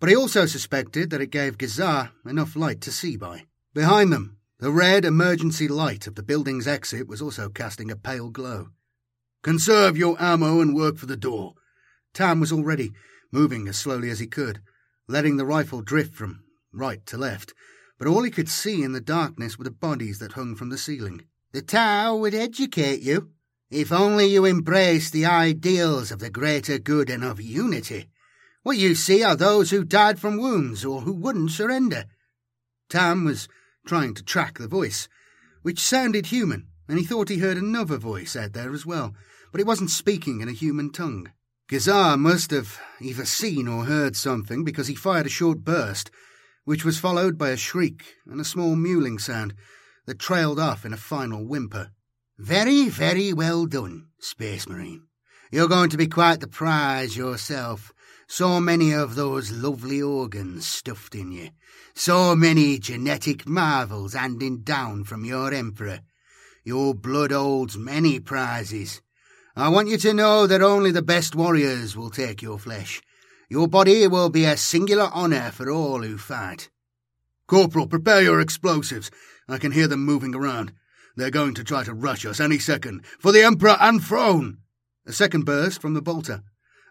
but 0.00 0.08
he 0.08 0.16
also 0.16 0.44
suspected 0.44 1.10
that 1.10 1.20
it 1.20 1.30
gave 1.30 1.56
Gazar 1.56 2.10
enough 2.26 2.56
light 2.56 2.80
to 2.80 2.90
see 2.90 3.16
by. 3.16 3.44
Behind 3.72 4.12
them, 4.12 4.38
the 4.58 4.72
red 4.72 5.04
emergency 5.04 5.68
light 5.68 6.08
of 6.08 6.16
the 6.16 6.24
building's 6.24 6.66
exit 6.66 7.06
was 7.06 7.22
also 7.22 7.48
casting 7.48 7.92
a 7.92 7.96
pale 7.96 8.28
glow. 8.28 8.70
Conserve 9.44 9.96
your 9.96 10.20
ammo 10.20 10.60
and 10.60 10.74
work 10.74 10.96
for 10.96 11.06
the 11.06 11.16
door. 11.16 11.54
Tam 12.12 12.40
was 12.40 12.50
already 12.50 12.90
moving 13.30 13.68
as 13.68 13.78
slowly 13.78 14.10
as 14.10 14.18
he 14.18 14.26
could, 14.26 14.60
letting 15.08 15.36
the 15.36 15.44
rifle 15.44 15.82
drift 15.82 16.14
from 16.14 16.44
right 16.72 17.04
to 17.06 17.16
left, 17.16 17.52
but 17.98 18.08
all 18.08 18.22
he 18.22 18.30
could 18.30 18.48
see 18.48 18.82
in 18.82 18.92
the 18.92 19.00
darkness 19.00 19.58
were 19.58 19.64
the 19.64 19.70
bodies 19.70 20.18
that 20.18 20.32
hung 20.32 20.54
from 20.54 20.70
the 20.70 20.78
ceiling. 20.78 21.22
The 21.52 21.62
Tau 21.62 22.16
would 22.16 22.34
educate 22.34 23.00
you, 23.00 23.30
if 23.70 23.92
only 23.92 24.26
you 24.26 24.44
embrace 24.44 25.10
the 25.10 25.26
ideals 25.26 26.10
of 26.10 26.18
the 26.18 26.30
greater 26.30 26.78
good 26.78 27.10
and 27.10 27.22
of 27.22 27.40
unity. 27.40 28.08
What 28.62 28.78
you 28.78 28.94
see 28.94 29.22
are 29.22 29.36
those 29.36 29.70
who 29.70 29.84
died 29.84 30.18
from 30.18 30.38
wounds 30.38 30.84
or 30.84 31.02
who 31.02 31.12
wouldn't 31.12 31.50
surrender. 31.50 32.04
Tam 32.88 33.24
was 33.24 33.48
trying 33.86 34.14
to 34.14 34.22
track 34.22 34.58
the 34.58 34.68
voice, 34.68 35.08
which 35.62 35.80
sounded 35.80 36.26
human, 36.26 36.68
and 36.88 36.98
he 36.98 37.04
thought 37.04 37.28
he 37.28 37.38
heard 37.38 37.56
another 37.56 37.96
voice 37.96 38.36
out 38.36 38.52
there 38.52 38.72
as 38.72 38.86
well, 38.86 39.14
but 39.50 39.60
it 39.60 39.66
wasn't 39.66 39.90
speaking 39.90 40.40
in 40.40 40.48
a 40.48 40.52
human 40.52 40.90
tongue. 40.90 41.30
Gazar 41.72 42.18
must 42.18 42.50
have 42.50 42.78
either 43.00 43.24
seen 43.24 43.66
or 43.66 43.86
heard 43.86 44.14
something 44.14 44.62
because 44.62 44.88
he 44.88 44.94
fired 44.94 45.24
a 45.24 45.30
short 45.30 45.64
burst, 45.64 46.10
which 46.64 46.84
was 46.84 46.98
followed 46.98 47.38
by 47.38 47.48
a 47.48 47.56
shriek 47.56 48.16
and 48.26 48.38
a 48.38 48.44
small 48.44 48.76
mewling 48.76 49.18
sound 49.18 49.54
that 50.04 50.18
trailed 50.18 50.60
off 50.60 50.84
in 50.84 50.92
a 50.92 50.98
final 50.98 51.46
whimper. 51.46 51.88
Very, 52.36 52.90
very 52.90 53.32
well 53.32 53.64
done, 53.64 54.08
Space 54.18 54.68
Marine. 54.68 55.04
You're 55.50 55.66
going 55.66 55.88
to 55.88 55.96
be 55.96 56.08
quite 56.08 56.40
the 56.40 56.46
prize 56.46 57.16
yourself. 57.16 57.94
So 58.26 58.60
many 58.60 58.92
of 58.92 59.14
those 59.14 59.50
lovely 59.50 60.02
organs 60.02 60.66
stuffed 60.66 61.14
in 61.14 61.32
you. 61.32 61.52
So 61.94 62.36
many 62.36 62.78
genetic 62.80 63.48
marvels 63.48 64.12
handing 64.12 64.58
down 64.58 65.04
from 65.04 65.24
your 65.24 65.54
Emperor. 65.54 66.00
Your 66.64 66.94
blood 66.94 67.32
holds 67.32 67.78
many 67.78 68.20
prizes. 68.20 69.00
I 69.54 69.68
want 69.68 69.88
you 69.88 69.98
to 69.98 70.14
know 70.14 70.46
that 70.46 70.62
only 70.62 70.90
the 70.90 71.02
best 71.02 71.34
warriors 71.34 71.96
will 71.96 72.10
take 72.10 72.42
your 72.42 72.58
flesh. 72.58 73.02
Your 73.48 73.68
body 73.68 74.06
will 74.08 74.30
be 74.30 74.44
a 74.44 74.56
singular 74.56 75.04
honour 75.04 75.50
for 75.50 75.70
all 75.70 76.02
who 76.02 76.16
fight. 76.16 76.70
Corporal, 77.46 77.86
prepare 77.86 78.22
your 78.22 78.40
explosives. 78.40 79.10
I 79.48 79.58
can 79.58 79.72
hear 79.72 79.88
them 79.88 80.04
moving 80.04 80.34
around. 80.34 80.72
They're 81.16 81.30
going 81.30 81.54
to 81.54 81.64
try 81.64 81.84
to 81.84 81.92
rush 81.92 82.24
us 82.24 82.40
any 82.40 82.58
second. 82.58 83.04
For 83.18 83.32
the 83.32 83.42
Emperor 83.42 83.76
and 83.80 84.02
throne! 84.02 84.58
A 85.06 85.12
second 85.12 85.44
burst 85.44 85.82
from 85.82 85.94
the 85.94 86.02
bolter 86.02 86.42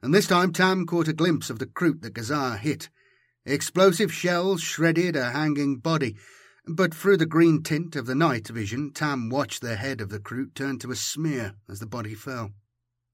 and 0.01 0.13
this 0.13 0.27
time 0.27 0.51
Tam 0.51 0.85
caught 0.85 1.07
a 1.07 1.13
glimpse 1.13 1.49
of 1.49 1.59
the 1.59 1.65
Kroot 1.65 2.01
that 2.01 2.13
Gazar 2.13 2.57
hit. 2.57 2.89
Explosive 3.45 4.11
shells 4.11 4.61
shredded 4.61 5.15
a 5.15 5.31
hanging 5.31 5.77
body, 5.77 6.15
but 6.67 6.93
through 6.93 7.17
the 7.17 7.25
green 7.25 7.63
tint 7.63 7.95
of 7.95 8.05
the 8.05 8.15
night 8.15 8.47
vision, 8.47 8.91
Tam 8.91 9.29
watched 9.29 9.61
the 9.61 9.75
head 9.75 10.01
of 10.01 10.09
the 10.09 10.19
Kroot 10.19 10.53
turn 10.53 10.79
to 10.79 10.91
a 10.91 10.95
smear 10.95 11.55
as 11.69 11.79
the 11.79 11.85
body 11.85 12.13
fell. 12.13 12.51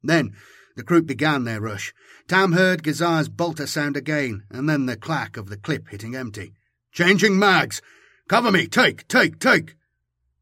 Then 0.04 0.36
the 0.76 0.84
Kroot 0.84 1.08
began 1.08 1.44
their 1.44 1.62
rush. 1.62 1.94
Tam 2.28 2.54
heard 2.54 2.84
Gazar's 2.84 3.30
bolter 3.30 3.66
sound 3.66 3.98
again, 3.98 4.44
and 4.52 4.70
then 4.70 4.86
the 4.86 4.96
clack 4.96 5.38
of 5.38 5.50
the 5.50 5.58
clip 5.58 5.88
hitting 5.90 6.16
empty. 6.16 6.54
Changing 6.92 7.40
mags! 7.40 7.82
Cover 8.28 8.52
me! 8.52 8.68
Take, 8.68 9.08
take, 9.08 9.40
take! 9.40 9.76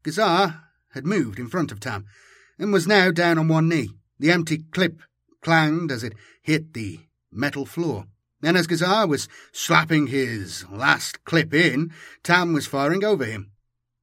Gazar 0.02 0.62
had 0.92 1.06
moved 1.06 1.38
in 1.38 1.48
front 1.48 1.72
of 1.72 1.80
Tam, 1.80 2.06
and 2.58 2.72
was 2.72 2.86
now 2.86 3.10
down 3.10 3.38
on 3.38 3.48
one 3.48 3.68
knee, 3.68 3.90
the 4.18 4.30
empty 4.30 4.58
clip 4.72 5.00
clanged 5.42 5.92
as 5.92 6.02
it 6.02 6.14
hit 6.42 6.74
the 6.74 7.00
metal 7.30 7.64
floor. 7.64 8.06
And 8.42 8.56
as 8.56 8.66
Gazar 8.66 9.06
was 9.06 9.28
slapping 9.52 10.08
his 10.08 10.68
last 10.70 11.24
clip 11.24 11.54
in, 11.54 11.92
Tam 12.22 12.52
was 12.52 12.66
firing 12.66 13.02
over 13.04 13.24
him. 13.24 13.52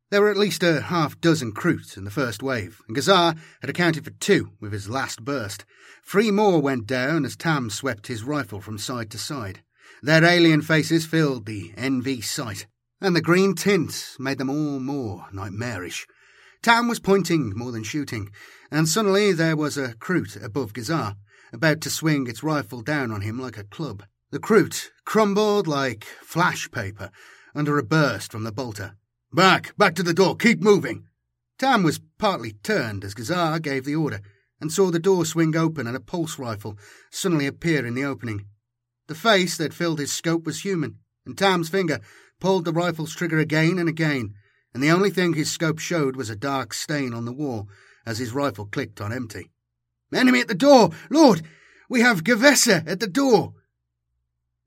There 0.10 0.22
were 0.22 0.30
at 0.30 0.38
least 0.38 0.62
a 0.62 0.82
half 0.82 1.19
dozen 1.19 1.54
Kroot 1.54 1.98
in 1.98 2.04
the 2.04 2.12
first 2.12 2.43
wave, 2.43 2.82
and 2.88 2.96
Gazar 2.96 3.36
had 3.62 3.69
accounted 3.69 4.06
for 4.06 4.12
two 4.12 4.52
with 4.60 4.72
his 4.72 4.88
last 4.88 5.24
burst. 5.26 5.65
Three 6.06 6.30
more 6.30 6.62
went 6.62 6.86
down 6.86 7.26
as 7.26 7.36
Tam 7.36 7.69
swept 7.69 8.08
his 8.08 8.24
rifle 8.24 8.62
from 8.62 8.78
side 8.78 9.10
to 9.12 9.17
side. 9.17 9.63
Their 10.04 10.24
alien 10.24 10.62
faces 10.62 11.06
filled 11.06 11.46
the 11.46 11.72
NV 11.78 12.24
sight, 12.24 12.67
and 13.02 13.15
the 13.15 13.22
green 13.22 13.56
tint 13.56 14.15
made 14.19 14.38
them 14.38 14.50
all 14.50 14.80
more 14.80 15.28
nightmarish. 15.32 16.06
Tam 16.62 16.88
was 16.88 17.00
pointing 17.00 17.58
more 17.58 17.72
than 17.72 17.84
shooting, 17.84 18.30
and 18.72 18.88
suddenly 18.88 19.34
there 19.34 19.56
was 19.56 19.78
a 19.78 19.96
Kroot 19.96 20.41
above 20.43 20.74
Gazar 20.74 21.15
about 21.52 21.82
to 21.82 21.89
swing 21.89 22.28
its 22.28 22.43
rifle 22.43 22.82
down 22.82 23.12
on 23.12 23.22
him 23.22 23.39
like 23.39 23.58
a 23.58 23.63
club. 23.63 24.04
The 24.34 24.39
Kroot 24.39 24.89
crumbled 25.06 25.67
like 25.67 26.06
flash 26.06 26.67
paper 26.72 27.12
under 27.54 27.78
a 27.78 27.84
burst 27.84 28.32
from 28.32 28.43
the 28.43 28.52
bolter. 28.52 28.96
Back, 29.32 29.78
back 29.78 29.93
to 29.93 30.02
the 30.02 30.12
door, 30.12 30.36
keep 30.36 30.60
moving. 30.60 31.06
Tam 31.60 31.84
was 31.84 32.02
partly 32.17 32.54
turned 32.63 33.04
as 33.04 33.13
Gazar 33.13 33.60
gave 33.60 33.86
the 33.86 33.96
order, 33.96 34.22
and 34.60 34.72
saw 34.72 34.89
the 34.89 34.98
door 34.98 35.24
swing 35.24 35.56
open 35.56 35.86
and 35.86 35.96
a 35.96 36.00
pulse 36.00 36.39
rifle 36.39 36.80
suddenly 37.12 37.46
appear 37.46 37.86
in 37.86 37.93
the 37.93 38.06
opening. 38.06 38.48
The 39.06 39.13
face 39.13 39.56
that 39.58 39.72
filled 39.72 40.00
his 40.00 40.12
scope 40.12 40.48
was 40.48 40.62
human, 40.62 40.98
and 41.28 41.38
Tam's 41.38 41.69
finger 41.69 42.00
pulled 42.39 42.65
the 42.65 42.74
rifle's 42.74 43.13
trigger 43.13 43.38
again 43.38 43.78
and 43.78 43.88
again, 43.88 44.34
and 44.74 44.82
the 44.82 44.89
only 44.89 45.12
thing 45.12 45.34
his 45.34 45.52
scope 45.52 45.78
showed 45.78 46.15
was 46.15 46.32
a 46.32 46.36
dark 46.36 46.74
stain 46.74 47.14
on 47.14 47.26
the 47.26 47.34
wall 47.34 47.70
as 48.03 48.18
his 48.18 48.34
rifle 48.34 48.66
clicked 48.66 48.99
on 48.99 49.14
empty. 49.14 49.51
Enemy 50.12 50.39
at 50.39 50.47
the 50.47 50.55
door! 50.55 50.89
Lord, 51.12 51.43
we 51.88 52.01
have 52.01 52.24
Gue'vesa 52.24 52.84
at 52.88 52.99
the 52.99 53.05
door! 53.05 53.53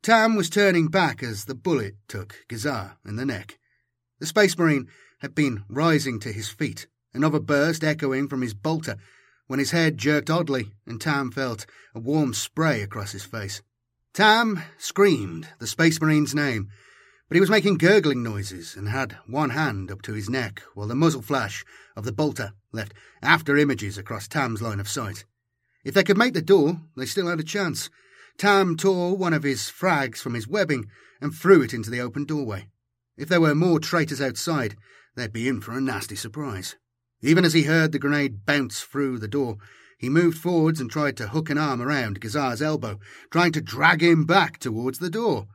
Tam 0.07 0.37
was 0.37 0.49
turning 0.49 0.87
back 0.87 1.21
as 1.21 1.47
the 1.47 1.55
bullet 1.57 1.97
took 2.07 2.45
Gazar 2.47 2.97
in 3.05 3.17
the 3.17 3.27
neck. 3.27 3.59
The 4.21 4.27
Space 4.27 4.57
Marine 4.57 4.87
had 5.19 5.35
been 5.35 5.65
rising 5.69 6.21
to 6.21 6.31
his 6.31 6.49
feet, 6.49 6.87
another 7.13 7.41
burst 7.41 7.83
echoing 7.83 8.29
from 8.29 8.41
his 8.41 8.55
bolter, 8.55 8.99
when 9.49 9.59
his 9.59 9.73
head 9.73 9.99
jerked 9.99 10.31
oddly 10.31 10.71
and 10.87 11.01
Tam 11.01 11.33
felt 11.33 11.67
a 11.93 11.99
warm 11.99 12.35
spray 12.35 12.83
across 12.83 13.11
his 13.11 13.25
face. 13.25 13.63
Tam 14.13 14.63
screamed 14.79 15.49
the 15.59 15.67
Space 15.67 16.01
Marine's 16.01 16.37
name, 16.37 16.69
but 17.29 17.35
he 17.35 17.41
was 17.41 17.51
making 17.51 17.77
gurgling 17.77 18.23
noises 18.23 18.77
and 18.77 18.89
had 18.89 19.19
one 19.27 19.51
hand 19.51 19.91
up 19.91 20.03
to 20.03 20.13
his 20.13 20.31
neck 20.31 20.63
while 20.75 20.87
the 20.87 20.95
muzzle 20.95 21.21
flash 21.21 21.65
of 21.97 22.05
the 22.05 22.13
bolter 22.13 22.53
left 22.71 22.95
after 23.23 23.57
images 23.57 23.99
across 23.99 24.29
Tam's 24.29 24.63
line 24.63 24.79
of 24.79 24.89
sight. 24.89 25.25
If 25.83 25.95
they 25.95 26.05
could 26.05 26.17
make 26.17 26.35
the 26.35 26.43
door, 26.43 26.81
they 26.97 27.07
still 27.07 27.27
had 27.27 27.41
a 27.41 27.43
chance. 27.43 27.91
Tam 28.39 28.77
tore 28.77 29.17
one 29.17 29.33
of 29.33 29.45
his 29.45 29.63
frags 29.63 30.19
from 30.19 30.35
his 30.35 30.47
webbing 30.47 30.91
and 31.21 31.35
threw 31.35 31.63
it 31.63 31.73
into 31.73 31.89
the 31.89 32.01
open 32.01 32.25
doorway. 32.25 32.69
If 33.17 33.29
there 33.29 33.41
were 33.41 33.55
more 33.55 33.81
traitors 33.81 34.21
outside, 34.21 34.77
they'd 35.15 35.33
be 35.33 35.49
in 35.49 35.63
for 35.63 35.73
a 35.73 35.81
nasty 35.81 36.17
surprise. 36.17 36.77
Even 37.23 37.47
as 37.47 37.55
he 37.55 37.63
heard 37.63 37.93
the 37.93 37.99
grenade 37.99 38.45
bounce 38.45 38.83
through 38.83 39.19
the 39.19 39.29
door, 39.29 39.57
he 39.99 40.11
moved 40.11 40.37
forwards 40.37 40.81
and 40.81 40.91
tried 40.91 41.17
to 41.17 41.29
hook 41.29 41.49
an 41.49 41.57
arm 41.57 41.81
around 41.81 42.21
Gazar's 42.21 42.61
elbow, 42.61 43.01
trying 43.31 43.53
to 43.53 43.63
drag 43.63 44.03
him 44.03 44.27
back 44.27 44.59
towards 44.59 44.99
the 44.99 45.09
door. 45.09 45.47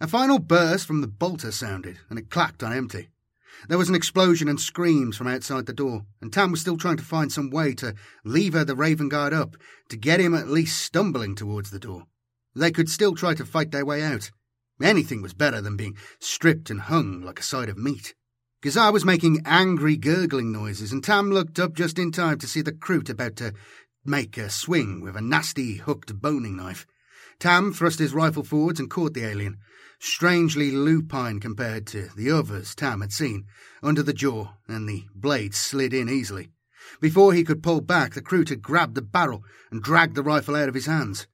A 0.00 0.06
final 0.06 0.38
burst 0.38 0.86
from 0.86 1.02
the 1.02 1.06
bolter 1.06 1.52
sounded, 1.52 1.98
and 2.08 2.18
it 2.18 2.30
clacked 2.30 2.62
on 2.62 2.72
empty. 2.72 3.10
There 3.68 3.78
was 3.78 3.90
an 3.90 3.94
explosion 3.94 4.48
and 4.48 4.60
screams 4.60 5.16
from 5.16 5.26
outside 5.26 5.66
the 5.66 5.72
door, 5.72 6.06
and 6.22 6.32
Tam 6.32 6.50
was 6.50 6.62
still 6.62 6.78
trying 6.78 6.96
to 6.96 7.04
find 7.04 7.30
some 7.30 7.50
way 7.50 7.74
to 7.74 7.94
lever 8.24 8.64
the 8.64 8.74
Raven 8.74 9.10
Guard 9.10 9.34
up, 9.34 9.56
to 9.90 9.96
get 9.96 10.20
him 10.20 10.34
at 10.34 10.48
least 10.48 10.80
stumbling 10.80 11.34
towards 11.34 11.70
the 11.70 11.78
door. 11.78 12.06
They 12.54 12.70
could 12.70 12.88
still 12.88 13.14
try 13.14 13.34
to 13.34 13.44
fight 13.44 13.70
their 13.70 13.84
way 13.84 14.02
out. 14.02 14.30
Anything 14.82 15.22
was 15.22 15.34
better 15.34 15.60
than 15.60 15.76
being 15.76 15.96
stripped 16.18 16.70
and 16.70 16.82
hung 16.82 17.20
like 17.22 17.40
a 17.40 17.42
side 17.42 17.68
of 17.68 17.78
meat. 17.78 18.14
Gazar 18.62 18.92
was 18.92 19.04
making 19.04 19.42
angry 19.44 19.96
gurgling 19.96 20.50
noises, 20.50 20.90
and 20.90 21.04
Tam 21.04 21.30
looked 21.30 21.58
up 21.58 21.74
just 21.74 21.98
in 21.98 22.10
time 22.12 22.38
to 22.38 22.46
see 22.46 22.62
the 22.62 22.72
Kroot 22.72 23.10
about 23.10 23.36
to 23.36 23.52
make 24.04 24.38
a 24.38 24.48
swing 24.48 25.00
with 25.00 25.16
a 25.16 25.20
nasty 25.20 25.74
hooked 25.74 26.20
boning 26.20 26.56
knife. 26.56 26.86
Tam 27.38 27.72
thrust 27.72 27.98
his 27.98 28.14
rifle 28.14 28.42
forwards 28.42 28.80
and 28.80 28.88
caught 28.88 29.14
the 29.14 29.24
alien, 29.24 29.58
strangely 29.98 30.70
lupine 30.70 31.40
compared 31.40 31.86
to 31.88 32.08
the 32.16 32.30
others 32.30 32.74
Tam 32.74 33.00
had 33.00 33.12
seen, 33.12 33.44
under 33.82 34.02
the 34.02 34.12
jaw, 34.12 34.54
and 34.68 34.88
the 34.88 35.04
blade 35.14 35.54
slid 35.54 35.92
in 35.92 36.08
easily. 36.08 36.50
Before 37.00 37.32
he 37.32 37.44
could 37.44 37.62
pull 37.62 37.80
back, 37.80 38.14
the 38.14 38.22
Kroot 38.22 38.48
had 38.48 38.62
grabbed 38.62 38.94
the 38.94 39.02
barrel 39.02 39.44
and 39.70 39.82
dragged 39.82 40.14
the 40.14 40.22
rifle 40.22 40.56
out 40.56 40.68
of 40.68 40.74
his 40.74 40.86
hands. 40.86 41.26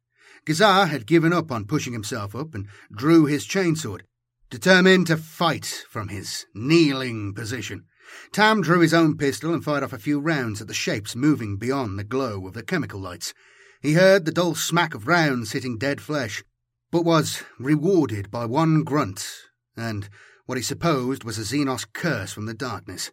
Gazar 0.46 0.86
had 0.86 1.06
given 1.06 1.32
up 1.32 1.50
on 1.50 1.66
pushing 1.66 1.92
himself 1.92 2.34
up 2.34 2.54
and 2.54 2.66
drew 2.90 3.26
his 3.26 3.46
chainsword, 3.46 4.02
determined 4.50 5.06
to 5.08 5.16
fight 5.16 5.84
from 5.88 6.08
his 6.08 6.46
kneeling 6.54 7.34
position. 7.34 7.84
Tam 8.32 8.60
drew 8.60 8.80
his 8.80 8.94
own 8.94 9.16
pistol 9.16 9.54
and 9.54 9.62
fired 9.62 9.84
off 9.84 9.92
a 9.92 9.98
few 9.98 10.18
rounds 10.18 10.60
at 10.60 10.66
the 10.66 10.74
shapes 10.74 11.14
moving 11.14 11.56
beyond 11.56 11.98
the 11.98 12.04
glow 12.04 12.46
of 12.46 12.54
the 12.54 12.62
chemical 12.62 13.00
lights. 13.00 13.32
He 13.80 13.92
heard 13.92 14.24
the 14.24 14.32
dull 14.32 14.54
smack 14.54 14.94
of 14.94 15.06
rounds 15.06 15.52
hitting 15.52 15.78
dead 15.78 16.00
flesh, 16.00 16.42
but 16.90 17.04
was 17.04 17.42
rewarded 17.58 18.30
by 18.30 18.46
one 18.46 18.82
grunt 18.82 19.26
and 19.76 20.08
what 20.46 20.58
he 20.58 20.62
supposed 20.62 21.22
was 21.22 21.38
a 21.38 21.42
Xenos 21.42 21.86
curse 21.92 22.32
from 22.32 22.46
the 22.46 22.54
darkness. 22.54 23.12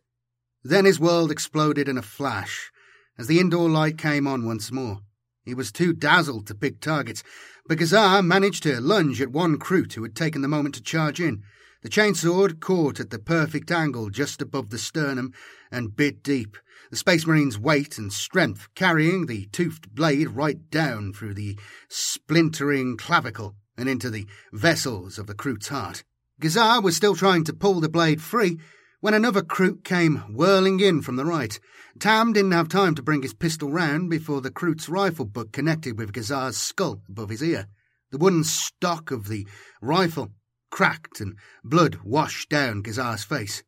Then 0.63 0.85
his 0.85 0.99
world 0.99 1.31
exploded 1.31 1.87
in 1.87 1.97
a 1.97 2.01
flash 2.01 2.71
as 3.17 3.27
the 3.27 3.39
indoor 3.39 3.69
light 3.69 3.97
came 3.97 4.25
on 4.27 4.45
once 4.45 4.71
more. 4.71 5.01
He 5.47 5.53
was 5.53 5.71
too 5.71 5.93
dazzled 5.93 6.45
to 6.47 6.55
pick 6.55 6.81
targets, 6.81 7.23
but 7.67 7.77
Gazar 7.77 8.21
managed 8.21 8.63
to 8.63 8.81
lunge 8.81 9.21
at 9.21 9.31
one 9.31 9.57
Kroot 9.57 9.93
who 9.93 10.03
had 10.03 10.13
taken 10.13 10.41
the 10.41 10.49
moment 10.49 10.75
to 10.75 10.83
charge 10.83 11.21
in. 11.21 11.41
The 11.83 11.89
chainsword 11.89 12.59
caught 12.59 12.99
at 12.99 13.11
the 13.11 13.17
perfect 13.17 13.71
angle 13.71 14.09
just 14.09 14.41
above 14.41 14.71
the 14.71 14.77
sternum 14.77 15.31
and 15.71 15.95
bit 15.95 16.21
deep, 16.21 16.57
the 16.91 16.97
Space 16.97 17.25
Marine's 17.25 17.57
weight 17.57 17.97
and 17.97 18.11
strength 18.11 18.67
carrying 18.75 19.27
the 19.27 19.45
toothed 19.53 19.95
blade 19.95 20.31
right 20.31 20.69
down 20.69 21.13
through 21.13 21.35
the 21.35 21.57
splintering 21.87 22.97
clavicle 22.97 23.55
and 23.77 23.87
into 23.87 24.09
the 24.09 24.27
vessels 24.51 25.17
of 25.17 25.27
the 25.27 25.33
Kroot's 25.33 25.69
heart. 25.69 26.03
Gazar 26.41 26.81
was 26.81 26.97
still 26.97 27.15
trying 27.15 27.45
to 27.45 27.53
pull 27.53 27.79
the 27.79 27.87
blade 27.87 28.21
free 28.21 28.59
when 28.99 29.13
another 29.13 29.41
Kroot 29.41 29.83
came 29.83 30.17
whirling 30.33 30.79
in 30.79 31.01
from 31.01 31.15
the 31.15 31.25
right. 31.25 31.59
Tam 31.99 32.33
didn't 32.33 32.51
have 32.51 32.67
time 32.67 32.95
to 32.95 33.03
bring 33.03 33.21
his 33.21 33.33
pistol 33.33 33.71
round 33.71 34.09
before 34.09 34.41
the 34.41 34.51
Kroot's 34.51 34.89
rifle 34.89 35.25
butt 35.25 35.51
connected 35.51 35.97
with 35.97 36.13
Gazar's 36.13 36.57
skull 36.57 37.01
above 37.07 37.29
his 37.29 37.43
ear. 37.43 37.67
The 38.11 38.17
wooden 38.17 38.43
stock 38.43 39.11
of 39.11 39.27
the 39.27 39.47
rifle 39.81 40.31
cracked 40.71 41.21
and 41.21 41.35
blood 41.63 41.99
washed 42.03 42.49
down 42.49 42.81
Gazar's 42.81 43.23
face. 43.23 43.63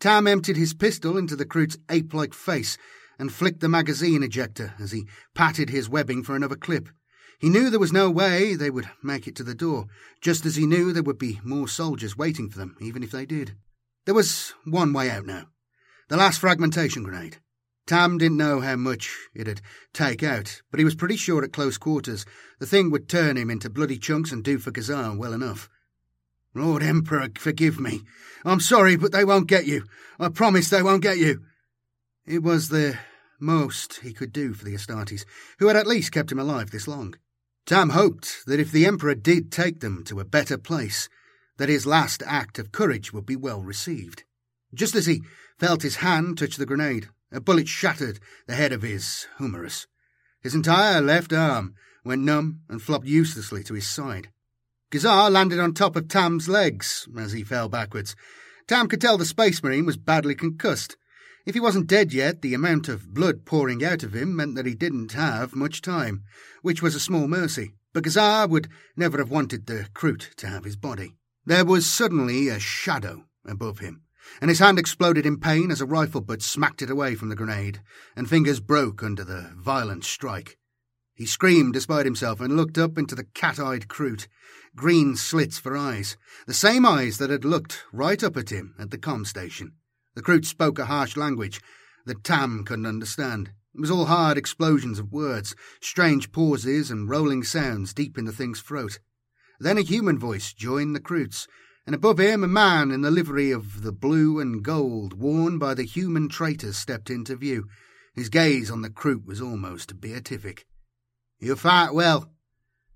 Tam 0.00 0.26
emptied 0.26 0.56
his 0.56 0.74
pistol 0.74 1.16
into 1.16 1.36
the 1.36 1.46
Kroot's 1.46 1.78
ape-like 1.88 2.34
face 2.34 2.76
and 3.18 3.32
flicked 3.32 3.60
the 3.60 3.68
magazine 3.68 4.22
ejector 4.22 4.74
as 4.80 4.90
he 4.90 5.06
patted 5.34 5.70
his 5.70 5.88
webbing 5.88 6.24
for 6.24 6.34
another 6.34 6.56
clip. 6.56 6.88
He 7.38 7.48
knew 7.48 7.70
there 7.70 7.78
was 7.78 7.92
no 7.92 8.10
way 8.10 8.54
they 8.54 8.70
would 8.70 8.88
make 9.02 9.28
it 9.28 9.36
to 9.36 9.44
the 9.44 9.54
door, 9.54 9.86
just 10.20 10.44
as 10.44 10.56
he 10.56 10.66
knew 10.66 10.92
there 10.92 11.02
would 11.02 11.18
be 11.18 11.40
more 11.44 11.68
soldiers 11.68 12.16
waiting 12.16 12.48
for 12.48 12.58
them, 12.58 12.76
even 12.80 13.02
if 13.02 13.12
they 13.12 13.26
did. 13.26 13.54
There 14.04 14.14
was 14.14 14.52
one 14.64 14.92
way 14.92 15.10
out 15.10 15.26
now. 15.26 15.46
The 16.08 16.16
last 16.16 16.40
fragmentation 16.40 17.04
grenade. 17.04 17.38
Tam 17.86 18.18
didn't 18.18 18.36
know 18.36 18.60
how 18.60 18.76
much 18.76 19.28
it'd 19.34 19.60
take 19.92 20.22
out, 20.22 20.62
but 20.70 20.78
he 20.78 20.84
was 20.84 20.94
pretty 20.94 21.16
sure 21.16 21.42
at 21.42 21.52
close 21.52 21.78
quarters 21.78 22.24
the 22.58 22.66
thing 22.66 22.90
would 22.90 23.08
turn 23.08 23.36
him 23.36 23.50
into 23.50 23.70
bloody 23.70 23.98
chunks 23.98 24.32
and 24.32 24.42
do 24.42 24.58
for 24.58 24.70
Gazar 24.70 25.16
well 25.16 25.32
enough. 25.32 25.68
Lord 26.54 26.82
Emperor, 26.82 27.28
forgive 27.38 27.80
me. 27.80 28.02
I'm 28.44 28.60
sorry, 28.60 28.96
but 28.96 29.12
they 29.12 29.24
won't 29.24 29.48
get 29.48 29.66
you. 29.66 29.84
I 30.18 30.28
promise 30.28 30.68
they 30.68 30.82
won't 30.82 31.02
get 31.02 31.18
you. 31.18 31.42
It 32.26 32.42
was 32.42 32.68
the 32.68 32.98
most 33.40 34.00
he 34.00 34.12
could 34.12 34.32
do 34.32 34.52
for 34.52 34.64
the 34.64 34.74
Astartes, 34.74 35.24
who 35.58 35.68
had 35.68 35.76
at 35.76 35.86
least 35.86 36.12
kept 36.12 36.30
him 36.30 36.38
alive 36.38 36.70
this 36.70 36.86
long. 36.86 37.14
Tam 37.66 37.90
hoped 37.90 38.44
that 38.46 38.60
if 38.60 38.70
the 38.70 38.86
Emperor 38.86 39.14
did 39.14 39.50
take 39.50 39.80
them 39.80 40.04
to 40.04 40.20
a 40.20 40.24
better 40.24 40.58
place, 40.58 41.08
that 41.58 41.68
his 41.68 41.86
last 41.86 42.22
act 42.26 42.58
of 42.58 42.72
courage 42.72 43.12
would 43.12 43.26
be 43.26 43.36
well 43.36 43.62
received. 43.62 44.24
Just 44.74 44.94
as 44.94 45.06
he 45.06 45.22
felt 45.58 45.82
his 45.82 45.96
hand 45.96 46.38
touch 46.38 46.56
the 46.56 46.66
grenade, 46.66 47.08
a 47.30 47.40
bullet 47.40 47.68
shattered 47.68 48.20
the 48.46 48.54
head 48.54 48.72
of 48.72 48.82
his 48.82 49.26
humerus. 49.38 49.86
His 50.40 50.54
entire 50.54 51.00
left 51.00 51.32
arm 51.32 51.74
went 52.04 52.22
numb 52.22 52.60
and 52.68 52.82
flopped 52.82 53.06
uselessly 53.06 53.62
to 53.64 53.74
his 53.74 53.86
side. 53.86 54.28
Gazar 54.90 55.30
landed 55.30 55.58
on 55.58 55.72
top 55.72 55.96
of 55.96 56.08
Tam's 56.08 56.48
legs 56.48 57.08
as 57.16 57.32
he 57.32 57.44
fell 57.44 57.68
backwards. 57.68 58.14
Tam 58.66 58.88
could 58.88 59.00
tell 59.00 59.16
the 59.16 59.24
Space 59.24 59.62
Marine 59.62 59.86
was 59.86 59.96
badly 59.96 60.34
concussed. 60.34 60.96
If 61.46 61.54
he 61.54 61.60
wasn't 61.60 61.86
dead 61.86 62.12
yet, 62.12 62.42
the 62.42 62.54
amount 62.54 62.88
of 62.88 63.14
blood 63.14 63.44
pouring 63.44 63.84
out 63.84 64.02
of 64.02 64.14
him 64.14 64.36
meant 64.36 64.54
that 64.54 64.66
he 64.66 64.74
didn't 64.74 65.12
have 65.12 65.56
much 65.56 65.80
time, 65.80 66.24
which 66.60 66.82
was 66.82 66.94
a 66.94 67.00
small 67.00 67.26
mercy. 67.26 67.72
But 67.92 68.04
Gazar 68.04 68.48
would 68.48 68.68
never 68.96 69.18
have 69.18 69.30
wanted 69.30 69.66
the 69.66 69.88
Kroot 69.94 70.34
to 70.36 70.46
have 70.46 70.64
his 70.64 70.76
body. 70.76 71.14
There 71.44 71.64
was 71.64 71.90
suddenly 71.90 72.48
a 72.48 72.60
shadow 72.60 73.24
above 73.44 73.80
him, 73.80 74.02
and 74.40 74.48
his 74.48 74.60
hand 74.60 74.78
exploded 74.78 75.26
in 75.26 75.40
pain 75.40 75.72
as 75.72 75.80
a 75.80 75.86
rifle 75.86 76.20
butt 76.20 76.40
smacked 76.40 76.82
it 76.82 76.90
away 76.90 77.16
from 77.16 77.30
the 77.30 77.34
grenade, 77.34 77.80
and 78.14 78.30
fingers 78.30 78.60
broke 78.60 79.02
under 79.02 79.24
the 79.24 79.52
violent 79.56 80.04
strike. 80.04 80.56
He 81.14 81.26
screamed 81.26 81.72
despite 81.72 82.06
himself 82.06 82.40
and 82.40 82.56
looked 82.56 82.78
up 82.78 82.96
into 82.96 83.16
the 83.16 83.24
cat-eyed 83.24 83.88
Kroot, 83.88 84.28
green 84.76 85.16
slits 85.16 85.58
for 85.58 85.76
eyes, 85.76 86.16
the 86.46 86.54
same 86.54 86.86
eyes 86.86 87.18
that 87.18 87.30
had 87.30 87.44
looked 87.44 87.84
right 87.92 88.22
up 88.22 88.36
at 88.36 88.50
him 88.50 88.76
at 88.78 88.92
the 88.92 88.98
com 88.98 89.24
station. 89.24 89.72
The 90.14 90.22
Kroot 90.22 90.44
spoke 90.44 90.78
a 90.78 90.86
harsh 90.86 91.16
language 91.16 91.60
that 92.06 92.22
Tam 92.22 92.62
couldn't 92.64 92.86
understand. 92.86 93.50
It 93.74 93.80
was 93.80 93.90
all 93.90 94.06
hard 94.06 94.38
explosions 94.38 95.00
of 95.00 95.10
words, 95.10 95.56
strange 95.80 96.30
pauses 96.30 96.88
and 96.88 97.10
rolling 97.10 97.42
sounds 97.42 97.92
deep 97.92 98.16
in 98.16 98.26
the 98.26 98.32
thing's 98.32 98.60
throat. 98.60 99.00
Then 99.62 99.78
a 99.78 99.82
human 99.82 100.18
voice 100.18 100.52
joined 100.52 100.92
the 100.92 101.00
Kroot's, 101.00 101.46
and 101.86 101.94
above 101.94 102.18
him 102.18 102.42
a 102.42 102.48
man 102.48 102.90
in 102.90 103.02
the 103.02 103.12
livery 103.12 103.52
of 103.52 103.82
the 103.82 103.92
blue 103.92 104.40
and 104.40 104.60
gold 104.60 105.12
worn 105.12 105.60
by 105.60 105.74
the 105.74 105.84
human 105.84 106.28
traitors 106.28 106.76
stepped 106.76 107.10
into 107.10 107.36
view. 107.36 107.68
His 108.12 108.28
gaze 108.28 108.72
on 108.72 108.82
the 108.82 108.90
Kroot 108.90 109.24
was 109.24 109.40
almost 109.40 110.00
beatific. 110.00 110.66
You 111.38 111.54
fight 111.54 111.94
well. 111.94 112.32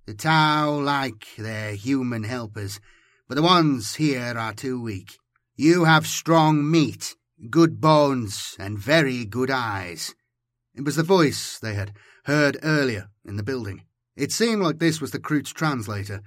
The 0.07 0.15
Tau 0.15 0.81
like 0.81 1.29
their 1.39 1.77
human 1.77 2.25
helpers, 2.25 2.81
but 3.29 3.37
the 3.37 3.43
ones 3.43 3.95
here 3.95 4.35
are 4.37 4.53
too 4.53 4.83
weak. 4.83 5.19
You 5.55 5.85
have 5.85 6.05
strong 6.05 6.69
meat, 6.69 7.15
good 7.49 7.81
bones, 7.81 8.57
and 8.59 8.77
very 8.77 9.25
good 9.25 9.53
eyes. 9.53 10.17
It 10.75 10.85
was 10.85 10.97
the 10.97 11.05
voice 11.05 11.61
they 11.61 11.75
had 11.75 11.93
heard 12.25 12.59
earlier 12.65 13.11
in 13.25 13.37
the 13.37 13.45
building. 13.45 13.85
It 14.17 14.33
seemed 14.33 14.63
like 14.63 14.81
this 14.81 15.01
was 15.01 15.13
the 15.13 15.21
Kroot's 15.21 15.53
translator, 15.53 16.23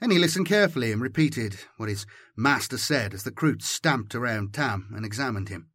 and 0.00 0.12
he 0.12 0.18
listened 0.18 0.46
carefully 0.46 0.92
and 0.92 1.00
repeated 1.00 1.56
what 1.76 1.88
his 1.88 2.06
master 2.36 2.78
said 2.78 3.14
as 3.14 3.22
the 3.22 3.30
Kroot 3.30 3.62
stamped 3.62 4.14
around 4.14 4.52
Tam 4.52 4.92
and 4.94 5.04
examined 5.04 5.48
him. 5.48 5.68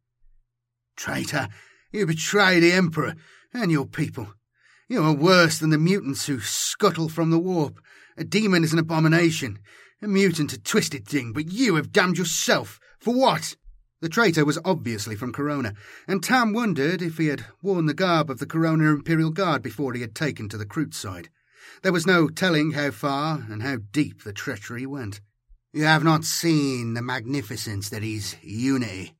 Traitor, 0.96 1.48
you 1.92 2.06
betray 2.06 2.60
the 2.60 2.72
Emperor 2.72 3.14
and 3.52 3.70
your 3.70 3.86
people. 3.86 4.34
You 4.88 5.02
are 5.02 5.14
worse 5.14 5.58
than 5.58 5.70
the 5.70 5.78
mutants 5.78 6.26
who 6.26 6.40
scuttle 6.40 7.08
from 7.08 7.30
the 7.30 7.38
warp. 7.38 7.80
A 8.16 8.24
demon 8.24 8.64
is 8.64 8.72
an 8.72 8.78
abomination, 8.78 9.58
a 10.02 10.08
mutant 10.08 10.52
a 10.52 10.60
twisted 10.60 11.06
thing, 11.06 11.32
but 11.32 11.50
you 11.50 11.76
have 11.76 11.92
damned 11.92 12.18
yourself. 12.18 12.80
For 12.98 13.14
what? 13.14 13.56
The 14.00 14.08
traitor 14.08 14.44
was 14.44 14.58
obviously 14.64 15.14
from 15.14 15.32
Corona, 15.32 15.74
and 16.08 16.22
Tam 16.22 16.52
wondered 16.52 17.02
if 17.02 17.18
he 17.18 17.26
had 17.26 17.46
worn 17.62 17.86
the 17.86 17.94
garb 17.94 18.30
of 18.30 18.38
the 18.38 18.46
Corona 18.46 18.92
Imperial 18.92 19.30
Guard 19.30 19.62
before 19.62 19.92
he 19.92 20.00
had 20.00 20.14
taken 20.14 20.48
to 20.48 20.58
the 20.58 20.66
Kroot 20.66 20.94
side. 20.94 21.28
There 21.82 21.92
was 21.92 22.06
no 22.06 22.28
telling 22.28 22.72
how 22.72 22.90
far 22.90 23.46
and 23.48 23.62
how 23.62 23.78
deep 23.92 24.22
the 24.22 24.32
treachery 24.32 24.86
went. 24.86 25.20
You 25.72 25.84
have 25.84 26.02
not 26.02 26.24
seen 26.24 26.94
the 26.94 27.02
magnificence 27.02 27.88
that 27.90 28.02
is 28.02 28.36
unity. 28.42 29.14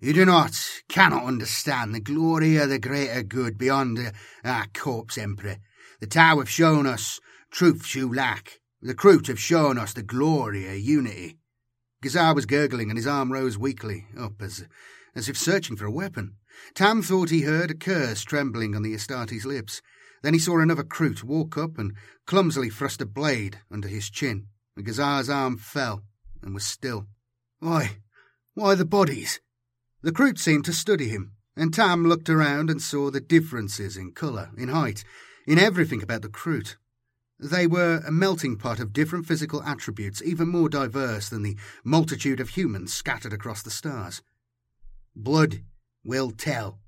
You 0.00 0.12
do 0.12 0.24
not, 0.24 0.54
cannot 0.88 1.24
understand 1.24 1.94
the 1.94 2.00
glory 2.00 2.56
of 2.56 2.68
the 2.68 2.78
greater 2.78 3.22
good 3.22 3.56
beyond 3.56 3.98
uh, 3.98 4.10
our 4.44 4.66
corpse 4.74 5.16
emperor. 5.16 5.56
The 6.00 6.06
Tau 6.06 6.38
have 6.38 6.50
shown 6.50 6.86
us 6.86 7.20
truths 7.50 7.94
you 7.94 8.12
lack. 8.12 8.60
The 8.82 8.94
Kroot 8.94 9.28
have 9.28 9.40
shown 9.40 9.78
us 9.78 9.94
the 9.94 10.02
glory 10.02 10.68
of 10.68 10.78
unity. 10.78 11.38
Gazar 12.02 12.34
was 12.34 12.44
gurgling 12.44 12.90
and 12.90 12.98
his 12.98 13.06
arm 13.06 13.32
rose 13.32 13.56
weakly 13.56 14.06
up 14.18 14.42
as, 14.42 14.66
as 15.14 15.28
if 15.28 15.38
searching 15.38 15.76
for 15.76 15.86
a 15.86 15.90
weapon. 15.90 16.34
Tam 16.74 17.00
thought 17.00 17.30
he 17.30 17.42
heard 17.42 17.70
a 17.70 17.74
curse 17.74 18.22
trembling 18.22 18.76
on 18.76 18.82
the 18.82 18.94
Astarte's 18.94 19.46
lips. 19.46 19.80
Then 20.24 20.32
he 20.32 20.40
saw 20.40 20.58
another 20.58 20.84
Kroot 20.84 21.22
walk 21.22 21.58
up 21.58 21.76
and 21.76 21.92
clumsily 22.26 22.70
thrust 22.70 23.02
a 23.02 23.06
blade 23.06 23.58
under 23.70 23.88
his 23.88 24.08
chin. 24.08 24.46
Gazar's 24.82 25.28
arm 25.28 25.58
fell 25.58 26.02
and 26.42 26.54
was 26.54 26.64
still. 26.64 27.08
Why, 27.58 27.98
why 28.54 28.74
the 28.74 28.86
bodies? 28.86 29.40
The 30.00 30.12
Kroot 30.12 30.38
seemed 30.38 30.64
to 30.64 30.72
study 30.72 31.08
him, 31.08 31.32
and 31.54 31.74
Tam 31.74 32.06
looked 32.06 32.30
around 32.30 32.70
and 32.70 32.80
saw 32.80 33.10
the 33.10 33.20
differences 33.20 33.98
in 33.98 34.12
colour, 34.12 34.48
in 34.56 34.68
height, 34.68 35.04
in 35.46 35.58
everything 35.58 36.02
about 36.02 36.22
the 36.22 36.30
Kroot. 36.30 36.76
They 37.38 37.66
were 37.66 38.02
a 38.06 38.10
melting 38.10 38.56
pot 38.56 38.80
of 38.80 38.94
different 38.94 39.26
physical 39.26 39.62
attributes, 39.62 40.22
even 40.22 40.48
more 40.48 40.70
diverse 40.70 41.28
than 41.28 41.42
the 41.42 41.58
multitude 41.84 42.40
of 42.40 42.48
humans 42.48 42.94
scattered 42.94 43.34
across 43.34 43.60
the 43.60 43.70
stars. 43.70 44.22
Blood 45.14 45.60
will 46.02 46.30
tell. 46.30 46.78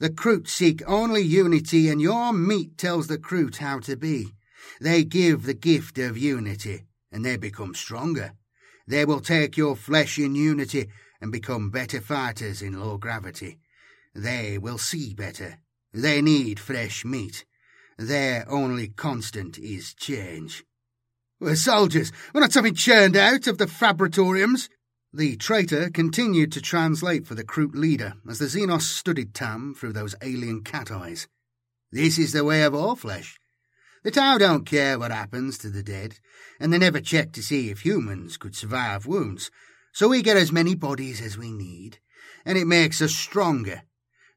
The 0.00 0.10
Kroot 0.10 0.48
seek 0.48 0.82
only 0.86 1.22
unity, 1.22 1.88
and 1.88 2.00
your 2.00 2.32
meat 2.32 2.78
tells 2.78 3.08
the 3.08 3.18
Kroot 3.18 3.56
how 3.56 3.80
to 3.80 3.96
be. 3.96 4.34
They 4.80 5.02
give 5.02 5.42
the 5.42 5.54
gift 5.54 5.98
of 5.98 6.16
unity, 6.16 6.84
and 7.10 7.24
they 7.24 7.36
become 7.36 7.74
stronger. 7.74 8.34
They 8.86 9.04
will 9.04 9.20
take 9.20 9.56
your 9.56 9.74
flesh 9.74 10.18
in 10.18 10.36
unity 10.36 10.88
and 11.20 11.32
become 11.32 11.70
better 11.70 12.00
fighters 12.00 12.62
in 12.62 12.80
low 12.80 12.96
gravity. 12.96 13.58
They 14.14 14.56
will 14.56 14.78
see 14.78 15.14
better. 15.14 15.58
They 15.92 16.22
need 16.22 16.60
fresh 16.60 17.04
meat. 17.04 17.44
Their 17.98 18.48
only 18.48 18.88
constant 18.88 19.58
is 19.58 19.94
change. 19.94 20.64
We're 21.40 21.56
soldiers. 21.56 22.12
We're 22.32 22.40
not 22.40 22.52
something 22.52 22.74
churned 22.74 23.16
out 23.16 23.48
of 23.48 23.58
the 23.58 23.66
fabritoriums. 23.66 24.68
The 25.12 25.36
traitor 25.36 25.88
continued 25.88 26.52
to 26.52 26.60
translate 26.60 27.26
for 27.26 27.34
the 27.34 27.42
Kroot 27.42 27.74
leader 27.74 28.12
as 28.28 28.38
the 28.38 28.44
Xenos 28.44 28.82
studied 28.82 29.32
Tam 29.32 29.74
through 29.74 29.94
those 29.94 30.14
alien 30.20 30.62
cat 30.62 30.90
eyes. 30.90 31.28
This 31.90 32.18
is 32.18 32.32
the 32.32 32.44
way 32.44 32.62
of 32.62 32.74
all 32.74 32.94
flesh. 32.94 33.40
The 34.02 34.10
Tau 34.10 34.36
don't 34.36 34.66
care 34.66 34.98
what 34.98 35.10
happens 35.10 35.56
to 35.58 35.70
the 35.70 35.82
dead, 35.82 36.18
and 36.60 36.70
they 36.70 36.78
never 36.78 37.00
check 37.00 37.32
to 37.32 37.42
see 37.42 37.70
if 37.70 37.86
humans 37.86 38.36
could 38.36 38.54
survive 38.54 39.06
wounds, 39.06 39.50
so 39.92 40.08
we 40.08 40.20
get 40.20 40.36
as 40.36 40.52
many 40.52 40.74
bodies 40.74 41.22
as 41.22 41.38
we 41.38 41.52
need, 41.52 42.00
and 42.44 42.58
it 42.58 42.66
makes 42.66 43.00
us 43.00 43.14
stronger. 43.14 43.84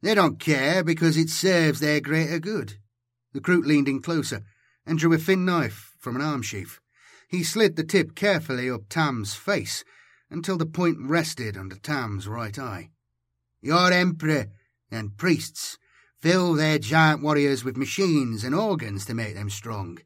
They 0.02 0.16
don't 0.16 0.40
care 0.40 0.86
because 0.86 1.18
it 1.18 1.30
serves 1.30 1.82
their 1.82 2.00
greater 2.00 2.40
good. 2.40 2.78
The 3.34 3.42
Kroot 3.42 3.66
leaned 3.66 3.90
in 3.90 4.02
closer 4.02 4.44
and 4.86 4.98
drew 4.98 5.12
a 5.12 5.18
thin 5.18 5.44
knife 5.44 5.98
from 6.00 6.16
an 6.16 6.22
arm 6.22 6.42
sheath. 6.42 6.80
He 7.28 7.44
slid 7.44 7.76
the 7.76 7.84
tip 7.84 8.16
carefully 8.16 8.70
up 8.70 8.84
Tam's 8.88 9.34
face 9.34 9.84
until 10.32 10.58
the 10.58 10.66
point 10.66 10.98
rested 11.00 11.58
under 11.58 11.76
Tam's 11.76 12.28
right 12.28 12.58
eye. 12.58 12.90
Your 13.62 13.92
Emperor 13.92 14.48
and 14.90 15.18
priests 15.18 15.78
fill 16.22 16.54
their 16.54 16.80
giant 16.80 17.22
warriors 17.22 17.64
with 17.64 17.78
machines 17.78 18.44
and 18.44 18.56
organs 18.56 19.06
to 19.06 19.14
make 19.14 19.36
them 19.36 19.50
strong. 19.50 20.00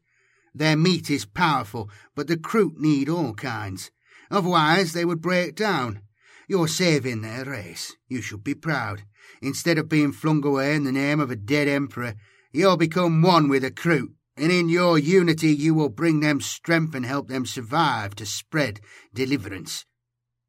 Their 0.54 0.76
meat 0.76 1.10
is 1.10 1.24
powerful, 1.24 1.88
but 2.14 2.26
the 2.26 2.36
Kroot 2.36 2.76
need 2.76 3.08
all 3.08 3.34
kinds. 3.34 3.90
Otherwise, 4.30 4.92
they 4.92 5.04
would 5.04 5.20
break 5.20 5.54
down. 5.54 6.00
You're 6.48 6.68
saving 6.68 7.22
their 7.22 7.44
race. 7.44 7.94
You 8.08 8.20
should 8.20 8.42
be 8.42 8.54
proud. 8.54 9.02
Instead 9.42 9.78
of 9.78 9.88
being 9.88 10.12
flung 10.12 10.44
away 10.44 10.74
in 10.74 10.84
the 10.84 10.92
name 10.92 11.20
of 11.20 11.30
a 11.30 11.36
dead 11.36 11.68
emperor, 11.68 12.14
you'll 12.52 12.76
become 12.76 13.22
one 13.22 13.48
with 13.48 13.62
the 13.62 13.70
Kroot, 13.70 14.08
and 14.36 14.50
in 14.50 14.68
your 14.68 14.98
unity 14.98 15.54
you 15.54 15.74
will 15.74 15.88
bring 15.88 16.20
them 16.20 16.40
strength 16.40 16.94
and 16.94 17.04
help 17.04 17.28
them 17.28 17.46
survive 17.46 18.14
to 18.16 18.26
spread 18.26 18.80
deliverance. 19.14 19.84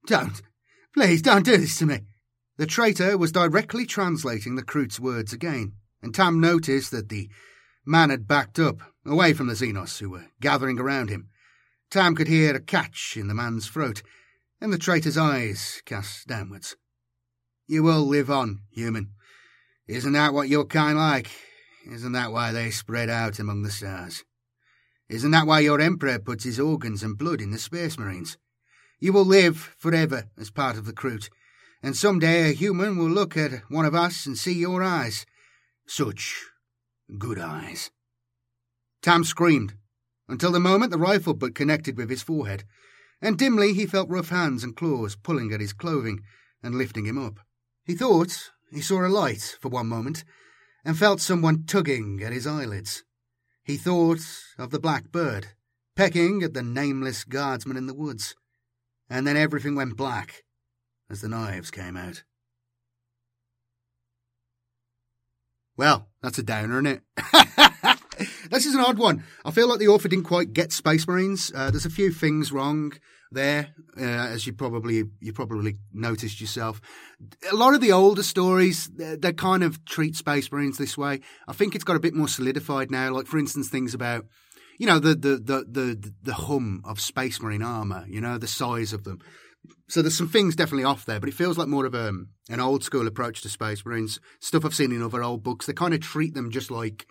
Don't. 0.08 0.42
Please 0.94 1.22
don't 1.22 1.46
do 1.46 1.58
this 1.58 1.78
to 1.80 1.86
me. 1.86 2.00
The 2.58 2.66
traitor 2.66 3.18
was 3.18 3.34
directly 3.34 3.86
translating 3.86 4.56
the 4.56 4.64
Kroot's 4.64 5.00
words 5.00 5.34
again, 5.34 5.74
and 6.02 6.16
Tam 6.16 6.40
noticed 6.40 6.92
that 6.92 7.10
the 7.10 7.30
man 7.86 8.10
had 8.10 8.28
backed 8.28 8.58
up, 8.58 8.80
away 9.06 9.34
from 9.34 9.48
the 9.48 9.54
Xenos, 9.54 10.00
who 10.00 10.10
were 10.10 10.28
gathering 10.40 10.80
around 10.80 11.10
him. 11.10 11.28
Tam 11.92 12.16
could 12.16 12.28
hear 12.28 12.56
a 12.56 12.62
catch 12.62 13.16
in 13.18 13.28
the 13.28 13.34
man's 13.34 13.68
throat, 13.68 14.02
and 14.62 14.72
the 14.72 14.78
traitor's 14.78 15.18
eyes 15.18 15.82
cast 15.86 16.26
downwards. 16.26 16.78
You 17.68 17.84
will 17.84 18.06
live 18.08 18.32
on, 18.32 18.62
human. 18.72 19.12
Isn't 19.88 20.14
that 20.14 20.34
what 20.34 20.48
your 20.48 20.66
kind 20.66 20.98
like? 20.98 21.30
Isn't 21.92 22.14
that 22.14 22.32
why 22.32 22.54
they 22.54 22.72
spread 22.72 23.10
out 23.10 23.40
among 23.40 23.64
the 23.64 23.72
stars? 23.72 24.24
Isn't 25.10 25.32
that 25.32 25.48
why 25.48 25.60
your 25.60 25.82
Emperor 25.82 26.18
puts 26.18 26.46
his 26.46 26.60
organs 26.62 27.04
and 27.04 27.18
blood 27.18 27.42
in 27.42 27.52
the 27.52 27.60
Space 27.60 27.98
Marines? 27.98 28.38
You 29.00 29.14
will 29.14 29.26
live 29.26 29.76
forever 29.78 30.30
as 30.38 30.50
part 30.50 30.76
of 30.76 30.86
the 30.86 30.94
Kroot, 30.94 31.30
and 31.84 31.96
some 31.96 32.18
day 32.18 32.50
a 32.50 32.54
human 32.54 32.98
will 32.98 33.10
look 33.10 33.38
at 33.38 33.62
one 33.70 33.86
of 33.86 33.94
us 33.94 34.26
and 34.26 34.36
see 34.36 34.54
your 34.54 34.82
eyes. 34.82 35.24
Such 35.86 36.46
good 37.20 37.38
eyes. 37.38 37.92
Tam 39.04 39.24
screamed, 39.24 39.76
until 40.28 40.52
the 40.52 40.60
moment 40.60 40.90
the 40.90 40.98
rifle 40.98 41.36
butt 41.36 41.54
connected 41.54 41.96
with 41.96 42.10
his 42.10 42.24
forehead, 42.24 42.64
and 43.22 43.38
dimly 43.38 43.74
he 43.74 43.86
felt 43.86 44.10
rough 44.10 44.30
hands 44.30 44.64
and 44.64 44.76
claws 44.76 45.16
pulling 45.16 45.54
at 45.54 45.62
his 45.62 45.74
clothing 45.74 46.22
and 46.64 46.74
lifting 46.74 47.06
him 47.06 47.20
up. 47.20 47.40
He 47.84 47.94
thought 47.94 48.50
he 48.72 48.82
saw 48.82 49.06
a 49.06 49.10
light 49.10 49.58
for 49.62 49.70
one 49.70 49.88
moment, 49.88 50.24
and 50.84 50.98
felt 50.98 51.22
someone 51.22 51.66
tugging 51.66 52.24
at 52.24 52.34
his 52.34 52.48
eyelids. 52.48 53.04
He 53.64 53.78
thought 53.78 54.22
of 54.58 54.72
the 54.72 54.80
black 54.80 55.12
bird, 55.12 55.50
pecking 55.96 56.42
at 56.42 56.56
the 56.56 56.64
nameless 56.64 57.24
guardsman 57.26 57.78
in 57.78 57.86
the 57.86 57.94
woods 57.94 58.36
and 59.10 59.26
then 59.26 59.38
everything 59.38 59.76
went 59.76 59.98
black 59.98 60.44
as 61.10 61.22
the 61.22 61.30
knives 61.30 61.72
came 61.72 61.96
out. 61.96 62.24
Well, 65.78 66.10
that's 66.22 66.40
a 66.40 66.44
downer, 66.44 66.80
isn't 66.80 66.88
it? 66.88 67.02
this 68.50 68.66
is 68.66 68.74
an 68.74 68.82
odd 68.82 68.98
one. 68.98 69.24
I 69.46 69.52
feel 69.52 69.70
like 69.70 69.80
the 69.80 69.88
author 69.88 70.08
didn't 70.08 70.26
quite 70.26 70.54
get 70.54 70.72
Space 70.72 71.08
Marines. 71.08 71.52
Uh, 71.54 71.70
there's 71.70 71.86
a 71.86 71.92
few 71.92 72.12
things 72.12 72.52
wrong 72.52 72.94
there, 73.32 73.70
uh, 73.98 74.02
as 74.02 74.48
you 74.48 74.54
probably 74.54 75.04
you 75.20 75.34
probably 75.34 75.78
noticed 75.94 76.42
yourself. 76.42 76.82
A 77.52 77.56
lot 77.56 77.76
of 77.76 77.82
the 77.82 77.92
older 77.92 78.24
stories, 78.24 78.88
they, 78.88 79.18
they 79.18 79.34
kind 79.34 79.64
of 79.64 79.84
treat 79.86 80.16
Space 80.16 80.52
Marines 80.52 80.78
this 80.78 80.98
way. 80.98 81.22
I 81.48 81.54
think 81.54 81.76
it's 81.76 81.84
got 81.84 81.96
a 81.96 82.02
bit 82.02 82.16
more 82.16 82.28
solidified 82.28 82.90
now. 82.90 83.14
Like, 83.14 83.28
for 83.28 83.38
instance, 83.38 83.70
things 83.70 83.94
about 83.94 84.26
you 84.78 84.88
know 84.88 85.00
the 85.00 85.16
the 85.16 85.38
the 85.38 85.66
the 85.70 86.14
the 86.24 86.34
hum 86.34 86.82
of 86.86 87.00
Space 87.00 87.42
Marine 87.42 87.64
armor. 87.64 88.06
You 88.08 88.22
know 88.22 88.38
the 88.38 88.48
size 88.48 88.94
of 88.94 89.04
them. 89.04 89.20
So 89.90 90.02
there's 90.02 90.18
some 90.18 90.30
things 90.30 90.56
definitely 90.56 90.84
off 90.84 91.06
there, 91.06 91.20
but 91.20 91.30
it 91.30 91.36
feels 91.36 91.58
like 91.58 91.68
more 91.68 91.86
of 91.86 91.94
a, 91.94 92.10
um, 92.10 92.30
an 92.50 92.60
old 92.60 92.84
school 92.84 93.08
approach 93.08 93.42
to 93.42 93.50
Space 93.50 93.86
Marines. 93.86 94.20
Stuff 94.40 94.66
I've 94.66 94.76
seen 94.76 94.92
in 94.92 95.02
other 95.02 95.24
old 95.24 95.44
books. 95.44 95.66
They 95.66 95.74
kind 95.74 95.94
of 95.94 96.02
treat 96.02 96.34
them 96.34 96.52
just 96.52 96.70
like 96.72 97.08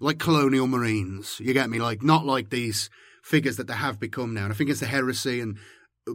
like 0.00 0.18
colonial 0.18 0.66
marines. 0.66 1.40
You 1.40 1.52
get 1.52 1.70
me? 1.70 1.78
Like 1.78 2.02
not 2.02 2.24
like 2.24 2.50
these 2.50 2.90
figures 3.22 3.56
that 3.56 3.66
they 3.66 3.74
have 3.74 4.00
become 4.00 4.34
now. 4.34 4.44
And 4.44 4.52
I 4.52 4.56
think 4.56 4.70
it's 4.70 4.80
the 4.80 4.86
heresy 4.86 5.40
and 5.40 5.58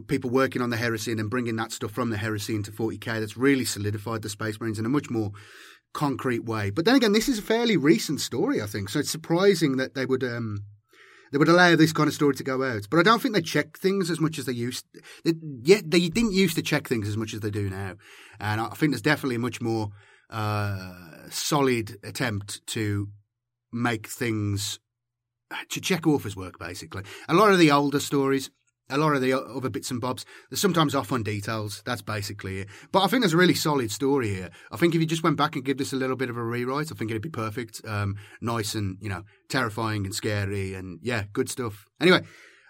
people 0.08 0.30
working 0.30 0.62
on 0.62 0.70
the 0.70 0.76
heresy 0.76 1.12
and 1.12 1.18
then 1.18 1.28
bringing 1.28 1.56
that 1.56 1.72
stuff 1.72 1.92
from 1.92 2.10
the 2.10 2.16
heresy 2.16 2.54
into 2.54 2.72
40k 2.72 3.20
that's 3.20 3.36
really 3.36 3.64
solidified 3.64 4.22
the 4.22 4.28
Space 4.28 4.58
Marines 4.60 4.78
in 4.78 4.86
a 4.86 4.88
much 4.88 5.10
more 5.10 5.30
concrete 5.92 6.44
way. 6.44 6.70
But 6.70 6.84
then 6.84 6.96
again, 6.96 7.12
this 7.12 7.28
is 7.28 7.38
a 7.38 7.42
fairly 7.42 7.76
recent 7.76 8.20
story, 8.20 8.60
I 8.60 8.66
think. 8.66 8.88
So 8.88 8.98
it's 8.98 9.10
surprising 9.10 9.76
that 9.76 9.94
they 9.94 10.06
would 10.06 10.24
um, 10.24 10.64
they 11.34 11.38
would 11.38 11.48
allow 11.48 11.74
this 11.74 11.92
kind 11.92 12.06
of 12.06 12.14
story 12.14 12.36
to 12.36 12.44
go 12.44 12.62
out. 12.62 12.86
But 12.88 13.00
I 13.00 13.02
don't 13.02 13.20
think 13.20 13.34
they 13.34 13.42
check 13.42 13.76
things 13.76 14.08
as 14.08 14.20
much 14.20 14.38
as 14.38 14.44
they 14.44 14.52
used. 14.52 14.86
Yeah, 15.24 15.80
they 15.84 16.08
didn't 16.08 16.32
used 16.32 16.54
to 16.54 16.62
check 16.62 16.86
things 16.86 17.08
as 17.08 17.16
much 17.16 17.34
as 17.34 17.40
they 17.40 17.50
do 17.50 17.68
now, 17.68 17.96
and 18.38 18.60
I 18.60 18.68
think 18.68 18.92
there's 18.92 19.02
definitely 19.02 19.34
a 19.34 19.40
much 19.40 19.60
more 19.60 19.90
uh, 20.30 20.92
solid 21.30 21.98
attempt 22.04 22.64
to 22.68 23.08
make 23.72 24.06
things 24.06 24.78
to 25.70 25.80
check 25.80 26.06
authors' 26.06 26.36
work. 26.36 26.56
Basically, 26.60 27.02
a 27.28 27.34
lot 27.34 27.50
of 27.50 27.58
the 27.58 27.72
older 27.72 27.98
stories 27.98 28.48
a 28.90 28.98
lot 28.98 29.14
of 29.14 29.22
the 29.22 29.32
other 29.32 29.70
bits 29.70 29.90
and 29.90 30.00
bobs. 30.00 30.26
They're 30.50 30.56
sometimes 30.56 30.94
off 30.94 31.12
on 31.12 31.22
details. 31.22 31.82
That's 31.86 32.02
basically 32.02 32.60
it. 32.60 32.68
But 32.92 33.02
I 33.02 33.06
think 33.06 33.22
there's 33.22 33.34
a 33.34 33.38
really 33.38 33.54
solid 33.54 33.90
story 33.90 34.28
here. 34.28 34.50
I 34.70 34.76
think 34.76 34.94
if 34.94 35.00
you 35.00 35.06
just 35.06 35.22
went 35.22 35.36
back 35.36 35.56
and 35.56 35.64
give 35.64 35.78
this 35.78 35.92
a 35.92 35.96
little 35.96 36.16
bit 36.16 36.30
of 36.30 36.36
a 36.36 36.44
rewrite, 36.44 36.92
I 36.92 36.94
think 36.94 37.10
it'd 37.10 37.22
be 37.22 37.30
perfect. 37.30 37.80
Um, 37.86 38.16
nice 38.40 38.74
and, 38.74 38.98
you 39.00 39.08
know, 39.08 39.24
terrifying 39.48 40.04
and 40.04 40.14
scary 40.14 40.74
and 40.74 40.98
yeah, 41.02 41.24
good 41.32 41.48
stuff. 41.48 41.86
Anyway, 42.00 42.22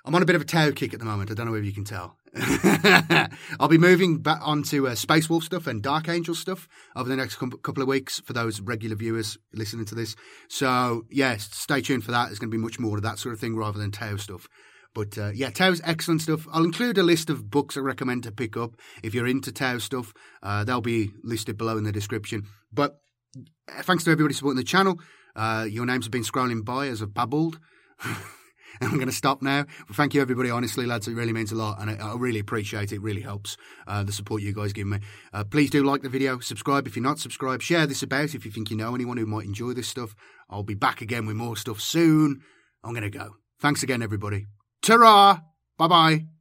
I'm 0.04 0.14
on 0.14 0.22
a 0.22 0.26
bit 0.26 0.36
of 0.36 0.42
a 0.42 0.46
Tau 0.46 0.70
kick 0.70 0.92
at 0.92 1.00
the 1.00 1.06
moment. 1.06 1.30
I 1.30 1.34
don't 1.34 1.46
know 1.46 1.54
if 1.54 1.64
you 1.64 1.72
can 1.72 1.84
tell. 1.84 2.18
I'll 3.60 3.68
be 3.68 3.78
moving 3.78 4.18
back 4.18 4.40
onto 4.42 4.86
uh, 4.86 4.94
Space 4.96 5.30
Wolf 5.30 5.44
stuff 5.44 5.66
and 5.66 5.82
Dark 5.82 6.08
Angel 6.08 6.34
stuff 6.34 6.68
over 6.96 7.08
the 7.08 7.16
next 7.16 7.36
couple 7.36 7.82
of 7.82 7.88
weeks 7.88 8.20
for 8.20 8.32
those 8.32 8.60
regular 8.60 8.96
viewers 8.96 9.38
listening 9.52 9.86
to 9.86 9.94
this. 9.94 10.16
So, 10.48 11.06
yes, 11.10 11.48
stay 11.52 11.80
tuned 11.80 12.04
for 12.04 12.10
that. 12.10 12.26
There's 12.26 12.38
going 12.38 12.50
to 12.50 12.56
be 12.56 12.62
much 12.62 12.78
more 12.78 12.96
of 12.96 13.02
that 13.02 13.18
sort 13.18 13.32
of 13.32 13.40
thing 13.40 13.56
rather 13.56 13.78
than 13.78 13.92
Tau 13.92 14.16
stuff. 14.16 14.48
But 14.94 15.18
uh, 15.18 15.32
yeah, 15.34 15.50
Tau's 15.50 15.80
excellent 15.84 16.22
stuff. 16.22 16.46
I'll 16.52 16.64
include 16.64 16.98
a 16.98 17.02
list 17.02 17.28
of 17.28 17.50
books 17.50 17.76
I 17.76 17.80
recommend 17.80 18.22
to 18.22 18.32
pick 18.32 18.56
up 18.56 18.76
if 19.02 19.12
you're 19.14 19.26
into 19.26 19.52
Tao 19.52 19.78
stuff. 19.78 20.14
Uh, 20.42 20.64
they'll 20.64 20.80
be 20.80 21.10
listed 21.22 21.58
below 21.58 21.76
in 21.76 21.84
the 21.84 21.92
description. 21.92 22.46
But 22.72 23.00
uh, 23.36 23.82
thanks 23.82 24.04
to 24.04 24.10
everybody 24.10 24.34
supporting 24.34 24.56
the 24.56 24.64
channel. 24.64 25.00
Uh, 25.34 25.66
your 25.68 25.84
names 25.84 26.04
have 26.04 26.12
been 26.12 26.22
scrolling 26.22 26.64
by 26.64 26.86
as 26.86 27.02
I've 27.02 27.12
babbled. 27.12 27.58
and 28.04 28.16
I'm 28.80 28.94
going 28.94 29.06
to 29.06 29.12
stop 29.12 29.42
now. 29.42 29.66
Thank 29.92 30.14
you, 30.14 30.22
everybody. 30.22 30.50
Honestly, 30.50 30.86
lads, 30.86 31.08
it 31.08 31.14
really 31.14 31.32
means 31.32 31.50
a 31.50 31.56
lot, 31.56 31.80
and 31.80 31.90
I, 31.90 31.94
I 31.94 32.14
really 32.16 32.38
appreciate 32.38 32.92
it. 32.92 32.96
it 32.96 33.02
really 33.02 33.22
helps 33.22 33.56
uh, 33.86 34.04
the 34.04 34.12
support 34.12 34.42
you 34.42 34.52
guys 34.52 34.72
give 34.72 34.86
me. 34.86 34.98
Uh, 35.32 35.44
please 35.44 35.70
do 35.70 35.82
like 35.82 36.02
the 36.02 36.08
video, 36.08 36.38
subscribe 36.38 36.86
if 36.86 36.94
you're 36.96 37.02
not 37.02 37.18
subscribed, 37.18 37.62
share 37.62 37.86
this 37.86 38.02
about 38.02 38.34
if 38.34 38.44
you 38.44 38.52
think 38.52 38.70
you 38.70 38.76
know 38.76 38.94
anyone 38.94 39.16
who 39.16 39.26
might 39.26 39.46
enjoy 39.46 39.72
this 39.72 39.88
stuff. 39.88 40.14
I'll 40.48 40.62
be 40.62 40.74
back 40.74 41.00
again 41.00 41.26
with 41.26 41.36
more 41.36 41.56
stuff 41.56 41.80
soon. 41.80 42.42
I'm 42.84 42.92
going 42.92 43.02
to 43.02 43.10
go. 43.10 43.36
Thanks 43.60 43.82
again, 43.82 44.02
everybody. 44.02 44.46
Ta-ra! 44.84 45.40
Bye-bye. 45.78 46.33